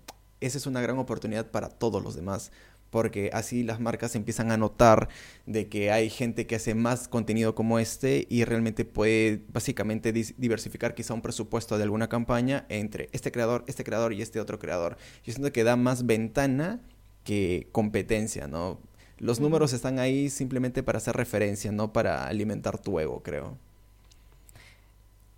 esa 0.41 0.57
es 0.57 0.66
una 0.66 0.82
gran 0.82 0.97
oportunidad 0.97 1.51
para 1.51 1.70
todos 1.70 2.03
los 2.03 2.16
demás. 2.16 2.51
Porque 2.91 3.30
así 3.34 3.63
las 3.63 3.82
marcas 3.82 4.16
empiezan 4.16 4.51
a 4.51 4.57
notar 4.57 5.09
de 5.45 5.68
que 5.68 5.91
hay 5.91 6.09
gente 6.09 6.47
que 6.47 6.55
hace 6.55 6.76
más 6.76 7.09
contenido 7.09 7.53
como 7.53 7.78
este 7.78 8.26
y 8.30 8.45
realmente 8.45 8.86
puede 8.86 9.41
básicamente 9.51 10.13
diversificar 10.13 10.95
quizá 10.95 11.13
un 11.13 11.22
presupuesto 11.22 11.78
de 11.78 11.84
alguna 11.84 12.07
campaña 12.07 12.66
entre 12.70 13.09
este 13.11 13.32
creador, 13.32 13.66
este 13.68 13.84
creador 13.84 14.13
y 14.13 14.22
este 14.22 14.39
otro 14.39 14.59
creador. 14.59 14.97
Yo 15.26 15.34
siento 15.34 15.51
que 15.51 15.66
da 15.66 15.76
más 15.76 16.05
ventana 16.05 16.80
que 17.26 17.68
competencia, 17.74 18.47
¿no? 18.47 18.80
Los 19.18 19.39
números 19.39 19.74
están 19.74 19.99
ahí 19.99 20.30
simplemente 20.30 20.84
para 20.84 20.97
hacer 20.97 21.16
referencia, 21.16 21.72
no 21.72 21.93
para 21.93 22.28
alimentar 22.28 22.78
tu 22.78 22.99
ego, 22.99 23.22
creo. 23.24 23.57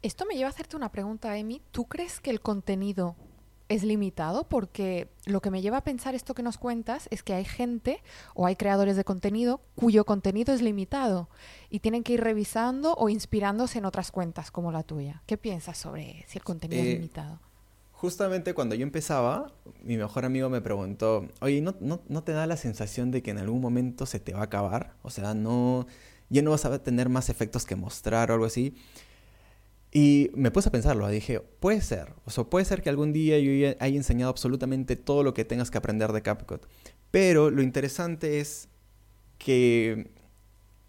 Esto 0.02 0.26
me 0.26 0.36
lleva 0.36 0.48
a 0.48 0.52
hacerte 0.52 0.76
una 0.76 0.92
pregunta, 0.92 1.38
Emi. 1.38 1.62
¿Tú 1.72 1.86
crees 1.86 2.20
que 2.20 2.30
el 2.30 2.40
contenido 2.42 3.16
es 3.68 3.84
limitado? 3.84 4.48
Porque 4.48 5.10
lo 5.26 5.42
que 5.42 5.52
me 5.52 5.62
lleva 5.62 5.78
a 5.78 5.84
pensar 5.84 6.16
esto 6.16 6.34
que 6.34 6.44
nos 6.44 6.58
cuentas 6.58 7.08
es 7.12 7.24
que 7.24 7.34
hay 7.34 7.46
gente 7.46 8.02
o 8.34 8.46
hay 8.46 8.56
creadores 8.56 8.96
de 8.96 9.04
contenido 9.04 9.60
cuyo 9.76 10.06
contenido 10.06 10.54
es 10.54 10.62
limitado 10.62 11.30
y 11.70 11.80
tienen 11.80 12.04
que 12.04 12.14
ir 12.14 12.22
revisando 12.22 12.96
o 12.96 13.10
inspirándose 13.10 13.80
en 13.80 13.86
otras 13.86 14.12
cuentas 14.12 14.52
como 14.52 14.72
la 14.72 14.84
tuya. 14.84 15.24
¿Qué 15.26 15.38
piensas 15.38 15.78
sobre 15.78 16.26
si 16.28 16.38
el 16.38 16.44
contenido 16.44 16.82
Eh, 16.82 16.92
es 16.92 16.94
limitado? 16.96 17.40
Justamente 18.00 18.54
cuando 18.54 18.76
yo 18.76 18.84
empezaba, 18.84 19.52
mi 19.84 19.98
mejor 19.98 20.24
amigo 20.24 20.50
me 20.52 20.62
preguntó, 20.62 21.28
oye, 21.42 21.62
¿no, 21.62 21.76
no, 21.80 22.00
no 22.08 22.24
te 22.24 22.32
da 22.32 22.46
la 22.46 22.56
sensación 22.56 23.10
de 23.10 23.24
que 23.24 23.32
en 23.32 23.40
algún 23.40 23.60
momento 23.60 24.06
se 24.06 24.20
te 24.20 24.34
va 24.34 24.42
a 24.42 24.44
acabar? 24.44 24.94
O 25.02 25.10
sea, 25.10 25.34
no, 25.34 25.88
ya 26.30 26.44
no 26.44 26.52
vas 26.52 26.66
a 26.66 26.84
tener 26.84 27.10
más 27.10 27.30
efectos 27.30 27.66
que 27.66 27.76
mostrar 27.76 28.30
o 28.30 28.36
algo 28.36 28.46
así. 28.46 28.76
Y 29.92 30.30
me 30.36 30.52
puse 30.52 30.70
a 30.70 30.72
pensarlo, 30.72 31.08
dije, 31.08 31.40
puede 31.40 31.82
ser, 31.82 32.14
o 32.26 32.30
sea, 32.30 32.44
puede 32.44 32.66
ser 32.66 32.84
que 32.84 32.90
algún 32.90 33.14
día 33.14 33.40
yo 33.40 33.52
ya 33.52 33.76
haya 33.80 33.96
enseñado 33.98 34.30
absolutamente 34.30 34.96
todo 34.96 35.24
lo 35.24 35.34
que 35.34 35.46
tengas 35.46 35.72
que 35.72 35.78
aprender 35.80 36.12
de 36.12 36.22
CapCut. 36.22 36.66
Pero 37.10 37.50
lo 37.50 37.64
interesante 37.64 38.40
es 38.40 38.68
que 39.40 40.12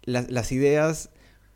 la- 0.03 0.25
las 0.29 0.51
ideas 0.51 1.09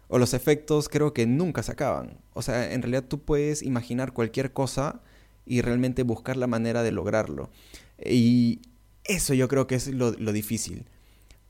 o 0.07 0.19
los 0.19 0.33
efectos 0.33 0.89
creo 0.89 1.13
que 1.13 1.27
nunca 1.27 1.63
se 1.63 1.73
acaban. 1.73 2.19
O 2.33 2.41
sea, 2.41 2.73
en 2.73 2.81
realidad 2.81 3.03
tú 3.07 3.19
puedes 3.21 3.61
imaginar 3.61 4.13
cualquier 4.13 4.53
cosa 4.53 5.01
y 5.45 5.61
realmente 5.61 6.03
buscar 6.03 6.37
la 6.37 6.47
manera 6.47 6.83
de 6.83 6.91
lograrlo. 6.91 7.49
Y 8.03 8.61
eso 9.03 9.33
yo 9.33 9.47
creo 9.47 9.67
que 9.67 9.75
es 9.75 9.87
lo, 9.87 10.11
lo 10.11 10.31
difícil. 10.31 10.85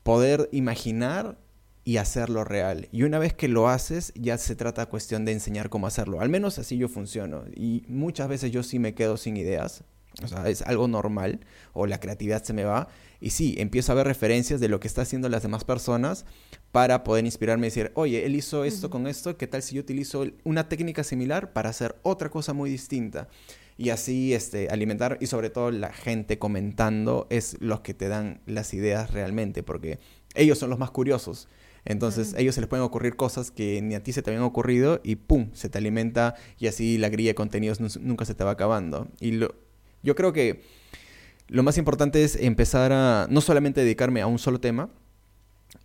Poder 0.02 0.48
imaginar 0.52 1.38
y 1.84 1.98
hacerlo 1.98 2.44
real. 2.44 2.88
Y 2.92 3.02
una 3.02 3.18
vez 3.18 3.34
que 3.34 3.48
lo 3.48 3.68
haces, 3.68 4.12
ya 4.14 4.38
se 4.38 4.56
trata 4.56 4.86
cuestión 4.86 5.24
de 5.24 5.32
enseñar 5.32 5.68
cómo 5.68 5.86
hacerlo. 5.86 6.20
Al 6.20 6.30
menos 6.30 6.58
así 6.58 6.78
yo 6.78 6.88
funciono. 6.88 7.44
Y 7.54 7.84
muchas 7.88 8.28
veces 8.28 8.50
yo 8.50 8.62
sí 8.62 8.78
me 8.78 8.94
quedo 8.94 9.16
sin 9.16 9.36
ideas. 9.36 9.84
O 10.22 10.28
sea, 10.28 10.48
es 10.48 10.62
algo 10.62 10.88
normal. 10.88 11.40
O 11.72 11.86
la 11.86 12.00
creatividad 12.00 12.42
se 12.42 12.54
me 12.54 12.64
va. 12.64 12.88
Y 13.20 13.30
sí, 13.30 13.54
empiezo 13.58 13.92
a 13.92 13.96
ver 13.96 14.06
referencias 14.06 14.60
de 14.60 14.68
lo 14.68 14.80
que 14.80 14.88
están 14.88 15.02
haciendo 15.02 15.28
las 15.28 15.42
demás 15.42 15.64
personas 15.64 16.24
para 16.72 17.04
poder 17.04 17.24
inspirarme 17.24 17.66
y 17.66 17.70
decir, 17.70 17.92
oye, 17.94 18.24
él 18.26 18.34
hizo 18.34 18.64
esto 18.64 18.90
con 18.90 19.06
esto, 19.06 19.36
¿qué 19.36 19.46
tal 19.46 19.62
si 19.62 19.76
yo 19.76 19.80
utilizo 19.80 20.26
una 20.42 20.68
técnica 20.68 21.04
similar 21.04 21.52
para 21.52 21.70
hacer 21.70 21.96
otra 22.02 22.30
cosa 22.30 22.52
muy 22.52 22.68
distinta? 22.68 23.28
Y 23.76 23.90
así 23.90 24.34
este, 24.34 24.68
alimentar 24.68 25.18
y 25.20 25.26
sobre 25.26 25.50
todo 25.50 25.70
la 25.70 25.92
gente 25.92 26.38
comentando 26.38 27.26
es 27.30 27.56
los 27.60 27.80
que 27.80 27.92
te 27.94 28.08
dan 28.08 28.40
las 28.46 28.72
ideas 28.72 29.10
realmente, 29.10 29.62
porque 29.62 29.98
ellos 30.34 30.58
son 30.58 30.70
los 30.70 30.78
más 30.78 30.90
curiosos. 30.90 31.48
Entonces, 31.84 32.34
a 32.34 32.40
ellos 32.40 32.54
se 32.54 32.60
les 32.62 32.68
pueden 32.68 32.84
ocurrir 32.84 33.14
cosas 33.16 33.50
que 33.50 33.82
ni 33.82 33.94
a 33.94 34.02
ti 34.02 34.12
se 34.12 34.22
te 34.22 34.30
habían 34.30 34.44
ocurrido 34.44 35.00
y 35.04 35.16
¡pum! 35.16 35.50
se 35.52 35.68
te 35.68 35.78
alimenta 35.78 36.34
y 36.58 36.66
así 36.68 36.98
la 36.98 37.08
grilla 37.10 37.30
de 37.30 37.34
contenidos 37.34 37.80
nu- 37.80 37.88
nunca 38.00 38.24
se 38.24 38.34
te 38.34 38.42
va 38.44 38.52
acabando. 38.52 39.08
Y 39.20 39.32
lo, 39.32 39.54
yo 40.02 40.14
creo 40.14 40.32
que 40.32 40.62
lo 41.48 41.62
más 41.62 41.76
importante 41.76 42.24
es 42.24 42.36
empezar 42.36 42.92
a 42.92 43.26
no 43.28 43.40
solamente 43.42 43.82
dedicarme 43.82 44.22
a 44.22 44.26
un 44.26 44.38
solo 44.38 44.60
tema, 44.60 44.88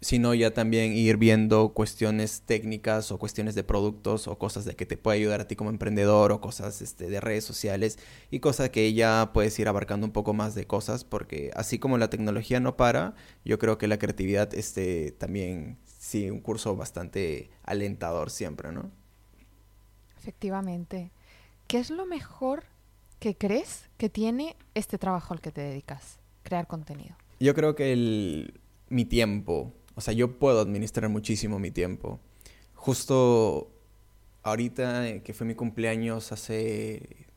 sino 0.01 0.33
ya 0.33 0.53
también 0.53 0.93
ir 0.93 1.17
viendo 1.17 1.73
cuestiones 1.73 2.41
técnicas 2.45 3.11
o 3.11 3.19
cuestiones 3.19 3.55
de 3.55 3.63
productos 3.63 4.27
o 4.27 4.37
cosas 4.37 4.65
de 4.65 4.75
que 4.75 4.85
te 4.85 4.97
puede 4.97 5.17
ayudar 5.17 5.41
a 5.41 5.47
ti 5.47 5.55
como 5.55 5.69
emprendedor 5.69 6.31
o 6.31 6.39
cosas 6.39 6.81
este, 6.81 7.09
de 7.09 7.19
redes 7.19 7.43
sociales 7.43 7.99
y 8.31 8.39
cosas 8.39 8.69
que 8.69 8.93
ya 8.93 9.31
puedes 9.33 9.57
ir 9.59 9.67
abarcando 9.67 10.05
un 10.05 10.13
poco 10.13 10.33
más 10.33 10.55
de 10.55 10.65
cosas 10.65 11.03
porque 11.03 11.51
así 11.55 11.79
como 11.79 11.97
la 11.97 12.09
tecnología 12.09 12.59
no 12.59 12.77
para, 12.77 13.15
yo 13.43 13.59
creo 13.59 13.77
que 13.77 13.87
la 13.87 13.99
creatividad 13.99 14.53
este, 14.53 15.11
también 15.11 15.77
sí 15.85 16.29
un 16.29 16.39
curso 16.39 16.75
bastante 16.75 17.49
alentador 17.63 18.29
siempre, 18.29 18.71
¿no? 18.71 18.91
Efectivamente. 20.17 21.11
¿Qué 21.67 21.79
es 21.79 21.89
lo 21.89 22.05
mejor 22.05 22.63
que 23.19 23.35
crees 23.35 23.89
que 23.97 24.09
tiene 24.09 24.55
este 24.73 24.97
trabajo 24.97 25.33
al 25.33 25.41
que 25.41 25.51
te 25.51 25.61
dedicas? 25.61 26.19
Crear 26.43 26.67
contenido. 26.67 27.15
Yo 27.39 27.53
creo 27.53 27.75
que 27.75 27.93
el, 27.93 28.59
mi 28.89 29.05
tiempo, 29.05 29.73
o 29.99 30.01
sea, 30.01 30.13
yo 30.13 30.39
puedo 30.39 30.61
administrar 30.61 31.09
muchísimo 31.09 31.59
mi 31.59 31.71
tiempo. 31.71 32.21
Justo 32.73 33.69
ahorita 34.43 35.09
eh, 35.09 35.21
que 35.23 35.33
fue 35.33 35.45
mi 35.45 35.55
cumpleaños 35.55 36.31
hace 36.31 37.27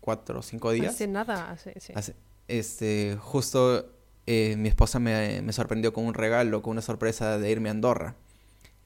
cuatro 0.00 0.38
o 0.38 0.42
cinco 0.42 0.72
días. 0.72 0.94
Hace 0.94 1.06
nada, 1.06 1.50
hace, 1.50 1.78
sí. 1.78 1.92
hace- 1.94 2.16
este, 2.48 3.18
justo 3.20 3.92
eh, 4.26 4.56
mi 4.56 4.70
esposa 4.70 4.98
me, 4.98 5.42
me 5.42 5.52
sorprendió 5.52 5.92
con 5.92 6.06
un 6.06 6.14
regalo, 6.14 6.62
con 6.62 6.70
una 6.72 6.80
sorpresa 6.82 7.38
de 7.38 7.50
irme 7.50 7.68
a 7.68 7.72
Andorra. 7.72 8.16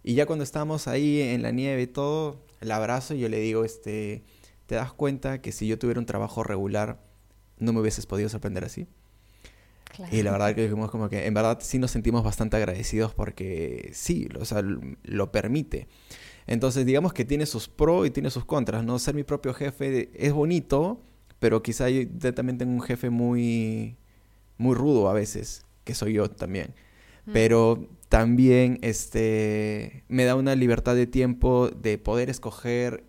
Y 0.03 0.15
ya 0.15 0.27
cuando 0.27 0.43
estábamos 0.43 0.89
ahí 0.89 1.21
en 1.21 1.43
la 1.43 1.53
nieve 1.53 1.83
y 1.83 1.87
todo, 1.87 2.41
el 2.61 2.73
abrazo 2.73 3.15
y 3.15 3.21
yo 3.21 3.29
le 3.29 3.39
digo, 3.39 3.65
este, 3.65 4.25
¿te 4.67 4.75
das 4.75 4.93
cuenta 4.93 5.41
que 5.41 5.53
si 5.53 5.69
yo 5.69 5.79
tuviera 5.79 6.01
un 6.01 6.07
trabajo 6.07 6.43
regular, 6.43 6.99
no 7.59 7.73
me 7.73 7.81
hubieses 7.81 8.07
podido 8.07 8.29
sorprender 8.29 8.65
así? 8.65 8.89
Claro. 9.95 10.15
Y 10.17 10.23
la 10.23 10.33
verdad 10.33 10.55
que 10.55 10.63
dijimos 10.63 10.91
como 10.91 11.09
que 11.09 11.27
en 11.27 11.35
verdad 11.35 11.59
sí 11.61 11.79
nos 11.79 11.91
sentimos 11.91 12.25
bastante 12.25 12.57
agradecidos 12.57 13.15
porque 13.15 13.91
sí, 13.93 14.29
o 14.39 14.45
sea, 14.45 14.63
lo 14.63 15.33
permite. 15.33 15.87
Entonces 16.47 16.85
digamos 16.85 17.13
que 17.13 17.25
tiene 17.25 17.47
sus 17.47 17.69
pros 17.69 18.07
y 18.07 18.11
tiene 18.11 18.31
sus 18.31 18.45
contras, 18.45 18.85
¿no? 18.85 18.99
Ser 18.99 19.15
mi 19.15 19.25
propio 19.25 19.55
jefe 19.55 20.11
es 20.15 20.33
bonito, 20.33 21.01
pero 21.39 21.63
quizá 21.63 21.89
yo 21.89 22.03
yo 22.03 22.35
también 22.35 22.59
tengo 22.59 22.73
un 22.73 22.83
jefe 22.83 23.11
muy, 23.11 23.97
muy 24.59 24.75
rudo 24.75 25.09
a 25.09 25.13
veces, 25.13 25.65
que 25.85 25.95
soy 25.95 26.15
yo 26.15 26.29
también. 26.31 26.75
Mm. 27.27 27.33
Pero 27.33 27.89
también 28.09 28.79
este, 28.83 30.05
me 30.09 30.25
da 30.25 30.35
una 30.37 30.55
libertad 30.55 30.95
de 30.95 31.07
tiempo 31.07 31.69
de 31.71 31.99
poder 31.99 32.31
escoger 32.31 33.05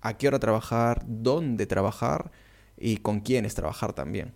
a 0.00 0.16
qué 0.16 0.28
hora 0.28 0.38
trabajar, 0.38 1.04
dónde 1.06 1.66
trabajar 1.66 2.30
y 2.76 2.98
con 2.98 3.20
quiénes 3.20 3.54
trabajar 3.54 3.92
también. 3.94 4.32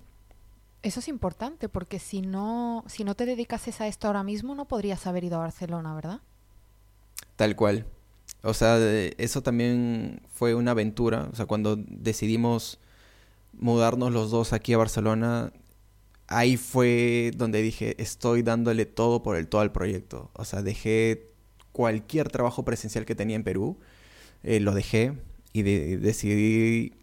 Eso 0.82 1.00
es 1.00 1.08
importante 1.08 1.68
porque 1.68 1.98
si 1.98 2.22
no, 2.22 2.84
si 2.88 3.04
no 3.04 3.14
te 3.14 3.24
dedicases 3.24 3.80
a 3.80 3.86
esto 3.86 4.08
ahora 4.08 4.24
mismo 4.24 4.54
no 4.54 4.66
podrías 4.66 5.06
haber 5.06 5.24
ido 5.24 5.36
a 5.36 5.40
Barcelona, 5.40 5.94
¿verdad? 5.94 6.20
Tal 7.36 7.54
cual. 7.54 7.86
O 8.42 8.54
sea, 8.54 8.78
eso 9.18 9.42
también 9.42 10.22
fue 10.34 10.54
una 10.54 10.72
aventura. 10.72 11.28
O 11.32 11.36
sea, 11.36 11.46
cuando 11.46 11.76
decidimos 11.76 12.80
mudarnos 13.52 14.12
los 14.12 14.30
dos 14.30 14.52
aquí 14.52 14.72
a 14.72 14.78
Barcelona, 14.78 15.52
ahí 16.26 16.56
fue 16.56 17.30
donde 17.36 17.62
dije, 17.62 17.94
estoy 18.02 18.42
dándole 18.42 18.84
todo 18.86 19.22
por 19.22 19.36
el 19.36 19.46
todo 19.48 19.60
al 19.60 19.70
proyecto. 19.72 20.30
O 20.34 20.44
sea, 20.44 20.62
dejé 20.62 21.30
cualquier 21.70 22.28
trabajo 22.30 22.64
presencial 22.64 23.04
que 23.04 23.14
tenía 23.14 23.36
en 23.36 23.44
Perú, 23.44 23.78
eh, 24.42 24.58
lo 24.60 24.74
dejé 24.74 25.14
y 25.52 25.62
de- 25.62 25.98
decidí 25.98 26.94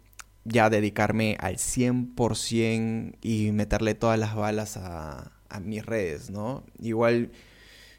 ya 0.44 0.70
dedicarme 0.70 1.36
al 1.40 1.56
100% 1.56 3.16
y 3.22 3.52
meterle 3.52 3.94
todas 3.94 4.18
las 4.18 4.34
balas 4.34 4.76
a, 4.76 5.32
a 5.48 5.60
mis 5.60 5.84
redes, 5.84 6.30
¿no? 6.30 6.64
Igual 6.78 7.30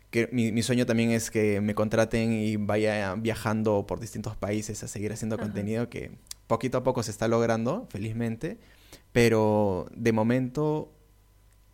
que 0.10 0.28
mi, 0.32 0.52
mi 0.52 0.64
sueño 0.64 0.86
también 0.86 1.12
es 1.12 1.32
que 1.32 1.62
me 1.62 1.76
contraten 1.76 2.34
y 2.34 2.58
vaya 2.58 3.16
viajando 3.16 3.86
por 3.88 4.00
distintos 4.00 4.36
países 4.36 4.84
a 4.84 4.88
seguir 4.88 5.14
haciendo 5.14 5.36
Ajá. 5.36 5.44
contenido 5.46 5.90
que 5.90 6.12
poquito 6.48 6.80
a 6.80 6.84
poco 6.84 7.02
se 7.04 7.12
está 7.12 7.28
logrando, 7.28 7.88
felizmente, 7.90 8.58
pero 9.14 9.88
de 9.96 10.12
momento 10.12 10.92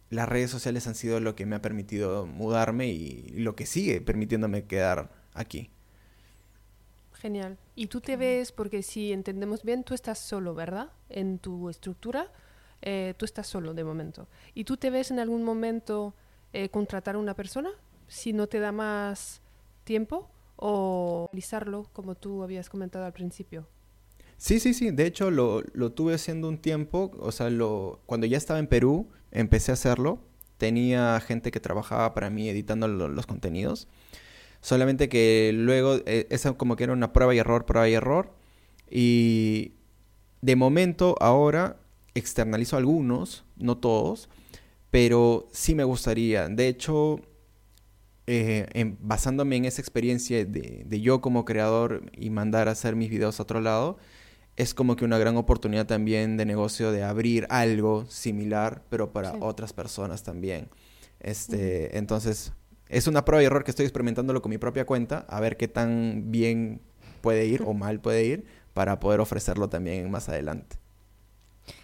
las 0.09 0.30
redes 0.30 0.51
sociales 0.51 0.88
han 0.88 0.95
sido 0.95 1.20
lo 1.20 1.36
que 1.36 1.45
me 1.45 1.55
ha 1.55 1.61
permitido 1.61 2.28
mudarme 2.28 2.88
y 2.88 3.30
lo 3.38 3.55
que 3.55 3.65
sigue 3.65 4.01
permitiéndome 4.01 4.65
quedar 4.65 5.09
aquí. 5.34 5.70
Genial. 7.20 7.57
Y 7.76 7.88
tú 7.88 8.01
te 8.01 8.15
ves, 8.15 8.51
porque 8.51 8.84
si 8.84 9.11
entendemos 9.11 9.63
bien, 9.63 9.84
tú 9.84 9.93
estás 9.93 10.20
solo, 10.20 10.53
¿verdad? 10.53 10.89
En 11.09 11.39
tu 11.39 11.70
estructura, 11.70 12.32
eh, 12.82 13.15
tú 13.18 13.26
estás 13.26 13.47
solo 13.47 13.74
de 13.74 13.84
momento. 13.84 14.28
¿Y 14.53 14.63
tú 14.65 14.78
te 14.78 14.89
ves 14.89 15.11
en 15.11 15.20
algún 15.20 15.43
momento 15.43 16.13
eh, 16.53 16.70
contratar 16.70 17.15
a 17.15 17.20
una 17.20 17.34
persona 17.34 17.72
si 18.07 18.34
no 18.34 18.47
te 18.47 18.59
da 18.59 18.72
más 18.72 19.41
tiempo 19.84 20.30
o 20.57 21.28
realizarlo 21.32 21.89
como 21.93 22.15
tú 22.15 22.43
habías 22.43 22.70
comentado 22.70 23.05
al 23.05 23.13
principio? 23.13 23.68
Sí, 24.38 24.59
sí, 24.59 24.76
sí. 24.76 24.91
De 24.91 25.07
hecho, 25.07 25.32
lo, 25.32 25.63
lo 25.74 25.91
tuve 25.91 26.13
haciendo 26.13 26.47
un 26.47 26.59
tiempo. 26.59 27.11
O 27.20 27.32
sea, 27.32 27.49
lo, 27.49 27.99
cuando 28.05 28.28
ya 28.28 28.38
estaba 28.38 28.59
en 28.59 28.68
Perú, 28.68 29.09
empecé 29.32 29.72
a 29.72 29.74
hacerlo. 29.74 30.20
Tenía 30.57 31.20
gente 31.20 31.49
que 31.51 31.59
trabajaba 31.59 32.13
para 32.13 32.30
mí 32.30 32.47
editando 32.47 32.88
los 32.88 33.26
contenidos. 33.26 33.88
Solamente 34.68 35.07
que 35.07 35.51
luego, 35.53 35.95
eh, 36.05 36.28
esa 36.30 36.51
como 36.51 36.76
que 36.76 36.84
era 36.84 36.91
una 36.91 37.13
prueba 37.13 37.34
y 37.34 37.38
error, 37.38 37.65
prueba 37.65 37.88
y 37.88 37.93
error. 37.93 38.34
Y 38.91 39.72
de 40.41 40.57
momento, 40.57 41.15
ahora 41.22 41.78
externalizo 42.15 42.76
algunos, 42.76 43.45
no 43.55 43.78
todos, 43.78 44.28
pero 44.91 45.47
sí 45.53 45.74
me 45.74 45.86
gustaría. 45.86 46.49
De 46.49 46.68
hecho, 46.68 47.22
eh, 48.26 48.97
basándome 48.99 49.55
en 49.55 49.63
esa 49.63 49.82
experiencia 49.82 50.43
de, 50.43 50.84
de, 50.86 50.99
yo 50.99 51.22
como 51.22 51.45
creador 51.45 52.11
y 52.11 52.30
mandar 52.30 52.68
a 52.68 52.72
hacer 52.72 52.97
mis 52.97 53.09
videos 53.09 53.39
a 53.39 53.43
otro 53.43 53.61
lado, 53.61 53.97
es 54.57 54.74
como 54.74 54.97
que 54.97 55.05
una 55.05 55.18
gran 55.18 55.38
oportunidad 55.38 55.88
también 55.88 56.36
de 56.36 56.45
negocio 56.45 56.91
de 56.91 57.03
abrir 57.03 57.47
algo 57.49 58.05
similar, 58.09 58.84
pero 58.89 59.13
para 59.13 59.32
otras 59.39 59.72
personas 59.72 60.24
también. 60.24 60.68
Este, 61.22 61.97
Entonces, 61.97 62.51
es 62.90 63.08
una 63.08 63.26
prueba 63.26 63.44
y 63.44 63.46
error 63.46 63.64
que 63.64 63.72
estoy 63.72 63.86
experimentándolo 63.86 64.42
con 64.42 64.50
mi 64.50 64.58
propia 64.58 64.86
cuenta, 64.86 65.26
a 65.28 65.40
ver 65.40 65.58
qué 65.58 65.68
tan 65.68 66.32
bien 66.32 66.82
puede 67.22 67.46
ir 67.46 67.64
o 67.64 67.74
mal 67.74 68.00
puede 68.00 68.24
ir 68.26 68.46
para 68.74 69.00
poder 69.00 69.20
ofrecerlo 69.20 69.70
también 69.70 70.10
más 70.12 70.30
adelante. 70.30 70.78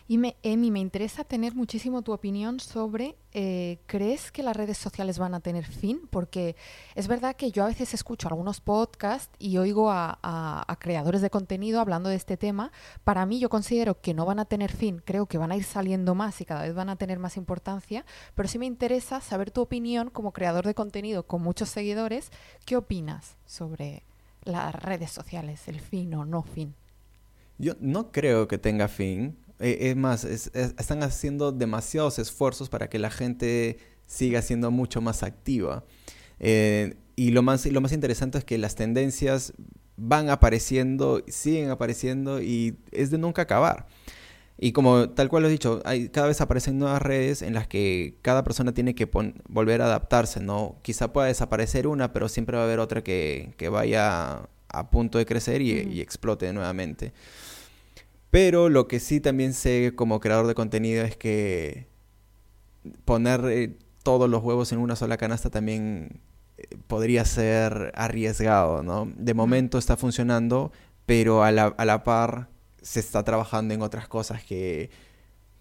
Y 0.07 0.17
me, 0.17 0.35
Emi, 0.43 0.71
me 0.71 0.79
interesa 0.79 1.23
tener 1.23 1.55
muchísimo 1.55 2.01
tu 2.01 2.13
opinión 2.13 2.59
sobre, 2.59 3.15
eh, 3.33 3.79
¿crees 3.85 4.31
que 4.31 4.43
las 4.43 4.55
redes 4.55 4.77
sociales 4.77 5.19
van 5.19 5.33
a 5.33 5.39
tener 5.39 5.65
fin? 5.65 6.01
Porque 6.09 6.55
es 6.95 7.07
verdad 7.07 7.35
que 7.35 7.51
yo 7.51 7.63
a 7.63 7.67
veces 7.67 7.93
escucho 7.93 8.27
algunos 8.27 8.61
podcasts 8.61 9.33
y 9.39 9.57
oigo 9.57 9.91
a, 9.91 10.19
a, 10.21 10.75
creadores 10.79 11.21
de 11.21 11.29
contenido 11.29 11.79
hablando 11.79 12.09
de 12.09 12.15
este 12.15 12.37
tema. 12.37 12.71
Para 13.03 13.25
mí 13.25 13.39
yo 13.39 13.49
considero 13.49 13.99
que 14.01 14.13
no 14.13 14.25
van 14.25 14.39
a 14.39 14.45
tener 14.45 14.71
fin, 14.71 15.01
creo 15.03 15.25
que 15.25 15.37
van 15.37 15.51
a 15.51 15.57
ir 15.57 15.63
saliendo 15.63 16.15
más 16.15 16.41
y 16.41 16.45
cada 16.45 16.63
vez 16.63 16.73
van 16.73 16.89
a 16.89 16.95
tener 16.95 17.19
más 17.19 17.37
importancia, 17.37 18.05
pero 18.35 18.47
sí 18.47 18.59
me 18.59 18.65
interesa 18.65 19.21
saber 19.21 19.51
tu 19.51 19.61
opinión 19.61 20.09
como 20.09 20.31
creador 20.31 20.65
de 20.65 20.75
contenido 20.75 21.23
con 21.23 21.41
muchos 21.41 21.69
seguidores. 21.69 22.31
¿Qué 22.65 22.75
opinas 22.75 23.35
sobre 23.45 24.03
las 24.43 24.75
redes 24.75 25.11
sociales, 25.11 25.67
el 25.67 25.79
fin 25.79 26.13
o 26.15 26.25
no 26.25 26.43
fin? 26.43 26.73
Yo 27.57 27.73
no 27.79 28.11
creo 28.11 28.47
que 28.47 28.57
tenga 28.57 28.87
fin. 28.87 29.37
Eh, 29.59 29.89
es 29.89 29.95
más, 29.95 30.25
están 30.25 31.03
haciendo 31.03 31.51
demasiados 31.51 32.19
esfuerzos 32.19 32.69
para 32.69 32.89
que 32.89 32.99
la 32.99 33.09
gente 33.09 33.77
siga 34.07 34.41
siendo 34.41 34.71
mucho 34.71 35.01
más 35.01 35.23
activa. 35.23 35.83
Eh, 36.39 36.95
y 37.15 37.31
lo 37.31 37.41
más, 37.43 37.65
lo 37.65 37.81
más 37.81 37.91
interesante 37.91 38.37
es 38.37 38.43
que 38.43 38.57
las 38.57 38.75
tendencias 38.75 39.53
van 39.95 40.29
apareciendo, 40.29 41.23
siguen 41.27 41.69
apareciendo 41.69 42.41
y 42.41 42.77
es 42.91 43.11
de 43.11 43.17
nunca 43.17 43.43
acabar. 43.43 43.87
Y 44.57 44.71
como 44.71 45.09
tal 45.09 45.29
cual 45.29 45.43
lo 45.43 45.49
he 45.49 45.51
dicho, 45.51 45.81
hay, 45.83 46.09
cada 46.09 46.27
vez 46.27 46.39
aparecen 46.39 46.77
nuevas 46.77 47.01
redes 47.01 47.41
en 47.41 47.53
las 47.53 47.67
que 47.67 48.17
cada 48.21 48.43
persona 48.43 48.73
tiene 48.73 48.95
que 48.95 49.09
volver 49.49 49.81
a 49.81 49.85
adaptarse, 49.85 50.39
¿no? 50.39 50.77
Quizá 50.83 51.11
pueda 51.11 51.27
desaparecer 51.27 51.87
una, 51.87 52.13
pero 52.13 52.29
siempre 52.29 52.55
va 52.57 52.63
a 52.63 52.65
haber 52.65 52.79
otra 52.79 53.03
que, 53.03 53.53
que 53.57 53.69
vaya 53.69 54.47
a 54.69 54.89
punto 54.89 55.17
de 55.17 55.25
crecer 55.25 55.61
y, 55.61 55.71
y 55.71 56.01
explote 56.01 56.51
nuevamente. 56.53 57.13
Pero 58.33 58.67
lo 58.69 58.87
que 58.87 58.99
sí 58.99 59.19
también 59.19 59.53
sé 59.53 59.93
como 59.95 60.19
creador 60.19 60.47
de 60.47 60.55
contenido 60.55 61.03
es 61.05 61.15
que 61.15 61.85
poner 63.05 63.41
eh, 63.45 63.77
todos 64.01 64.27
los 64.27 64.41
huevos 64.41 64.71
en 64.71 64.79
una 64.79 64.95
sola 64.95 65.17
canasta 65.17 65.51
también 65.51 66.19
eh, 66.57 66.63
podría 66.87 67.25
ser 67.25 67.91
arriesgado, 67.93 68.81
¿no? 68.81 69.07
De 69.17 69.35
momento 69.35 69.77
está 69.77 69.97
funcionando, 69.97 70.71
pero 71.05 71.43
a 71.43 71.51
la, 71.51 71.65
a 71.77 71.85
la 71.85 72.03
par 72.03 72.49
se 72.81 73.01
está 73.01 73.23
trabajando 73.23 73.75
en 73.75 73.83
otras 73.83 74.07
cosas 74.07 74.43
que, 74.43 74.89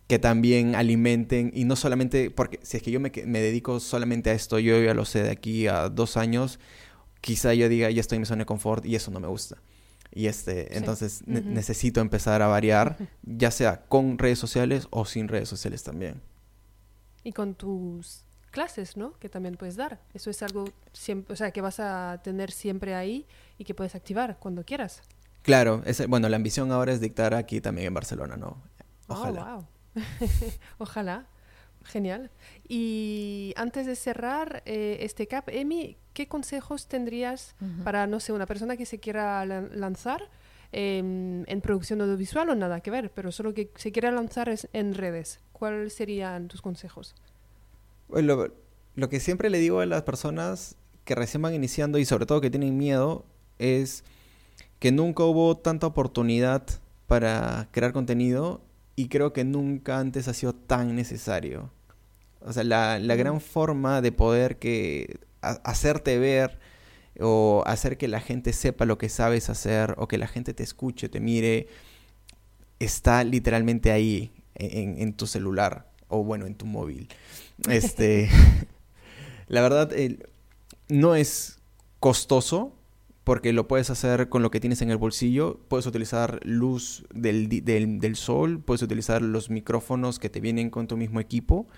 que 0.07 0.19
también 0.19 0.75
alimenten, 0.75 1.53
y 1.55 1.65
no 1.65 1.77
solamente, 1.77 2.31
porque 2.31 2.59
si 2.63 2.79
es 2.79 2.83
que 2.83 2.91
yo 2.91 3.01
me, 3.01 3.13
me, 3.27 3.41
dedico 3.41 3.81
solamente 3.81 4.31
a 4.31 4.33
esto, 4.33 4.59
yo 4.59 4.83
ya 4.83 4.95
lo 4.95 5.05
sé 5.05 5.23
de 5.23 5.31
aquí 5.31 5.67
a 5.67 5.91
dos 5.91 6.17
años, 6.17 6.59
quizá 7.21 7.53
yo 7.53 7.69
diga, 7.69 7.91
ya 7.91 8.01
estoy 8.01 8.17
en 8.17 8.23
mi 8.23 8.27
zona 8.27 8.45
de 8.45 8.47
confort 8.47 8.87
y 8.87 8.95
eso 8.97 9.11
no 9.11 9.21
me 9.21 9.29
gusta. 9.29 9.59
Y 10.15 10.27
este, 10.27 10.77
entonces 10.77 11.27
necesito 11.27 12.01
empezar 12.01 12.43
a 12.43 12.47
variar, 12.47 12.97
ya 13.23 13.51
sea 13.51 13.83
con 13.87 14.19
redes 14.19 14.39
sociales 14.39 14.87
o 14.91 15.05
sin 15.05 15.29
redes 15.29 15.49
sociales 15.49 15.83
también. 15.83 16.21
Y 17.25 17.33
con 17.33 17.55
tus 17.55 18.25
clases, 18.51 18.97
¿no? 18.97 19.19
Que 19.19 19.29
también 19.29 19.57
puedes 19.57 19.77
dar. 19.77 20.01
Eso 20.15 20.31
es 20.31 20.43
algo 20.43 20.67
siempre, 20.93 21.33
o 21.33 21.37
sea, 21.37 21.51
que 21.51 21.61
vas 21.61 21.81
a 21.81 22.21
tener 22.23 22.51
siempre 22.53 22.95
ahí 22.95 23.27
y 23.59 23.65
que 23.65 23.75
puedes 23.75 23.95
activar 23.95 24.39
cuando 24.39 24.65
quieras. 24.65 25.03
Claro, 25.43 25.83
es, 25.85 26.07
bueno, 26.07 26.29
la 26.29 26.37
ambición 26.37 26.71
ahora 26.71 26.93
es 26.93 27.01
dictar 27.01 27.35
aquí 27.35 27.61
también 27.61 27.89
en 27.89 27.95
Barcelona, 27.95 28.37
¿no? 28.37 28.63
Oh, 29.09 29.15
Ojalá. 29.15 29.55
wow. 29.55 29.67
Ojalá. 30.79 31.27
Genial. 31.85 32.31
Y 32.69 33.53
antes 33.57 33.87
de 33.87 33.97
cerrar 33.97 34.63
eh, 34.67 34.99
este 35.01 35.27
CAP, 35.27 35.49
Emi, 35.51 35.97
¿qué 36.15 36.29
consejos 36.29 36.87
tendrías 36.87 37.55
para, 37.85 38.07
no 38.07 38.21
sé, 38.21 38.33
una 38.33 38.47
persona 38.47 38.77
que 38.77 38.87
se 38.87 38.99
quiera 38.99 39.45
lanzar 39.45 40.29
em, 40.73 41.45
en 41.47 41.61
producción 41.61 42.01
audiovisual 42.01 42.49
o 42.51 42.55
nada 42.55 42.81
que 42.81 42.91
ver, 42.91 43.11
pero 43.11 43.33
solo 43.33 43.55
que 43.55 43.71
se 43.77 43.93
quiera 43.93 44.11
lanzar 44.11 44.55
en 44.73 44.95
redes? 44.95 45.41
¿Cuáles 45.53 45.95
serían 45.95 46.49
tus 46.49 46.63
consejos? 46.63 47.15
Lo, 48.09 48.53
lo 48.95 49.09
que 49.09 49.21
siempre 49.21 49.51
le 49.51 49.59
digo 49.59 49.81
a 49.81 49.87
las 49.87 50.03
personas 50.03 50.77
que 51.05 51.15
recién 51.15 51.43
van 51.43 51.55
iniciando 51.55 51.99
y 51.99 52.05
sobre 52.05 52.27
todo 52.27 52.41
que 52.41 52.51
tienen 52.51 52.77
miedo 52.77 53.25
es 53.59 54.05
que 54.79 54.93
nunca 54.93 55.25
hubo 55.25 55.57
tanta 55.57 55.87
oportunidad 55.87 56.63
para 57.07 57.69
crear 57.71 57.93
contenido 57.93 58.61
y 58.97 59.09
creo 59.09 59.33
que 59.33 59.45
nunca 59.45 59.99
antes 59.99 60.29
ha 60.29 60.35
sido 60.35 60.55
tan 60.55 60.95
necesario. 60.95 61.71
O 62.41 62.53
sea, 62.53 62.65
la, 62.65 62.99
la 62.99 63.15
gran 63.17 63.41
forma 63.41 64.01
de 64.01 64.13
poder 64.13 64.59
que 64.59 65.21
hacerte 65.41 66.19
ver 66.19 66.59
o 67.21 67.63
hacer 67.67 67.99
que 67.99 68.09
la 68.09 68.21
gente 68.21 68.53
sepa 68.53 68.85
lo 68.85 68.99
que 68.99 69.09
sabes 69.09 69.51
hacer 69.51 69.95
o 69.99 70.09
que 70.09 70.19
la 70.19 70.27
gente 70.27 70.55
te 70.55 70.63
escuche, 70.63 71.09
te 71.09 71.21
mire, 71.21 71.69
está 72.79 73.23
literalmente 73.25 73.93
ahí 73.93 74.33
en, 74.55 75.01
en 75.01 75.13
tu 75.13 75.27
celular 75.27 75.91
o 76.09 76.23
bueno, 76.23 76.47
en 76.47 76.55
tu 76.55 76.67
móvil. 76.67 77.09
Este, 77.69 78.29
la 79.49 79.63
verdad, 79.63 79.91
no 80.89 81.15
es 81.15 81.59
costoso 82.01 82.75
porque 83.25 83.53
lo 83.53 83.69
puedes 83.69 83.91
hacer 83.91 84.29
con 84.29 84.43
lo 84.43 84.51
que 84.51 84.61
tienes 84.61 84.83
en 84.83 84.91
el 84.91 84.97
bolsillo, 84.97 85.61
puedes 85.69 85.87
utilizar 85.87 86.41
luz 86.45 87.05
del, 87.15 87.49
del, 87.49 88.17
sol, 88.17 88.61
puedes 88.61 88.83
utilizar 88.83 89.23
los 89.23 89.49
micrófonos 89.49 90.19
que 90.19 90.29
te 90.29 90.41
vienen 90.41 90.71
con 90.71 90.89
tu 90.89 90.97
mismo 90.97 91.21
equipo. 91.21 91.69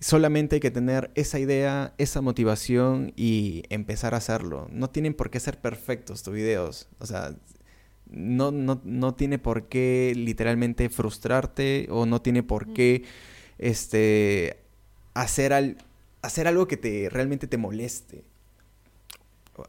Solamente 0.00 0.56
hay 0.56 0.60
que 0.60 0.70
tener 0.70 1.10
esa 1.14 1.38
idea, 1.38 1.94
esa 1.98 2.22
motivación 2.22 3.12
y 3.16 3.64
empezar 3.68 4.14
a 4.14 4.16
hacerlo. 4.16 4.66
No 4.72 4.90
tienen 4.90 5.14
por 5.14 5.30
qué 5.30 5.40
ser 5.40 5.60
perfectos 5.60 6.22
tus 6.22 6.34
videos. 6.34 6.88
O 6.98 7.06
sea, 7.06 7.36
no, 8.10 8.50
no, 8.50 8.80
no 8.84 9.14
tiene 9.14 9.38
por 9.38 9.68
qué 9.68 10.12
literalmente 10.16 10.88
frustrarte 10.88 11.86
o 11.90 12.06
no 12.06 12.20
tiene 12.22 12.42
por 12.42 12.72
qué 12.72 13.04
este, 13.58 14.56
hacer, 15.14 15.52
al, 15.52 15.76
hacer 16.22 16.48
algo 16.48 16.66
que 16.66 16.78
te, 16.78 17.08
realmente 17.10 17.46
te 17.46 17.58
moleste 17.58 18.31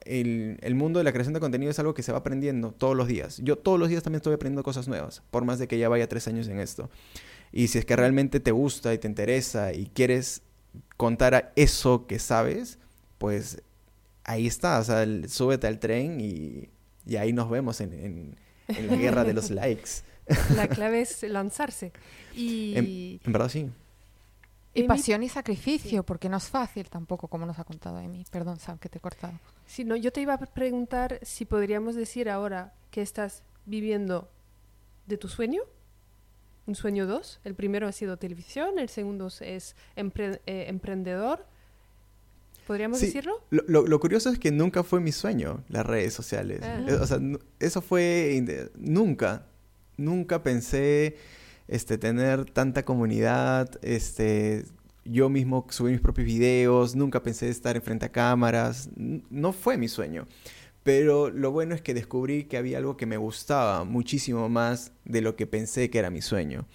el, 0.06 0.76
mundo 0.76 1.00
de 1.00 1.04
la 1.04 1.12
creación 1.12 1.34
de 1.34 1.40
contenido 1.40 1.72
es 1.72 1.80
algo 1.80 1.94
que 1.94 2.04
se 2.04 2.12
va 2.12 2.20
aprendiendo 2.20 2.72
todos 2.72 2.96
los 2.96 3.08
días. 3.08 3.40
Yo 3.44 3.58
todos 3.58 3.80
los 3.80 3.90
días 3.90 4.04
también 4.04 4.18
estoy 4.18 4.34
aprendiendo 4.34 4.64
cosas 4.64 4.88
nuevas, 4.88 5.22
por 5.32 5.46
más 5.46 5.60
de 5.60 5.68
que 5.68 5.78
ya 5.78 5.90
vaya 5.90 6.08
tres 6.08 6.28
años 6.28 6.48
en 6.48 6.60
esto. 6.60 6.90
Y 7.52 7.68
si 7.68 7.78
es 7.78 7.86
que 7.86 7.96
realmente 7.96 8.40
te 8.40 8.52
gusta 8.52 8.94
y 8.94 8.98
te 8.98 9.08
interesa 9.08 9.74
y 9.74 9.88
quieres 9.88 10.42
contar 10.98 11.52
eso 11.56 12.08
que 12.08 12.20
sabes, 12.20 12.80
pues 13.18 13.62
ahí 14.24 14.48
está, 14.48 14.80
o 14.80 14.84
sea, 14.84 15.06
súbete 15.28 15.68
al 15.68 15.80
tren 15.80 16.20
y, 16.20 16.70
ahí 17.18 17.34
nos 17.34 17.50
vemos 17.50 17.82
en, 17.82 18.36
la 18.68 18.96
guerra 18.96 19.24
de 19.24 19.34
los 19.34 19.50
likes. 19.52 20.04
La 20.56 20.68
clave 20.68 21.02
es 21.02 21.22
lanzarse. 21.24 21.92
Y... 22.34 23.20
en 23.24 23.34
verdad 23.34 23.50
sí. 23.50 23.70
Y 24.76 24.84
pasión 24.84 25.22
y 25.22 25.30
sacrificio, 25.30 26.04
porque 26.04 26.30
no 26.30 26.38
es 26.38 26.48
fácil 26.48 26.90
tampoco, 26.90 27.28
como 27.28 27.46
nos 27.46 27.60
ha 27.60 27.64
contado 27.64 28.00
Emi. 28.00 28.26
Perdón, 28.32 28.60
Sam, 28.60 28.80
que 28.80 28.90
te 28.90 28.98
he 28.98 29.02
cortado. 29.02 29.34
Sí, 29.68 29.84
no, 29.84 29.96
yo 29.96 30.12
te 30.12 30.22
iba 30.22 30.34
a 30.34 30.38
preguntar 30.38 31.20
si 31.22 31.46
podríamos 31.46 31.96
decir 31.96 32.30
ahora 32.30 32.74
que 32.90 33.02
estás 33.02 33.44
viviendo 33.66 34.30
de 35.06 35.18
tu 35.18 35.28
sueño, 35.28 35.62
un 36.66 36.76
sueño 36.76 37.06
dos. 37.06 37.40
El 37.44 37.56
primero 37.56 37.88
ha 37.88 37.92
sido 37.92 38.18
televisión, 38.18 38.80
el 38.80 38.90
segundo 38.90 39.28
es 39.42 39.76
eh, 39.96 40.66
emprendedor. 40.68 41.46
¿Podríamos 42.66 43.00
decirlo? 43.00 43.42
Lo, 43.50 43.86
lo, 43.86 44.00
curioso 44.00 44.30
es 44.30 44.40
que 44.40 44.50
nunca 44.50 44.84
fue 44.84 45.02
mi 45.02 45.12
sueño 45.12 45.64
las 45.68 45.86
redes 45.86 46.14
sociales. 46.14 46.62
Ah. 46.64 46.80
Eh, 46.88 46.94
o 46.94 47.06
sea, 47.06 47.20
eso 47.60 47.82
fue 47.82 48.42
nunca. 48.76 49.46
Nunca 49.98 50.42
pensé 50.42 51.18
este, 51.74 51.98
tener 51.98 52.46
tanta 52.46 52.86
comunidad, 52.86 53.80
este, 53.82 54.64
yo 55.06 55.28
mismo 55.28 55.66
subí 55.72 55.92
mis 55.92 56.02
propios 56.02 56.28
videos, 56.28 56.96
nunca 56.96 57.24
pensé 57.24 57.50
estar 57.50 57.76
enfrente 57.76 58.06
a 58.06 58.12
cámaras, 58.12 58.90
no 58.96 59.54
fue 59.54 59.76
mi 59.76 59.88
sueño. 59.88 60.28
Pero 60.84 61.32
lo 61.32 61.50
bueno 61.52 61.74
es 61.74 61.82
que 61.82 61.96
descubrí 61.96 62.44
que 62.44 62.58
había 62.58 62.78
algo 62.78 62.96
que 62.96 63.08
me 63.08 63.18
gustaba 63.18 63.86
muchísimo 63.86 64.50
más 64.50 64.92
de 65.04 65.22
lo 65.22 65.36
que 65.36 65.48
pensé 65.48 65.90
que 65.90 65.98
era 65.98 66.12
mi 66.12 66.22
sueño. 66.22 66.68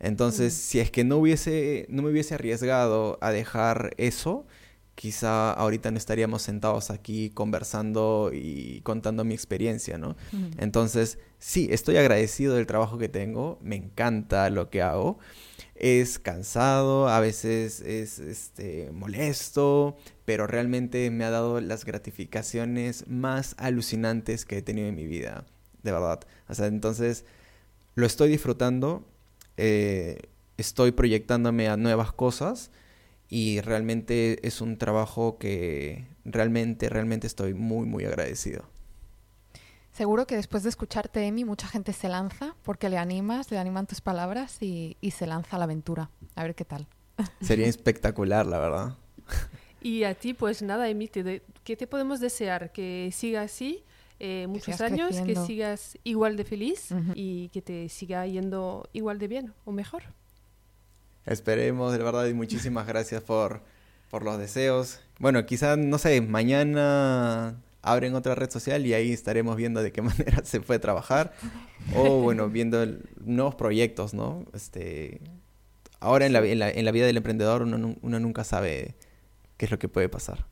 Entonces, 0.00 0.54
si 0.54 0.80
es 0.80 0.90
que 0.90 1.04
no 1.04 1.18
hubiese, 1.18 1.86
no 1.88 2.02
me 2.02 2.10
hubiese 2.10 2.34
arriesgado 2.34 3.18
a 3.20 3.30
dejar 3.30 3.94
eso, 3.96 4.44
quizá 4.94 5.52
ahorita 5.52 5.90
no 5.90 5.98
estaríamos 5.98 6.42
sentados 6.42 6.90
aquí 6.90 7.30
conversando 7.30 8.30
y 8.32 8.80
contando 8.82 9.24
mi 9.24 9.34
experiencia, 9.34 9.98
¿no? 9.98 10.16
Entonces, 10.58 11.18
sí, 11.38 11.68
estoy 11.70 11.96
agradecido 11.96 12.54
del 12.54 12.66
trabajo 12.66 12.98
que 12.98 13.08
tengo, 13.08 13.58
me 13.62 13.76
encanta 13.76 14.48
lo 14.50 14.70
que 14.70 14.82
hago. 14.82 15.18
Es 15.74 16.18
cansado, 16.18 17.08
a 17.08 17.18
veces 17.18 17.80
es 17.80 18.18
este, 18.20 18.90
molesto, 18.92 19.96
pero 20.24 20.46
realmente 20.46 21.10
me 21.10 21.24
ha 21.24 21.30
dado 21.30 21.60
las 21.60 21.84
gratificaciones 21.84 23.08
más 23.08 23.56
alucinantes 23.58 24.44
que 24.44 24.58
he 24.58 24.62
tenido 24.62 24.86
en 24.86 24.94
mi 24.94 25.06
vida, 25.06 25.44
de 25.82 25.90
verdad. 25.90 26.20
O 26.48 26.54
sea, 26.54 26.66
entonces 26.66 27.24
lo 27.96 28.06
estoy 28.06 28.28
disfrutando, 28.28 29.04
eh, 29.56 30.20
estoy 30.56 30.92
proyectándome 30.92 31.68
a 31.68 31.76
nuevas 31.76 32.12
cosas 32.12 32.70
y 33.32 33.62
realmente 33.62 34.46
es 34.46 34.60
un 34.60 34.76
trabajo 34.76 35.38
que 35.38 36.04
realmente, 36.22 36.90
realmente 36.90 37.26
estoy 37.26 37.54
muy, 37.54 37.86
muy 37.86 38.04
agradecido. 38.04 38.64
Seguro 39.90 40.26
que 40.26 40.36
después 40.36 40.64
de 40.64 40.68
escucharte, 40.68 41.26
Emi, 41.26 41.46
mucha 41.46 41.66
gente 41.66 41.94
se 41.94 42.10
lanza 42.10 42.54
porque 42.62 42.90
le 42.90 42.98
animas, 42.98 43.50
le 43.50 43.56
animan 43.56 43.86
tus 43.86 44.02
palabras 44.02 44.58
y, 44.60 44.98
se 45.16 45.26
lanza 45.26 45.56
a 45.56 45.58
la 45.58 45.64
aventura. 45.64 46.10
A 46.34 46.42
ver 46.42 46.54
qué 46.54 46.66
tal. 46.66 46.86
Sería 47.40 47.68
espectacular, 47.68 48.44
la 48.46 48.58
verdad. 48.58 48.96
Y 49.84 50.04
a 50.04 50.14
ti, 50.14 50.32
pues 50.32 50.62
nada, 50.62 50.88
Emi, 50.88 51.08
¿qué 51.08 51.76
te 51.76 51.86
podemos 51.88 52.20
desear? 52.20 52.70
Que 52.70 53.10
siga 53.12 53.42
así 53.42 53.82
eh, 54.20 54.46
muchos 54.46 54.80
años, 54.80 55.20
que 55.22 55.34
sigas 55.34 55.98
igual 56.04 56.36
de 56.36 56.44
feliz 56.44 56.94
y 57.16 57.48
que 57.48 57.62
te 57.62 57.88
siga 57.88 58.24
yendo 58.26 58.88
igual 58.92 59.18
de 59.18 59.26
bien 59.26 59.54
o 59.64 59.72
mejor. 59.72 60.04
Esperemos, 61.26 61.92
de 61.92 61.98
verdad, 61.98 62.26
y 62.26 62.34
muchísimas 62.34 62.86
gracias 62.86 63.22
por, 63.22 63.60
por 64.10 64.24
los 64.24 64.38
deseos. 64.38 65.00
Bueno, 65.18 65.46
quizás, 65.46 65.78
no 65.78 65.98
sé, 65.98 66.20
mañana 66.20 67.56
abren 67.82 68.14
otra 68.14 68.34
red 68.34 68.50
social 68.50 68.86
y 68.86 68.94
ahí 68.94 69.12
estaremos 69.12 69.56
viendo 69.56 69.82
de 69.82 69.92
qué 69.92 70.02
manera 70.02 70.44
se 70.44 70.60
puede 70.60 70.80
trabajar. 70.80 71.32
O, 71.94 72.20
bueno, 72.20 72.48
viendo 72.48 72.84
nuevos 73.24 73.54
proyectos, 73.54 74.14
¿no? 74.14 74.46
Este, 74.52 75.20
ahora 76.00 76.26
en 76.26 76.32
la, 76.32 76.44
en 76.44 76.58
la, 76.58 76.70
en 76.70 76.84
la 76.84 76.90
vida 76.90 77.06
del 77.06 77.16
emprendedor 77.16 77.62
uno, 77.62 77.96
uno, 78.00 78.20
nunca 78.20 78.44
sabe 78.44 78.94
qué 79.56 79.66
es 79.66 79.70
lo 79.70 79.78
que 79.78 79.88
puede 79.88 80.08
pasar. 80.08 80.46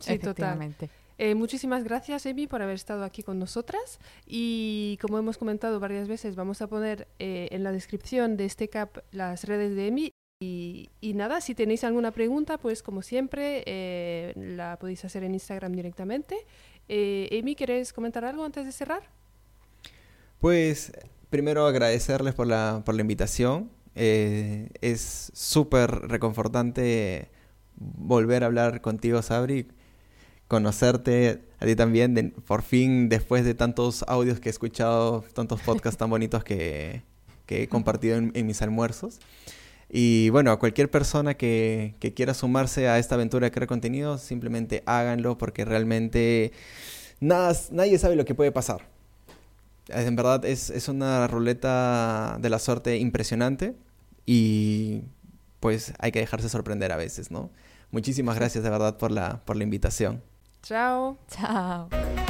Sí, 0.00 0.18
totalmente. 0.18 0.88
Eh, 1.22 1.34
muchísimas 1.34 1.84
gracias, 1.84 2.24
Emi, 2.24 2.46
por 2.46 2.62
haber 2.62 2.76
estado 2.76 3.04
aquí 3.04 3.22
con 3.22 3.38
nosotras. 3.38 3.98
Y 4.26 4.98
como 5.02 5.18
hemos 5.18 5.36
comentado 5.36 5.78
varias 5.78 6.08
veces, 6.08 6.34
vamos 6.34 6.62
a 6.62 6.66
poner 6.66 7.08
eh, 7.18 7.48
en 7.50 7.62
la 7.62 7.72
descripción 7.72 8.38
de 8.38 8.46
este 8.46 8.70
CAP 8.70 8.96
las 9.12 9.44
redes 9.44 9.76
de 9.76 9.88
Emi. 9.88 10.12
Y, 10.42 10.88
nada, 11.02 11.42
si 11.42 11.54
tenéis 11.54 11.84
alguna 11.84 12.12
pregunta, 12.12 12.56
pues 12.56 12.82
como 12.82 13.02
siempre, 13.02 13.62
eh, 13.66 14.32
la 14.34 14.78
podéis 14.78 15.04
hacer 15.04 15.22
en 15.22 15.34
Instagram 15.34 15.72
directamente. 15.72 16.36
Emi, 16.88 17.54
¿quieres 17.54 17.92
comentar 17.92 18.24
algo 18.24 18.42
antes 18.42 18.64
de 18.64 18.72
cerrar? 18.72 19.02
Pues 20.38 20.90
primero 21.28 21.66
agradecerles 21.66 22.32
por 22.32 22.46
la, 22.46 22.80
por 22.82 22.94
la 22.94 23.02
invitación. 23.02 23.70
es 23.94 25.30
súper 25.34 25.90
reconfortante 25.90 27.28
volver 27.76 28.42
a 28.42 28.46
hablar 28.46 28.80
contigo, 28.80 29.20
Sabri 29.20 29.68
conocerte 30.50 31.42
a 31.60 31.64
ti 31.64 31.76
también, 31.76 32.34
por 32.44 32.62
fin, 32.62 33.08
después 33.08 33.44
de 33.44 33.54
tantos 33.54 34.04
audios 34.08 34.40
que 34.40 34.48
he 34.48 34.50
escuchado, 34.50 35.22
tantos 35.32 35.60
podcasts 35.60 35.96
tan 35.96 36.10
bonitos 36.10 36.42
que, 36.42 37.02
he 37.46 37.68
compartido 37.68 38.16
en, 38.16 38.46
mis 38.46 38.60
almuerzos. 38.60 39.20
Y 39.88 40.28
bueno, 40.30 40.50
a 40.50 40.58
cualquier 40.58 40.90
persona 40.90 41.34
que, 41.34 41.94
quiera 42.16 42.34
sumarse 42.34 42.88
a 42.88 42.98
esta 42.98 43.14
aventura 43.14 43.46
de 43.46 43.52
crear 43.52 43.68
contenido, 43.68 44.18
simplemente 44.18 44.82
háganlo 44.86 45.38
porque 45.38 45.64
realmente 45.64 46.50
nada, 47.20 47.56
nadie 47.70 47.96
sabe 47.98 48.16
lo 48.16 48.24
que 48.24 48.34
puede 48.34 48.50
pasar. 48.50 48.88
En 49.86 50.16
verdad 50.16 50.44
es, 50.44 50.70
es 50.70 50.88
una 50.88 51.28
ruleta 51.28 52.38
de 52.40 52.50
la 52.50 52.58
suerte 52.58 52.98
impresionante 52.98 53.76
y 54.26 55.02
pues 55.60 55.92
hay 56.00 56.10
que 56.10 56.18
dejarse 56.18 56.48
sorprender 56.48 56.90
a 56.90 56.96
veces, 56.96 57.30
¿no? 57.30 57.50
Muchísimas 57.92 58.34
gracias 58.34 58.64
de 58.64 58.70
verdad 58.70 58.96
por 58.98 59.12
la, 59.12 59.42
por 59.44 59.54
la 59.56 59.62
invitación. 59.62 60.22
Ciao. 60.70 61.16
Ciao. 61.26 62.29